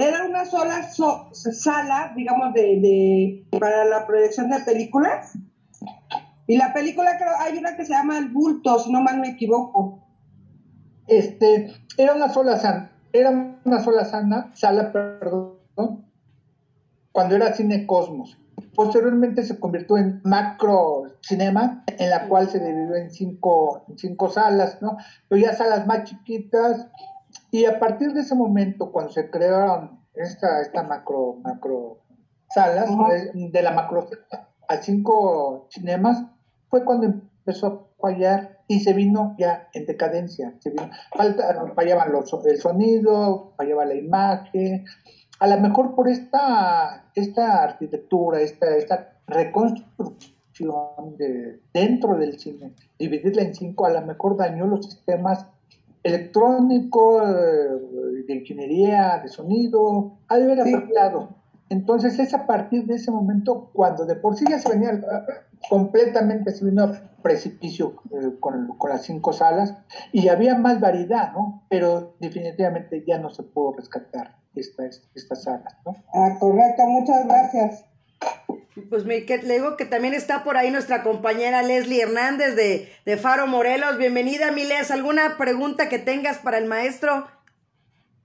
era 0.00 0.24
una 0.24 0.44
sola 0.44 0.82
sala, 0.92 2.12
digamos, 2.14 2.52
de, 2.54 2.62
de, 2.80 3.58
para 3.58 3.84
la 3.86 4.06
proyección 4.06 4.50
de 4.50 4.60
películas. 4.60 5.32
Y 6.46 6.58
la 6.58 6.74
película, 6.74 7.16
creo, 7.16 7.32
hay 7.38 7.56
una 7.56 7.76
que 7.76 7.84
se 7.84 7.92
llama 7.92 8.18
El 8.18 8.28
Bulto, 8.28 8.78
si 8.78 8.92
no 8.92 9.00
mal 9.00 9.18
me 9.18 9.30
equivoco. 9.30 10.02
Este, 11.12 11.70
era 11.98 12.14
una 12.14 12.30
sola 12.30 12.56
sala, 12.56 12.90
era 13.12 13.58
una 13.64 13.80
sola 13.80 14.06
sala, 14.54 14.92
perdón, 14.92 16.06
cuando 17.12 17.36
era 17.36 17.52
Cine 17.52 17.86
Cosmos. 17.86 18.38
Posteriormente 18.74 19.44
se 19.44 19.60
convirtió 19.60 19.98
en 19.98 20.22
macro 20.24 21.02
cinema, 21.20 21.84
en 21.86 22.08
la 22.08 22.28
cual 22.28 22.48
se 22.48 22.60
dividió 22.60 22.96
en 22.96 23.10
cinco, 23.10 23.84
cinco 23.96 24.30
salas, 24.30 24.80
¿no? 24.80 24.96
Pero 25.28 25.42
ya 25.42 25.52
salas 25.52 25.86
más 25.86 26.04
chiquitas. 26.04 26.88
Y 27.50 27.66
a 27.66 27.78
partir 27.78 28.14
de 28.14 28.20
ese 28.22 28.34
momento, 28.34 28.90
cuando 28.90 29.12
se 29.12 29.28
crearon 29.28 30.00
esta, 30.14 30.62
esta 30.62 30.82
macro, 30.82 31.34
macro 31.42 31.98
salas, 32.48 32.88
de 33.34 33.62
la 33.62 33.72
macro 33.72 34.08
a 34.66 34.76
cinco 34.78 35.66
cinemas, 35.68 36.24
fue 36.70 36.86
cuando 36.86 37.04
empezó 37.06 37.66
a 37.66 38.00
fallar 38.00 38.51
y 38.68 38.80
se 38.80 38.92
vino 38.92 39.34
ya 39.38 39.68
en 39.72 39.86
decadencia. 39.86 40.54
Se 40.60 40.70
vino, 40.70 40.88
fallaban 41.74 42.12
los, 42.12 42.32
el 42.44 42.58
sonido, 42.58 43.52
fallaba 43.56 43.84
la 43.84 43.94
imagen. 43.94 44.84
A 45.38 45.46
lo 45.46 45.60
mejor 45.60 45.94
por 45.94 46.08
esta, 46.08 47.10
esta 47.14 47.62
arquitectura, 47.62 48.40
esta, 48.40 48.76
esta 48.76 49.12
reconstrucción 49.26 51.16
de, 51.16 51.60
dentro 51.72 52.16
del 52.16 52.38
cine, 52.38 52.72
dividirla 52.98 53.42
en 53.42 53.54
cinco, 53.54 53.86
a 53.86 53.90
lo 53.90 54.02
mejor 54.02 54.36
dañó 54.36 54.66
los 54.66 54.86
sistemas 54.86 55.46
electrónicos, 56.02 57.22
eh, 57.22 58.24
de 58.26 58.34
ingeniería, 58.34 59.20
de 59.22 59.28
sonido, 59.28 60.18
ha 60.28 60.36
de 60.36 60.44
haber 60.44 60.60
afectado. 60.60 61.41
Entonces 61.72 62.18
es 62.18 62.34
a 62.34 62.46
partir 62.46 62.84
de 62.84 62.96
ese 62.96 63.10
momento 63.10 63.70
cuando 63.72 64.04
de 64.04 64.14
por 64.14 64.36
sí 64.36 64.44
ya 64.46 64.58
se 64.58 64.68
venía 64.68 65.00
completamente, 65.70 66.52
se 66.52 66.66
vino 66.66 66.84
a 66.84 66.92
precipicio 67.22 67.94
eh, 68.10 68.32
con, 68.40 68.76
las 68.90 69.02
cinco 69.04 69.32
salas 69.32 69.74
y 70.12 70.28
había 70.28 70.54
más 70.54 70.80
variedad, 70.80 71.32
¿no? 71.32 71.64
Pero 71.70 72.14
definitivamente 72.20 73.02
ya 73.06 73.16
no 73.16 73.30
se 73.30 73.42
pudo 73.42 73.72
rescatar 73.78 74.36
estas 74.54 75.08
esta 75.14 75.34
salas, 75.34 75.74
¿no? 75.86 75.96
Ah, 76.12 76.36
correcto, 76.38 76.86
muchas 76.86 77.26
gracias. 77.26 77.86
Pues 78.90 79.06
me, 79.06 79.24
que, 79.24 79.38
le 79.38 79.54
digo 79.54 79.78
que 79.78 79.86
también 79.86 80.12
está 80.12 80.44
por 80.44 80.58
ahí 80.58 80.70
nuestra 80.70 81.02
compañera 81.02 81.62
Leslie 81.62 82.02
Hernández 82.02 82.54
de, 82.54 82.90
de 83.06 83.16
Faro 83.16 83.46
Morelos. 83.46 83.96
Bienvenida, 83.96 84.52
Miles. 84.52 84.90
¿Alguna 84.90 85.38
pregunta 85.38 85.88
que 85.88 85.98
tengas 85.98 86.36
para 86.36 86.58
el 86.58 86.66
maestro? 86.66 87.26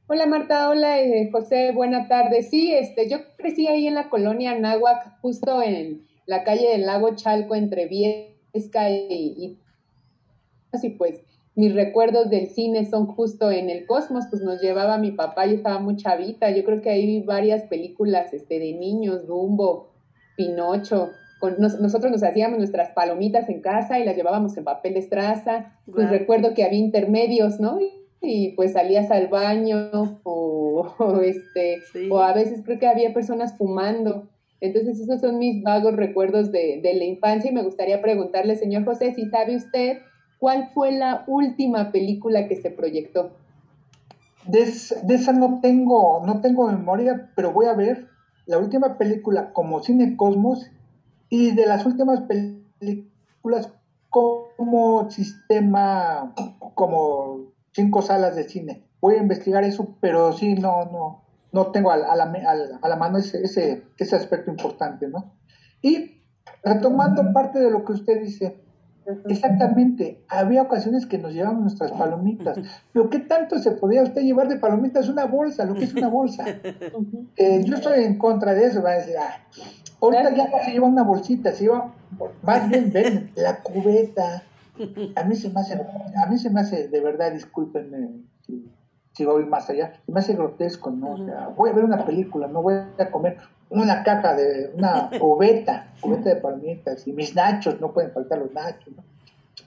Hola 0.09 0.25
Marta, 0.25 0.69
hola 0.69 1.01
eh, 1.01 1.29
José, 1.33 1.73
buena 1.73 2.07
tarde. 2.07 2.41
Sí, 2.41 2.73
este, 2.73 3.09
yo 3.09 3.17
crecí 3.35 3.67
ahí 3.67 3.87
en 3.87 3.95
la 3.95 4.07
colonia 4.07 4.57
Náhuac, 4.57 5.19
justo 5.19 5.61
en 5.61 6.07
la 6.25 6.45
calle 6.45 6.69
del 6.69 6.85
lago 6.85 7.13
Chalco 7.13 7.55
entre 7.55 7.87
Viesca 7.87 8.89
y, 8.89 9.59
y 10.81 10.89
pues 10.91 11.21
mis 11.55 11.75
recuerdos 11.75 12.29
del 12.29 12.47
cine 12.47 12.85
son 12.85 13.07
justo 13.07 13.51
en 13.51 13.69
el 13.69 13.85
Cosmos, 13.85 14.27
pues 14.29 14.41
nos 14.41 14.61
llevaba 14.61 14.97
mi 14.97 15.11
papá, 15.11 15.45
yo 15.45 15.55
estaba 15.55 15.79
muy 15.79 15.97
chavita, 15.97 16.51
yo 16.51 16.63
creo 16.63 16.79
que 16.81 16.89
ahí 16.89 17.05
vi 17.05 17.23
varias 17.23 17.63
películas 17.63 18.33
este, 18.33 18.59
de 18.59 18.75
niños, 18.75 19.27
Dumbo, 19.27 19.91
Pinocho, 20.37 21.09
con, 21.41 21.57
nosotros 21.59 22.13
nos 22.13 22.23
hacíamos 22.23 22.59
nuestras 22.59 22.91
palomitas 22.91 23.49
en 23.49 23.59
casa 23.59 23.99
y 23.99 24.05
las 24.05 24.15
llevábamos 24.15 24.55
en 24.55 24.63
papel 24.63 24.93
de 24.93 24.99
estraza, 24.99 25.77
pues 25.91 26.09
recuerdo 26.09 26.53
que 26.53 26.63
había 26.63 26.79
intermedios, 26.79 27.59
¿no? 27.59 27.81
y 27.81 28.06
pues 28.55 28.73
salías 28.73 29.11
al 29.11 29.27
baño 29.27 30.19
o, 30.23 30.85
este 31.23 31.81
o 32.09 32.19
a 32.19 32.33
veces 32.33 32.61
creo 32.63 32.79
que 32.79 32.87
había 32.87 33.13
personas 33.13 33.57
fumando. 33.57 34.27
Entonces 34.59 34.99
esos 34.99 35.21
son 35.21 35.37
mis 35.37 35.61
vagos 35.63 35.95
recuerdos 35.95 36.51
de, 36.51 36.79
de 36.81 36.93
la 36.95 37.03
infancia 37.03 37.51
y 37.51 37.53
me 37.53 37.63
gustaría 37.63 38.01
preguntarle, 38.01 38.55
señor 38.55 38.85
José, 38.85 39.13
si 39.13 39.29
sabe 39.29 39.55
usted 39.55 39.99
cuál 40.39 40.69
fue 40.73 40.91
la 40.91 41.23
última 41.27 41.91
película 41.91 42.47
que 42.47 42.55
se 42.55 42.71
proyectó. 42.71 43.31
De, 44.45 44.65
de, 45.03 45.15
esa 45.15 45.33
no 45.33 45.59
tengo, 45.61 46.23
no 46.25 46.41
tengo 46.41 46.67
memoria, 46.67 47.29
pero 47.35 47.51
voy 47.51 47.65
a 47.65 47.73
ver 47.73 48.07
la 48.45 48.57
última 48.57 48.97
película 48.97 49.51
como 49.51 49.83
Cine 49.83 50.15
Cosmos 50.15 50.71
y 51.29 51.51
de 51.51 51.65
las 51.65 51.85
últimas 51.85 52.21
películas 52.21 53.73
como 54.09 55.11
sistema, 55.11 56.33
como 56.73 57.46
cinco 57.77 58.01
salas 58.01 58.35
de 58.35 58.43
cine. 58.43 58.83
Voy 58.99 59.15
a 59.15 59.21
investigar 59.21 59.63
eso, 59.63 59.95
pero 60.01 60.33
sí, 60.33 60.55
no, 60.55 60.85
no, 60.85 61.23
no 61.51 61.67
tengo 61.67 61.91
a, 61.91 61.97
la, 61.97 62.11
a 62.11 62.15
la, 62.15 62.95
mano 62.95 63.19
ese, 63.19 63.43
ese, 63.43 63.83
ese 63.97 64.15
aspecto 64.15 64.49
importante, 64.49 65.07
¿no? 65.07 65.35
Y 65.83 66.23
retomando 66.63 67.31
parte 67.33 67.59
de 67.59 67.69
lo 67.69 67.85
que 67.85 67.93
usted 67.93 68.19
dice, 68.21 68.63
Exactamente, 69.29 70.25
había 70.27 70.61
ocasiones 70.61 71.05
que 71.05 71.17
nos 71.17 71.33
llevábamos 71.33 71.61
nuestras 71.61 71.93
palomitas, 71.93 72.59
pero 72.91 73.09
¿qué 73.09 73.19
tanto 73.19 73.57
se 73.57 73.71
podía 73.71 74.03
usted 74.03 74.21
llevar 74.21 74.49
de 74.49 74.57
palomitas 74.57 75.07
una 75.07 75.23
bolsa? 75.23 75.63
Lo 75.63 75.75
que 75.75 75.85
es 75.85 75.93
una 75.93 76.09
bolsa. 76.09 76.43
Eh, 77.37 77.63
yo 77.63 77.75
estoy 77.75 78.03
en 78.03 78.17
contra 78.17 78.53
de 78.53 78.65
eso, 78.65 78.81
va 78.81 78.91
a 78.91 78.95
decir, 78.95 79.15
ah, 79.17 79.39
ahorita 80.01 80.35
ya 80.35 80.49
se 80.65 80.71
lleva 80.71 80.87
una 80.87 81.03
bolsita, 81.03 81.53
se 81.53 81.65
lleva, 81.65 81.93
más 82.41 82.67
bien 82.69 82.91
ven, 82.91 83.31
la 83.35 83.61
cubeta. 83.61 84.43
A 85.15 85.23
mí 85.23 85.35
se 85.35 85.49
me 85.49 85.61
hace, 85.61 85.73
a 85.73 86.25
mí 86.27 86.37
se 86.37 86.49
me 86.49 86.61
hace, 86.61 86.87
de 86.87 87.01
verdad, 87.01 87.31
discúlpenme 87.31 88.09
si, 88.45 88.69
si 89.13 89.25
voy 89.25 89.45
más 89.45 89.69
allá, 89.69 89.93
se 90.05 90.11
me 90.11 90.19
hace 90.19 90.33
grotesco, 90.33 90.91
¿no? 90.91 91.13
O 91.13 91.25
sea, 91.25 91.49
voy 91.55 91.69
a 91.69 91.73
ver 91.73 91.83
una 91.83 92.05
película, 92.05 92.47
no 92.47 92.61
voy 92.61 92.75
a 92.75 93.11
comer 93.11 93.37
una 93.69 94.03
caja 94.03 94.35
de, 94.35 94.71
una 94.75 95.09
cubeta, 95.19 95.87
cubeta 96.01 96.29
de 96.29 96.35
palomitas, 96.37 97.07
y 97.07 97.13
mis 97.13 97.35
nachos, 97.35 97.81
no 97.81 97.91
pueden 97.91 98.11
faltar 98.11 98.39
los 98.39 98.53
nachos, 98.53 98.93
¿no? 98.95 99.03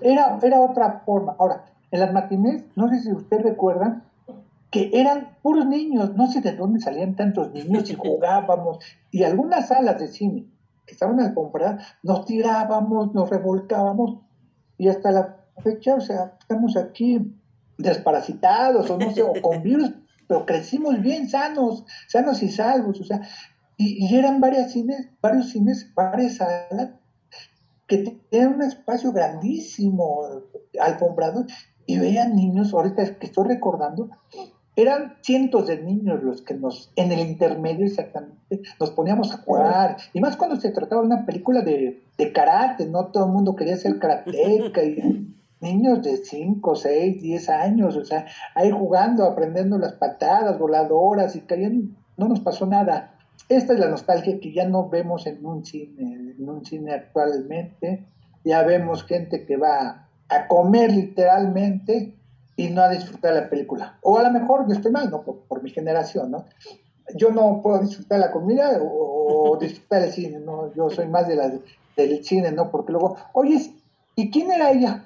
Era, 0.00 0.38
era 0.42 0.60
otra 0.60 1.02
forma. 1.04 1.34
Ahora, 1.38 1.64
en 1.90 2.00
las 2.00 2.12
matinés, 2.12 2.64
no 2.76 2.88
sé 2.88 3.00
si 3.00 3.12
usted 3.12 3.40
recuerda, 3.40 4.02
que 4.70 4.90
eran 4.94 5.36
puros 5.42 5.66
niños, 5.66 6.14
no 6.14 6.28
sé 6.28 6.40
de 6.40 6.52
dónde 6.52 6.80
salían 6.80 7.16
tantos 7.16 7.52
niños 7.52 7.90
y 7.90 7.94
jugábamos, 7.94 8.78
y 9.10 9.24
algunas 9.24 9.68
salas 9.68 9.98
de 9.98 10.06
cine 10.06 10.46
que 10.86 10.94
estaban 10.94 11.20
al 11.20 11.34
comprar, 11.34 11.80
nos 12.02 12.24
tirábamos, 12.24 13.12
nos 13.12 13.28
revolcábamos, 13.28 14.20
y 14.80 14.88
hasta 14.88 15.10
la 15.10 15.36
fecha, 15.62 15.94
o 15.94 16.00
sea, 16.00 16.38
estamos 16.40 16.74
aquí 16.74 17.20
desparasitados, 17.76 18.88
o 18.88 18.96
no 18.96 19.12
sé, 19.12 19.22
o 19.22 19.34
con 19.42 19.62
virus, 19.62 19.92
pero 20.26 20.46
crecimos 20.46 21.02
bien 21.02 21.28
sanos, 21.28 21.84
sanos 22.08 22.42
y 22.42 22.48
salvos, 22.48 22.98
o 22.98 23.04
sea, 23.04 23.20
y, 23.76 24.16
eran 24.16 24.40
varias 24.40 24.72
cines, 24.72 25.10
varios 25.20 25.50
cines, 25.50 25.92
varias 25.94 26.36
salas 26.36 26.92
que 27.86 28.20
tenían 28.30 28.54
un 28.54 28.62
espacio 28.62 29.12
grandísimo, 29.12 30.22
alfombrado, 30.80 31.44
y 31.84 31.98
veían 31.98 32.34
niños, 32.34 32.72
ahorita 32.72 33.18
que 33.18 33.26
estoy 33.26 33.48
recordando, 33.48 34.08
eran 34.76 35.16
cientos 35.20 35.66
de 35.66 35.82
niños 35.82 36.22
los 36.22 36.40
que 36.40 36.54
nos, 36.54 36.90
en 36.96 37.12
el 37.12 37.20
intermedio 37.20 37.84
exactamente, 37.84 38.62
nos 38.78 38.92
poníamos 38.92 39.30
a 39.34 39.38
jugar, 39.38 39.98
y 40.14 40.20
más 40.20 40.38
cuando 40.38 40.58
se 40.58 40.70
trataba 40.70 41.02
de 41.02 41.08
una 41.08 41.26
película 41.26 41.60
de, 41.60 42.02
de 42.20 42.32
karate, 42.32 42.86
no 42.86 43.06
todo 43.06 43.26
el 43.26 43.32
mundo 43.32 43.56
quería 43.56 43.76
ser 43.76 43.98
karateca, 43.98 44.82
y 44.82 45.34
niños 45.60 46.02
de 46.02 46.18
5, 46.18 46.74
6, 46.74 47.22
10 47.22 47.48
años, 47.48 47.96
o 47.96 48.04
sea, 48.04 48.26
ahí 48.54 48.70
jugando, 48.70 49.24
aprendiendo 49.24 49.78
las 49.78 49.94
patadas 49.94 50.58
voladoras, 50.58 51.34
y 51.34 51.40
caían, 51.40 51.96
no 52.16 52.28
nos 52.28 52.40
pasó 52.40 52.66
nada. 52.66 53.16
Esta 53.48 53.72
es 53.72 53.80
la 53.80 53.88
nostalgia 53.88 54.38
que 54.38 54.52
ya 54.52 54.68
no 54.68 54.88
vemos 54.88 55.26
en 55.26 55.44
un 55.44 55.64
cine, 55.64 56.34
en 56.38 56.48
un 56.48 56.64
cine 56.64 56.92
actualmente. 56.92 58.06
Ya 58.44 58.62
vemos 58.62 59.04
gente 59.04 59.44
que 59.44 59.56
va 59.56 60.08
a 60.28 60.46
comer 60.46 60.92
literalmente 60.92 62.14
y 62.54 62.68
no 62.68 62.82
a 62.82 62.90
disfrutar 62.90 63.34
la 63.34 63.48
película. 63.48 63.98
O 64.02 64.18
a 64.18 64.22
lo 64.22 64.30
mejor 64.30 64.68
yo 64.68 64.74
estoy 64.74 64.92
mal, 64.92 65.10
¿no? 65.10 65.22
Por, 65.22 65.62
mi 65.62 65.70
generación, 65.70 66.30
¿no? 66.30 66.44
Yo 67.16 67.30
no 67.30 67.60
puedo 67.62 67.80
disfrutar 67.80 68.20
la 68.20 68.30
comida 68.30 68.78
o, 68.80 69.58
disfrutar 69.60 70.02
el 70.02 70.12
cine, 70.12 70.38
¿no? 70.38 70.72
Yo 70.74 70.90
soy 70.90 71.08
más 71.08 71.26
de 71.26 71.36
la, 71.36 71.50
del 72.08 72.24
cine, 72.24 72.52
¿no? 72.52 72.70
Porque 72.70 72.92
luego, 72.92 73.16
oye, 73.32 73.74
¿y 74.16 74.30
quién 74.30 74.50
era 74.50 74.70
ella? 74.70 75.04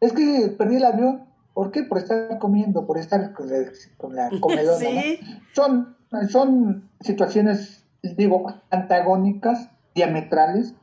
Es 0.00 0.12
que 0.12 0.54
perdí 0.56 0.76
el 0.76 0.84
avión. 0.84 1.24
¿Por 1.54 1.72
qué? 1.72 1.82
Por 1.82 1.98
estar 1.98 2.38
comiendo, 2.38 2.86
por 2.86 2.98
estar 2.98 3.32
con 3.32 3.48
la, 3.48 3.70
con 3.96 4.14
la 4.14 4.30
comedona, 4.40 4.78
¿Sí? 4.78 5.20
Son 5.52 5.98
son 6.30 6.88
situaciones, 7.00 7.84
digo, 8.02 8.52
antagónicas, 8.70 9.70
diametrales, 9.94 10.74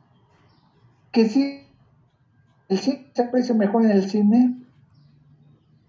que 1.12 1.28
sí, 1.30 1.68
el 2.70 2.78
cine 2.78 3.08
se 3.14 3.24
aprecia 3.24 3.56
mejor 3.56 3.86
en 3.86 3.92
el 3.92 4.10
cine 4.10 4.56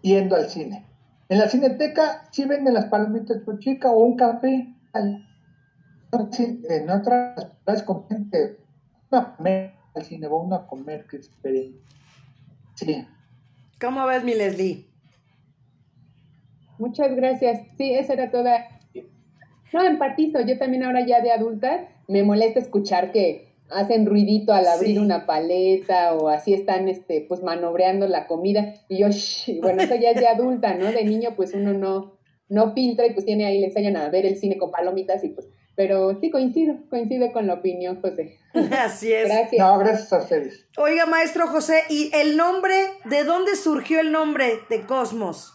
yendo 0.02 0.36
al 0.36 0.48
cine. 0.48 0.86
En 1.28 1.38
la 1.38 1.48
cineteca 1.48 2.28
sí 2.30 2.44
venden 2.44 2.74
las 2.74 2.86
palomitas 2.86 3.38
por 3.38 3.58
chica 3.58 3.90
o 3.90 4.04
un 4.04 4.16
café. 4.16 4.72
en 4.94 6.90
otras 6.90 7.82
con 7.84 8.06
gente, 8.08 8.58
a 9.10 9.36
comer 9.36 9.72
al 9.94 10.04
cine, 10.04 10.26
o 10.26 10.36
uno 10.36 10.56
a 10.56 10.66
comer, 10.66 11.06
que 11.06 11.16
es 11.16 11.30
diferente. 11.30 11.78
Sí. 12.74 13.06
¿Cómo 13.80 14.06
ves, 14.06 14.24
mi 14.24 14.34
Leslie? 14.34 14.86
Muchas 16.78 17.14
gracias. 17.14 17.62
Sí, 17.76 17.92
esa 17.92 18.12
era 18.12 18.30
toda 18.30 18.76
no, 19.72 19.84
empatizo. 19.84 20.40
Yo 20.40 20.58
también 20.58 20.84
ahora 20.84 21.06
ya 21.06 21.20
de 21.20 21.32
adulta 21.32 21.88
me 22.08 22.22
molesta 22.22 22.60
escuchar 22.60 23.12
que 23.12 23.48
hacen 23.68 24.06
ruidito 24.06 24.52
al 24.52 24.66
abrir 24.66 25.00
una 25.00 25.26
paleta 25.26 26.14
o 26.14 26.28
así 26.28 26.54
están 26.54 26.88
este 26.88 27.26
pues 27.28 27.42
manobreando 27.42 28.06
la 28.06 28.28
comida 28.28 28.74
y 28.88 28.98
yo 28.98 29.08
bueno 29.60 29.82
eso 29.82 29.96
ya 29.96 30.10
es 30.10 30.20
de 30.20 30.28
adulta 30.28 30.74
no 30.74 30.92
de 30.92 31.02
niño 31.02 31.30
pues 31.34 31.52
uno 31.52 31.72
no 31.72 32.12
no 32.48 32.74
filtra 32.74 33.06
y 33.06 33.12
pues 33.12 33.26
tiene 33.26 33.44
ahí 33.44 33.58
le 33.58 33.66
enseñan 33.66 33.96
a 33.96 34.08
ver 34.08 34.24
el 34.24 34.36
cine 34.36 34.56
con 34.56 34.70
palomitas 34.70 35.24
y 35.24 35.30
pues 35.30 35.48
pero 35.76 36.18
sí 36.20 36.30
coincido 36.30 36.76
coincido 36.90 37.30
con 37.32 37.46
la 37.46 37.54
opinión 37.54 38.00
José 38.00 38.38
así 38.80 39.12
es 39.12 39.28
gracias 39.28 39.66
no 39.66 39.78
gracias 39.78 40.12
a 40.12 40.18
ustedes 40.18 40.66
oiga 40.76 41.06
maestro 41.06 41.46
José 41.46 41.82
y 41.88 42.10
el 42.14 42.36
nombre 42.36 42.74
de 43.04 43.24
dónde 43.24 43.54
surgió 43.54 44.00
el 44.00 44.10
nombre 44.10 44.60
de 44.68 44.82
Cosmos 44.86 45.52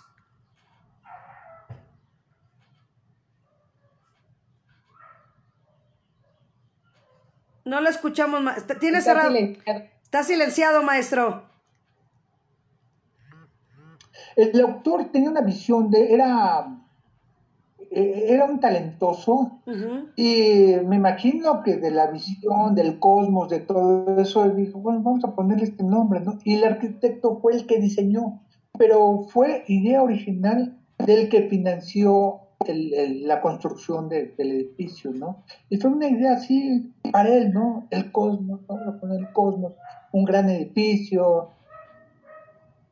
No 7.63 7.79
lo 7.79 7.89
escuchamos. 7.89 8.41
¿Tiene 8.79 8.97
Está 8.97 9.13
cerrado? 9.13 9.29
Silenciado. 9.29 9.83
Está 10.03 10.23
silenciado, 10.23 10.83
maestro. 10.83 11.49
El 14.35 14.59
autor 14.61 15.11
tenía 15.11 15.29
una 15.29 15.41
visión 15.41 15.89
de, 15.89 16.13
era, 16.13 16.65
era 17.93 18.45
un 18.45 18.61
talentoso 18.61 19.59
y 20.15 20.75
me 20.85 20.95
imagino 20.95 21.61
que 21.61 21.75
de 21.75 21.91
la 21.91 22.07
visión 22.07 22.73
del 22.73 22.99
cosmos, 22.99 23.49
de 23.49 23.59
todo 23.59 24.17
eso, 24.19 24.45
él 24.45 24.55
dijo, 24.55 24.79
bueno, 24.79 25.01
vamos 25.01 25.25
a 25.25 25.35
ponerle 25.35 25.65
este 25.65 25.83
nombre, 25.83 26.21
¿no? 26.21 26.37
Y 26.45 26.55
el 26.55 26.63
arquitecto 26.63 27.39
fue 27.41 27.53
el 27.53 27.65
que 27.65 27.79
diseñó, 27.79 28.41
pero 28.77 29.23
fue 29.27 29.65
idea 29.67 30.01
original 30.01 30.77
del 30.99 31.27
que 31.27 31.49
financió 31.49 32.39
la 32.65 33.41
construcción 33.41 34.07
del 34.07 34.33
edificio, 34.37 35.11
¿no? 35.11 35.43
Y 35.69 35.77
fue 35.77 35.91
una 35.91 36.07
idea 36.07 36.33
así 36.33 36.93
para 37.11 37.27
él, 37.27 37.51
¿no? 37.51 37.87
El 37.89 38.11
cosmos, 38.11 38.61
vamos 38.67 38.87
a 38.87 38.99
poner 39.01 39.19
el 39.19 39.33
cosmos, 39.33 39.73
un 40.13 40.23
gran 40.23 40.49
edificio, 40.49 41.49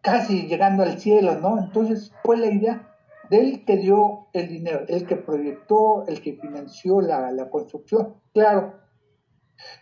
casi 0.02 0.48
llegando 0.48 0.84
al 0.84 1.00
cielo, 1.00 1.40
¿no? 1.40 1.58
Entonces 1.58 2.12
fue 2.24 2.38
la 2.38 2.48
idea 2.48 2.89
del 3.30 3.66
que 3.66 3.78
dio 3.78 4.28
el 4.34 4.48
dinero, 4.48 4.86
el 4.88 5.06
que 5.06 5.16
proyectó, 5.16 6.06
el 6.08 6.22
que 6.22 6.34
financió 6.34 7.02
la, 7.02 7.50
construcción. 7.50 8.16
Claro, 8.34 8.80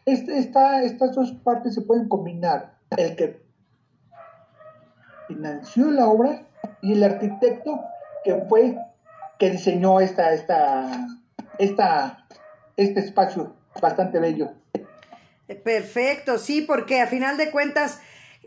este, 0.06 0.38
estas 0.38 1.16
dos 1.16 1.32
partes 1.44 1.76
se 1.76 1.82
pueden 1.82 2.08
combinar, 2.10 2.80
el 2.98 3.16
que 3.16 3.42
financió 5.28 5.92
la 5.92 6.08
obra 6.08 6.48
y 6.82 6.94
el 6.94 7.04
arquitecto 7.04 7.80
que 8.24 8.36
fue 8.50 8.78
que 9.38 9.52
diseñó 9.52 10.00
esta, 10.00 10.34
esta, 10.34 11.08
esta, 11.60 12.28
este 12.76 13.00
espacio 13.02 13.56
bastante 13.82 14.20
bello. 14.20 14.52
Perfecto, 15.64 16.38
sí, 16.38 16.62
porque 16.62 17.00
a 17.02 17.08
final 17.08 17.38
de 17.38 17.52
cuentas, 17.52 18.02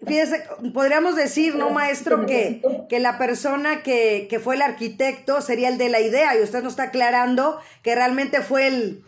fíjese, 0.07 0.45
podríamos 0.73 1.17
decir, 1.17 1.57
¿no, 1.57 1.71
maestro? 1.71 2.27
Que, 2.27 2.63
que 2.89 3.01
la 3.01 3.19
persona 3.19 3.83
que, 3.83 4.27
que, 4.29 4.39
fue 4.39 4.57
el 4.57 4.63
arquitecto 4.63 5.41
sería 5.41 5.69
el 5.69 5.79
de 5.79 5.89
la 5.89 6.01
idea 6.01 6.39
y 6.39 6.43
usted 6.43 6.63
nos 6.63 6.75
está 6.75 6.85
aclarando 6.85 7.61
que 7.83 7.95
realmente 7.95 8.43
fue 8.43 8.67
el, 8.67 9.05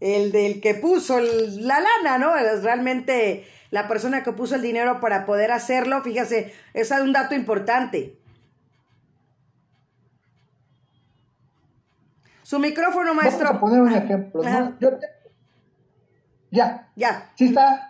el 0.00 0.32
del 0.32 0.60
que 0.60 0.74
puso 0.74 1.20
la 1.20 1.80
lana, 1.80 2.18
¿no? 2.18 2.34
Realmente 2.62 3.44
la 3.70 3.86
persona 3.88 4.22
que 4.22 4.32
puso 4.32 4.56
el 4.56 4.62
dinero 4.62 5.00
para 5.00 5.26
poder 5.26 5.52
hacerlo, 5.52 6.02
fíjese, 6.02 6.52
es 6.74 6.90
un 6.90 7.12
dato 7.12 7.34
importante. 7.34 8.16
Su 12.42 12.58
micrófono, 12.58 13.14
maestro. 13.14 13.44
Vamos 13.44 13.58
a 13.58 13.60
poner 13.60 13.80
un 13.80 13.92
ejemplo. 13.92 14.42
¿no? 14.42 14.76
Yo 14.80 14.90
Ya. 16.50 16.88
Ya. 16.96 17.30
¿Sí 17.36 17.46
está? 17.46 17.89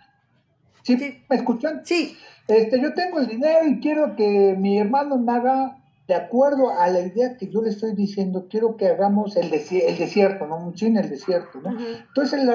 ¿Sí, 0.82 0.96
me 1.28 1.36
escuchan? 1.36 1.82
Sí. 1.84 2.16
Este, 2.48 2.80
yo 2.80 2.94
tengo 2.94 3.20
el 3.20 3.28
dinero 3.28 3.66
y 3.66 3.80
quiero 3.80 4.16
que 4.16 4.56
mi 4.58 4.78
hermano 4.78 5.18
me 5.18 5.32
haga, 5.32 5.78
de 6.08 6.14
acuerdo 6.14 6.70
a 6.70 6.88
la 6.88 7.00
idea 7.00 7.36
que 7.36 7.48
yo 7.48 7.62
le 7.62 7.70
estoy 7.70 7.94
diciendo, 7.94 8.48
quiero 8.50 8.76
que 8.76 8.88
hagamos 8.88 9.36
el, 9.36 9.52
el 9.52 9.98
desierto, 9.98 10.46
¿no? 10.46 10.56
Un 10.56 10.76
cine 10.76 11.00
el 11.00 11.10
desierto, 11.10 11.60
¿no? 11.60 11.70
Entonces 11.78 12.40
el, 12.40 12.50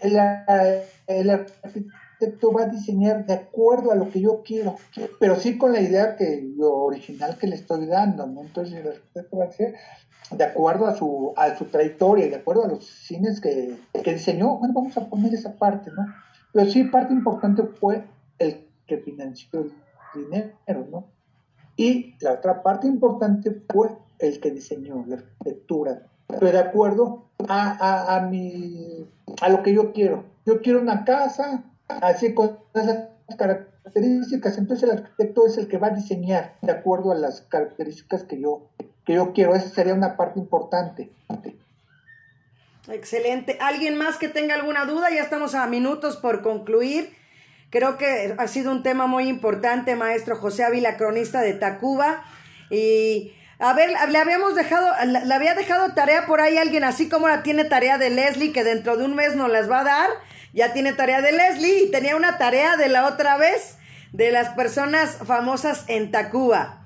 el, 0.00 0.82
el, 1.06 1.30
arquitecto 1.30 2.52
va 2.52 2.62
a 2.62 2.66
diseñar 2.68 3.26
de 3.26 3.34
acuerdo 3.34 3.92
a 3.92 3.94
lo 3.94 4.10
que 4.10 4.22
yo 4.22 4.42
quiero, 4.42 4.76
pero 5.20 5.36
sí 5.36 5.58
con 5.58 5.74
la 5.74 5.82
idea 5.82 6.16
que 6.16 6.42
lo 6.56 6.72
original 6.72 7.36
que 7.36 7.46
le 7.46 7.56
estoy 7.56 7.84
dando, 7.84 8.26
¿no? 8.26 8.40
Entonces 8.40 8.76
el 8.76 8.88
arquitecto 8.88 9.36
va 9.36 9.44
a 9.44 9.52
ser 9.52 9.74
de 10.30 10.44
acuerdo 10.44 10.86
a 10.86 10.96
su, 10.96 11.34
a 11.36 11.54
su 11.56 11.66
trayectoria, 11.66 12.28
de 12.28 12.36
acuerdo 12.36 12.64
a 12.64 12.68
los 12.68 12.86
cines 12.86 13.40
que, 13.40 13.76
que 14.02 14.14
diseñó, 14.14 14.56
bueno, 14.56 14.72
vamos 14.74 14.96
a 14.96 15.08
poner 15.08 15.34
esa 15.34 15.52
parte, 15.52 15.90
¿no? 15.90 16.06
Pero 16.56 16.70
sí, 16.70 16.84
parte 16.84 17.12
importante 17.12 17.62
fue 17.64 18.02
el 18.38 18.66
que 18.86 18.96
financió 18.96 19.60
el 19.60 19.74
dinero, 20.14 20.86
¿no? 20.90 21.04
Y 21.76 22.14
la 22.20 22.32
otra 22.32 22.62
parte 22.62 22.86
importante 22.86 23.62
fue 23.70 23.90
el 24.18 24.40
que 24.40 24.52
diseñó 24.52 25.04
la 25.06 25.16
arquitectura, 25.16 26.06
pero 26.26 26.50
de 26.50 26.58
acuerdo 26.58 27.24
a, 27.46 28.16
a, 28.16 28.22
mi, 28.22 29.06
a 29.42 29.50
lo 29.50 29.62
que 29.62 29.74
yo 29.74 29.92
quiero. 29.92 30.24
Yo 30.46 30.62
quiero 30.62 30.80
una 30.80 31.04
casa 31.04 31.62
así 31.88 32.32
con 32.32 32.56
esas 32.72 33.10
características, 33.36 34.56
entonces 34.56 34.88
el 34.88 34.96
arquitecto 34.96 35.44
es 35.44 35.58
el 35.58 35.68
que 35.68 35.76
va 35.76 35.88
a 35.88 35.90
diseñar 35.90 36.54
de 36.62 36.72
acuerdo 36.72 37.12
a 37.12 37.16
las 37.16 37.42
características 37.42 38.24
que 38.24 38.40
yo, 38.40 38.62
que 39.04 39.12
yo 39.12 39.34
quiero. 39.34 39.54
Esa 39.54 39.68
sería 39.68 39.92
una 39.92 40.16
parte 40.16 40.40
importante. 40.40 41.10
Excelente. 42.88 43.58
¿Alguien 43.60 43.96
más 43.96 44.16
que 44.16 44.28
tenga 44.28 44.54
alguna 44.54 44.84
duda? 44.84 45.10
Ya 45.10 45.22
estamos 45.22 45.54
a 45.54 45.66
minutos 45.66 46.16
por 46.16 46.42
concluir. 46.42 47.16
Creo 47.70 47.98
que 47.98 48.34
ha 48.38 48.46
sido 48.48 48.70
un 48.70 48.82
tema 48.82 49.06
muy 49.06 49.28
importante, 49.28 49.96
maestro 49.96 50.36
José 50.36 50.64
Ávila, 50.64 50.96
cronista 50.96 51.40
de 51.40 51.54
Tacuba. 51.54 52.22
Y 52.70 53.34
a 53.58 53.72
ver, 53.72 53.90
le 54.10 54.18
habíamos 54.18 54.54
dejado, 54.54 54.88
le 55.04 55.34
había 55.34 55.54
dejado 55.54 55.92
tarea 55.94 56.26
por 56.26 56.40
ahí 56.40 56.58
alguien, 56.58 56.84
así 56.84 57.08
como 57.08 57.26
la 57.28 57.42
tiene 57.42 57.64
tarea 57.64 57.98
de 57.98 58.10
Leslie, 58.10 58.52
que 58.52 58.62
dentro 58.62 58.96
de 58.96 59.04
un 59.04 59.14
mes 59.16 59.34
nos 59.34 59.50
las 59.50 59.68
va 59.70 59.80
a 59.80 59.84
dar. 59.84 60.10
Ya 60.52 60.72
tiene 60.72 60.92
tarea 60.92 61.20
de 61.20 61.32
Leslie 61.32 61.84
y 61.84 61.90
tenía 61.90 62.16
una 62.16 62.38
tarea 62.38 62.76
de 62.76 62.88
la 62.88 63.06
otra 63.06 63.36
vez 63.36 63.78
de 64.12 64.30
las 64.30 64.50
personas 64.50 65.18
famosas 65.26 65.84
en 65.88 66.12
Tacuba. 66.12 66.84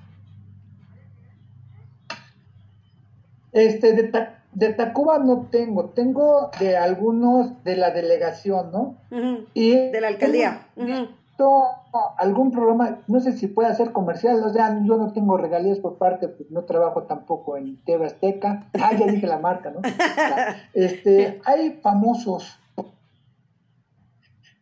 Este, 3.53 3.93
de, 3.93 4.05
Ta- 4.05 4.40
de 4.53 4.73
Tacuba 4.73 5.19
no 5.19 5.47
tengo, 5.51 5.91
tengo 5.91 6.51
de 6.59 6.77
algunos 6.77 7.63
de 7.65 7.77
la 7.77 7.91
delegación, 7.91 8.73
¿no? 8.73 8.97
Y 9.55 9.71
De 9.75 10.01
la 10.01 10.09
alcaldía. 10.09 10.67
visto 10.77 11.65
algún 12.19 12.51
programa, 12.51 12.99
no 13.07 13.21
sé 13.21 13.33
si 13.33 13.47
puede 13.47 13.69
hacer 13.69 13.93
comercial, 13.93 14.43
o 14.45 14.53
sea, 14.53 14.81
yo 14.85 14.97
no 14.97 15.13
tengo 15.13 15.37
regalías 15.37 15.79
por 15.79 15.99
parte, 15.99 16.29
pues 16.29 16.51
no 16.51 16.65
trabajo 16.65 17.05
tampoco 17.05 17.57
en 17.57 17.83
TV 17.85 18.07
Azteca. 18.07 18.67
Ah, 18.75 18.93
ya 18.93 19.07
dije 19.07 19.27
la 19.27 19.39
marca, 19.39 19.71
¿no? 19.71 19.81
Este, 20.75 21.41
hay 21.45 21.79
famosos. 21.83 22.59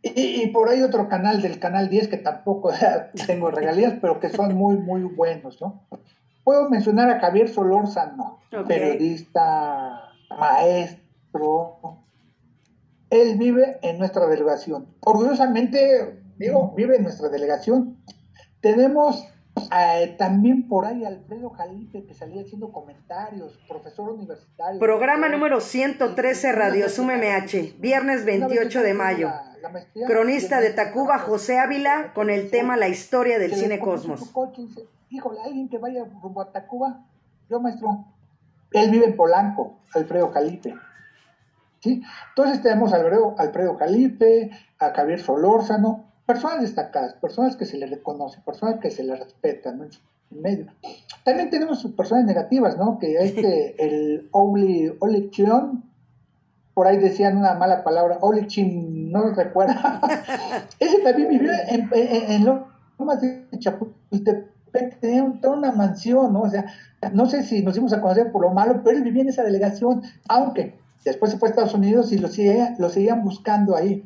Y, 0.03 0.43
y 0.43 0.47
por 0.49 0.68
ahí 0.68 0.82
otro 0.82 1.09
canal 1.09 1.43
del 1.43 1.59
canal 1.59 1.89
10 1.89 2.09
que 2.09 2.18
tampoco 2.18 2.70
tengo 3.26 3.51
regalías, 3.51 3.95
pero 4.01 4.20
que 4.20 4.28
son 4.28 4.55
muy, 4.55 4.76
muy 4.76 5.03
buenos, 5.03 5.61
¿no? 5.61 5.82
Puedo 6.49 6.70
mencionar 6.70 7.11
a 7.11 7.20
Javier 7.20 7.46
Solórzano, 7.51 8.40
Ok. 8.59 8.68
periodista, 8.68 10.01
maestro. 10.30 11.99
Él 13.11 13.36
vive 13.36 13.78
en 13.82 13.99
nuestra 13.99 14.26
delegación. 14.26 14.86
Orgullosamente, 15.01 16.22
digo, 16.38 16.72
vive 16.74 16.96
en 16.96 17.03
nuestra 17.03 17.28
delegación. 17.28 17.99
Tenemos 18.62 19.28
eh, 19.78 20.14
también 20.16 20.66
por 20.68 20.86
ahí 20.86 21.05
Alfredo 21.05 21.51
Jalife, 21.51 22.07
que 22.07 22.14
salía 22.14 22.40
haciendo 22.40 22.72
comentarios, 22.72 23.59
profesor 23.68 24.09
universitario. 24.09 24.80
Programa 24.80 25.28
número 25.28 25.61
113 25.61 26.53
Radio 26.53 26.88
Sum 26.88 27.09
MH, 27.09 27.74
viernes 27.78 28.24
28 28.24 28.82
de 28.82 28.94
mayo. 28.94 29.30
Cronista 30.07 30.62
de 30.62 30.70
Tacuba, 30.70 31.18
José 31.18 31.59
Ávila, 31.59 32.14
con 32.14 32.30
el 32.30 32.51
tema 32.51 32.78
La 32.78 32.88
historia 32.88 33.38
del 33.38 33.55
cine 33.55 33.78
Cosmos. 33.78 34.30
coche 34.30 34.62
híjole, 35.11 35.40
alguien 35.42 35.68
que 35.68 35.78
vaya 35.78 36.04
rumbo 36.22 36.40
a 36.40 36.52
Tacuba. 36.52 37.04
Yo, 37.48 37.61
maestro. 37.61 38.04
Él 38.72 38.90
vive 38.90 39.06
en 39.06 39.16
Polanco, 39.16 39.78
Alfredo 39.94 40.30
Jalife. 40.30 40.74
¿Sí? 41.80 42.02
Entonces 42.30 42.61
tenemos 42.61 42.92
a 42.92 42.96
Alfredo, 42.96 43.34
Alfredo 43.38 43.76
Jalife, 43.76 44.50
a 44.78 44.90
Javier 44.90 45.20
Solórzano, 45.20 46.04
personas 46.26 46.61
destacadas, 46.61 47.14
personas 47.14 47.56
que 47.56 47.64
se 47.64 47.78
le 47.78 47.86
reconocen, 47.86 48.42
personas 48.42 48.80
que 48.80 48.90
se 48.90 49.04
le 49.04 49.16
respetan 49.16 49.78
¿no? 49.78 49.84
en 49.84 50.42
medio. 50.42 50.66
También 51.24 51.50
tenemos 51.50 51.80
sus 51.80 51.92
personas 51.92 52.24
negativas, 52.24 52.76
¿no? 52.76 52.98
Que 52.98 53.14
este, 53.16 53.76
el 53.78 54.28
Oli, 54.32 54.92
Oli 54.98 55.30
Chion, 55.30 55.84
por 56.74 56.86
ahí 56.86 56.98
decían 56.98 57.38
una 57.38 57.54
mala 57.54 57.82
palabra, 57.82 58.18
Oli 58.20 58.46
Chin, 58.46 59.11
no 59.11 59.20
lo 59.20 59.34
recuerda. 59.34 60.00
Ese 60.78 60.98
también 60.98 61.28
vivió 61.28 61.52
en, 61.68 61.88
en, 61.92 62.30
en 62.30 62.44
Lomas 62.98 63.20
de 63.20 63.48
Chapultepec, 63.59 64.57
tenía 65.01 65.22
un- 65.24 65.41
toda 65.41 65.57
una 65.57 65.72
mansión, 65.72 66.33
¿no? 66.33 66.43
O 66.43 66.51
sea, 66.51 66.64
no 67.12 67.26
sé 67.26 67.43
si 67.43 67.62
nos 67.62 67.76
íbamos 67.76 67.93
a 67.93 68.01
conocer 68.01 68.33
por 68.33 68.43
lo 68.43 68.51
malo, 68.51 68.81
pero 68.85 68.97
él 68.97 69.03
vivía 69.05 69.22
en 69.22 69.29
esa 69.29 69.43
delegación, 69.45 70.03
aunque 70.29 70.76
después 71.05 71.31
se 71.33 71.39
fue 71.39 71.49
a 71.49 71.51
Estados 71.51 71.74
Unidos 71.74 72.12
y 72.12 72.18
lo, 72.18 72.29
sigue- 72.29 72.74
lo 72.79 72.89
seguían 72.89 73.22
buscando 73.22 73.76
ahí. 73.76 74.05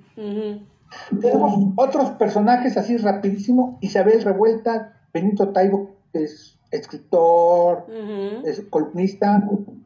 Tenemos 1.21 1.73
otros 1.77 2.11
personajes 2.13 2.77
así 2.77 2.97
rapidísimo, 2.99 3.79
Isabel 3.81 4.23
Revuelta, 4.23 4.93
Benito 5.15 5.49
Taibo, 5.49 5.91
que 6.13 6.25
es 6.25 6.59
escritor, 6.71 7.87
es 8.45 8.61
columnista, 8.71 9.43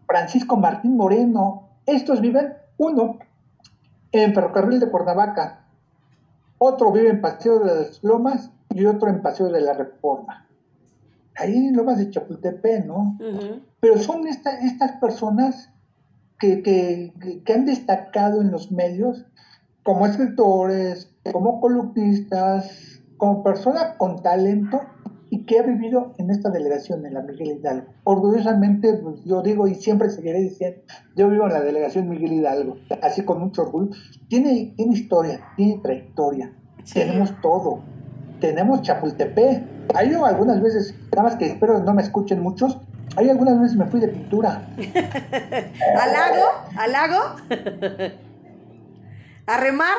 Francisco 0.07 0.57
Martín 0.57 0.97
Moreno. 0.97 1.69
Estos 1.87 2.21
viven, 2.21 2.53
uno 2.79 3.19
en 4.13 4.35
Ferrocarril 4.35 4.81
de 4.81 4.91
Cuernavaca, 4.91 5.61
otro 6.59 6.91
vive 6.91 7.11
en 7.11 7.21
Paseo 7.21 7.59
de 7.61 7.67
las 7.67 8.03
Lomas 8.03 8.51
y 8.71 8.87
otro 8.87 9.09
en 9.09 9.21
Paseo 9.23 9.49
de 9.49 9.61
la 9.61 9.75
Reforma. 9.75 10.46
Ahí 11.39 11.67
en 11.67 11.77
Lomas 11.77 11.99
de 11.99 12.11
Chapultepec, 12.11 12.87
¿no? 12.87 13.19
Ujú. 13.21 13.61
Pero 13.81 13.99
son 13.99 14.27
esta- 14.27 14.59
estas 14.61 14.93
personas 14.93 15.71
que, 16.39 16.63
que- 16.63 17.13
que- 17.21 17.43
que 17.43 17.53
han 17.53 17.65
destacado 17.67 18.41
en 18.41 18.51
los 18.51 18.71
medios 18.73 19.27
como 19.83 20.07
escritores, 20.07 21.15
como 21.33 21.61
columnistas, 21.61 23.01
como 23.17 23.43
personas 23.43 23.95
con 23.99 24.23
talento 24.23 24.81
y 25.31 25.45
que 25.45 25.59
ha 25.59 25.63
vivido 25.63 26.15
en 26.19 26.31
esta 26.31 26.51
delegación, 26.51 27.05
en 27.07 27.15
la 27.15 27.23
Miguel 27.23 27.59
Hidalgo. 27.59 27.87
Orgullosamente, 28.05 28.95
pues, 28.95 29.25
yo 29.25 29.43
digo 29.43 29.67
y 29.67 29.75
siempre 29.75 30.09
seguiré 30.11 30.41
diciendo, 30.41 30.81
yo 31.17 31.29
vivo 31.29 31.47
en 31.47 31.53
la 31.55 31.61
delegación 31.63 32.09
Miguel 32.09 32.33
Hidalgo, 32.35 32.77
así 33.03 33.23
con 33.25 33.41
mucho 33.41 33.63
orgullo. 33.63 33.91
Tiene, 34.29 34.73
tiene 34.77 34.95
historia, 34.95 35.41
tiene 35.57 35.81
trayectoria, 35.83 36.53
Sí. 36.85 37.01
tenemos 37.01 37.33
todo. 37.41 37.81
Tenemos 38.41 38.83
Chapultepec. 38.83 39.65
Hay 39.95 40.13
algunas 40.13 40.61
veces, 40.61 40.95
nada 41.13 41.23
más 41.23 41.37
que 41.37 41.47
espero 41.47 41.79
no 41.81 41.95
me 41.95 42.03
escuchen 42.03 42.41
muchos, 42.43 42.79
hay 43.17 43.31
algunas 43.31 43.61
veces 43.61 43.77
me 43.77 43.87
fui 43.87 44.01
de 44.01 44.09
pintura. 44.09 44.69
¿Al 46.01 46.13
lago? 46.13 46.47
¿Al 46.77 46.93
lago? 46.93 47.21
¿A 49.47 49.57
remar? 49.59 49.95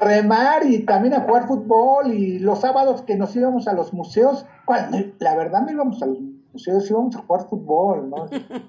a 0.00 0.04
remar 0.04 0.64
y 0.66 0.84
también 0.84 1.14
a 1.14 1.22
jugar 1.22 1.46
fútbol 1.48 2.12
y 2.12 2.38
los 2.38 2.60
sábados 2.60 3.02
que 3.02 3.16
nos 3.16 3.34
íbamos 3.34 3.66
a 3.66 3.72
los 3.72 3.92
museos, 3.92 4.46
cuando, 4.64 4.98
la 5.18 5.34
verdad 5.34 5.62
no 5.62 5.72
íbamos 5.72 6.00
a 6.02 6.06
los 6.06 6.18
museos, 6.52 6.88
íbamos 6.90 7.16
a 7.16 7.20
jugar 7.20 7.48
fútbol, 7.48 8.10
¿no? 8.10 8.26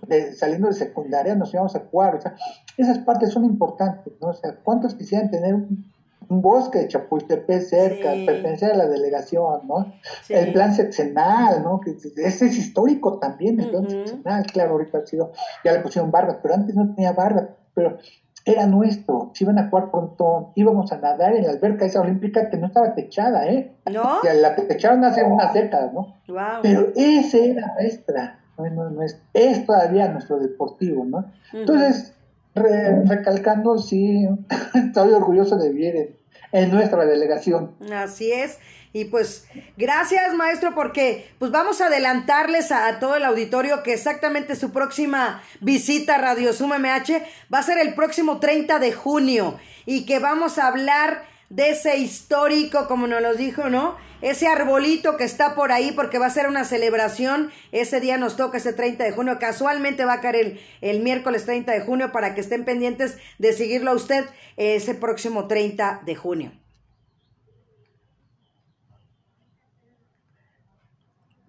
De- 0.07 0.33
saliendo 0.33 0.69
de 0.69 0.73
secundaria 0.73 1.35
nos 1.35 1.53
íbamos 1.53 1.75
a 1.75 1.81
jugar, 1.81 2.15
o 2.15 2.21
sea, 2.21 2.35
esas 2.77 2.99
partes 2.99 3.31
son 3.31 3.45
importantes, 3.45 4.13
¿no? 4.21 4.29
O 4.29 4.33
sea, 4.33 4.55
¿cuántos 4.63 4.95
quisieran 4.95 5.29
tener 5.29 5.53
un, 5.53 5.91
un 6.29 6.41
bosque 6.41 6.79
de 6.79 6.87
Chapultepec 6.87 7.61
cerca, 7.63 8.13
Sí. 8.13 8.25
pertenecer 8.25 8.71
a 8.71 8.77
la 8.77 8.87
delegación, 8.87 9.67
¿no? 9.67 9.93
Sí. 10.23 10.33
El 10.33 10.53
plan 10.53 10.73
sexenal, 10.73 11.63
¿no? 11.63 11.79
Que 11.79 11.91
ese 11.91 12.45
es 12.45 12.57
histórico 12.57 13.17
también, 13.19 13.59
el 13.59 13.69
plan 13.69 13.89
sexenal, 13.89 14.45
claro, 14.45 14.71
ahorita 14.73 14.99
ha 14.99 15.05
sido, 15.05 15.31
ya 15.63 15.73
le 15.73 15.79
pusieron 15.79 16.11
barras, 16.11 16.37
pero 16.41 16.53
antes 16.53 16.75
no 16.75 16.93
tenía 16.93 17.11
barras, 17.13 17.45
pero 17.73 17.97
era 18.45 18.65
nuestro, 18.67 19.31
se 19.33 19.43
iban 19.43 19.59
a 19.59 19.69
jugar 19.69 19.91
pronto, 19.91 20.51
íbamos 20.55 20.91
a 20.91 20.97
nadar 20.97 21.35
en 21.35 21.43
la 21.45 21.51
alberca 21.51 21.85
esa 21.85 21.99
olímpica 22.01 22.49
que 22.49 22.57
no 22.57 22.67
estaba 22.67 22.95
techada, 22.95 23.47
¿eh? 23.47 23.75
¿No? 23.91 24.19
La 24.41 24.55
techaron 24.55 25.03
hace 25.03 25.23
unas 25.23 25.53
décadas, 25.53 25.93
¿no? 25.93 26.15
Wow. 26.27 26.61
Pero 26.63 26.87
ese 26.95 27.51
era 27.51 27.73
nuestra, 27.79 28.39
no, 28.57 28.89
no, 28.89 29.01
es, 29.03 29.19
es 29.33 29.65
todavía 29.65 30.07
nuestro 30.09 30.39
deportivo, 30.39 31.05
¿no? 31.05 31.25
Entonces, 31.53 32.13
re- 32.55 33.03
recalcando, 33.05 33.77
sí, 33.77 34.27
estoy 34.73 35.11
orgulloso 35.11 35.57
de 35.57 35.69
vivir 35.69 35.95
en, 35.95 36.18
en 36.51 36.71
nuestra 36.71 37.05
delegación. 37.05 37.75
Así 37.91 38.31
es. 38.31 38.57
Y 38.91 39.05
pues 39.05 39.45
gracias 39.77 40.33
maestro 40.33 40.73
porque 40.73 41.29
pues 41.37 41.51
vamos 41.51 41.79
a 41.79 41.87
adelantarles 41.87 42.71
a, 42.71 42.99
todo 42.99 43.15
el 43.15 43.23
auditorio 43.23 43.83
que 43.83 43.93
exactamente 43.93 44.55
su 44.55 44.71
próxima 44.71 45.43
visita 45.61 46.15
a 46.15 46.17
Radio 46.17 46.53
Sum 46.53 46.71
MH 46.71 47.21
va 47.53 47.59
a 47.59 47.63
ser 47.63 47.77
el 47.77 47.93
próximo 47.93 48.39
30 48.39 48.79
de 48.79 48.91
junio 48.91 49.59
y 49.85 50.05
que 50.07 50.17
vamos 50.17 50.57
a 50.57 50.67
hablar 50.67 51.23
de 51.49 51.71
ese 51.71 51.97
histórico, 51.97 52.87
como 52.87 53.07
nos 53.07 53.21
lo 53.21 53.33
dijo, 53.33 53.69
¿no? 53.69 53.95
Ese 54.21 54.47
arbolito 54.47 55.17
que 55.17 55.23
está 55.23 55.55
por 55.55 55.71
ahí 55.71 55.91
porque 55.91 56.19
va 56.19 56.25
a 56.25 56.29
ser 56.29 56.47
una 56.47 56.63
celebración. 56.63 57.51
Ese 57.71 57.99
día 57.99 58.17
nos 58.17 58.35
toca 58.35 58.57
ese 58.57 58.73
30 58.73 59.03
de 59.03 59.11
junio. 59.11 59.39
Casualmente 59.39 60.05
va 60.05 60.13
a 60.13 60.21
caer 60.21 60.35
el, 60.35 60.59
el 60.81 61.01
miércoles 61.01 61.45
30 61.45 61.71
de 61.71 61.81
junio 61.81 62.11
para 62.11 62.35
que 62.35 62.41
estén 62.41 62.65
pendientes 62.65 63.17
de 63.37 63.53
seguirlo 63.53 63.91
a 63.91 63.95
usted 63.95 64.25
ese 64.57 64.93
próximo 64.93 65.47
30 65.47 66.01
de 66.05 66.15
junio. 66.15 66.51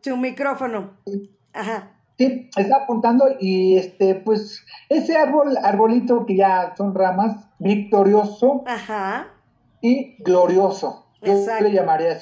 Su 0.03 0.17
micrófono. 0.17 0.97
Ajá. 1.53 1.97
Sí, 2.17 2.51
está 2.57 2.83
apuntando 2.83 3.25
y 3.41 3.77
este, 3.77 4.15
pues, 4.15 4.65
ese 4.89 5.17
árbol, 5.17 5.57
arbolito 5.63 6.27
que 6.27 6.37
ya 6.37 6.75
son 6.77 6.95
ramas, 6.95 7.49
victorioso 7.59 8.63
Ajá. 8.67 9.29
Y 9.81 10.17
glorioso. 10.23 11.07
Yo 11.23 11.33
Exacto. 11.33 11.65
le 11.65 11.73
llamaría. 11.73 12.13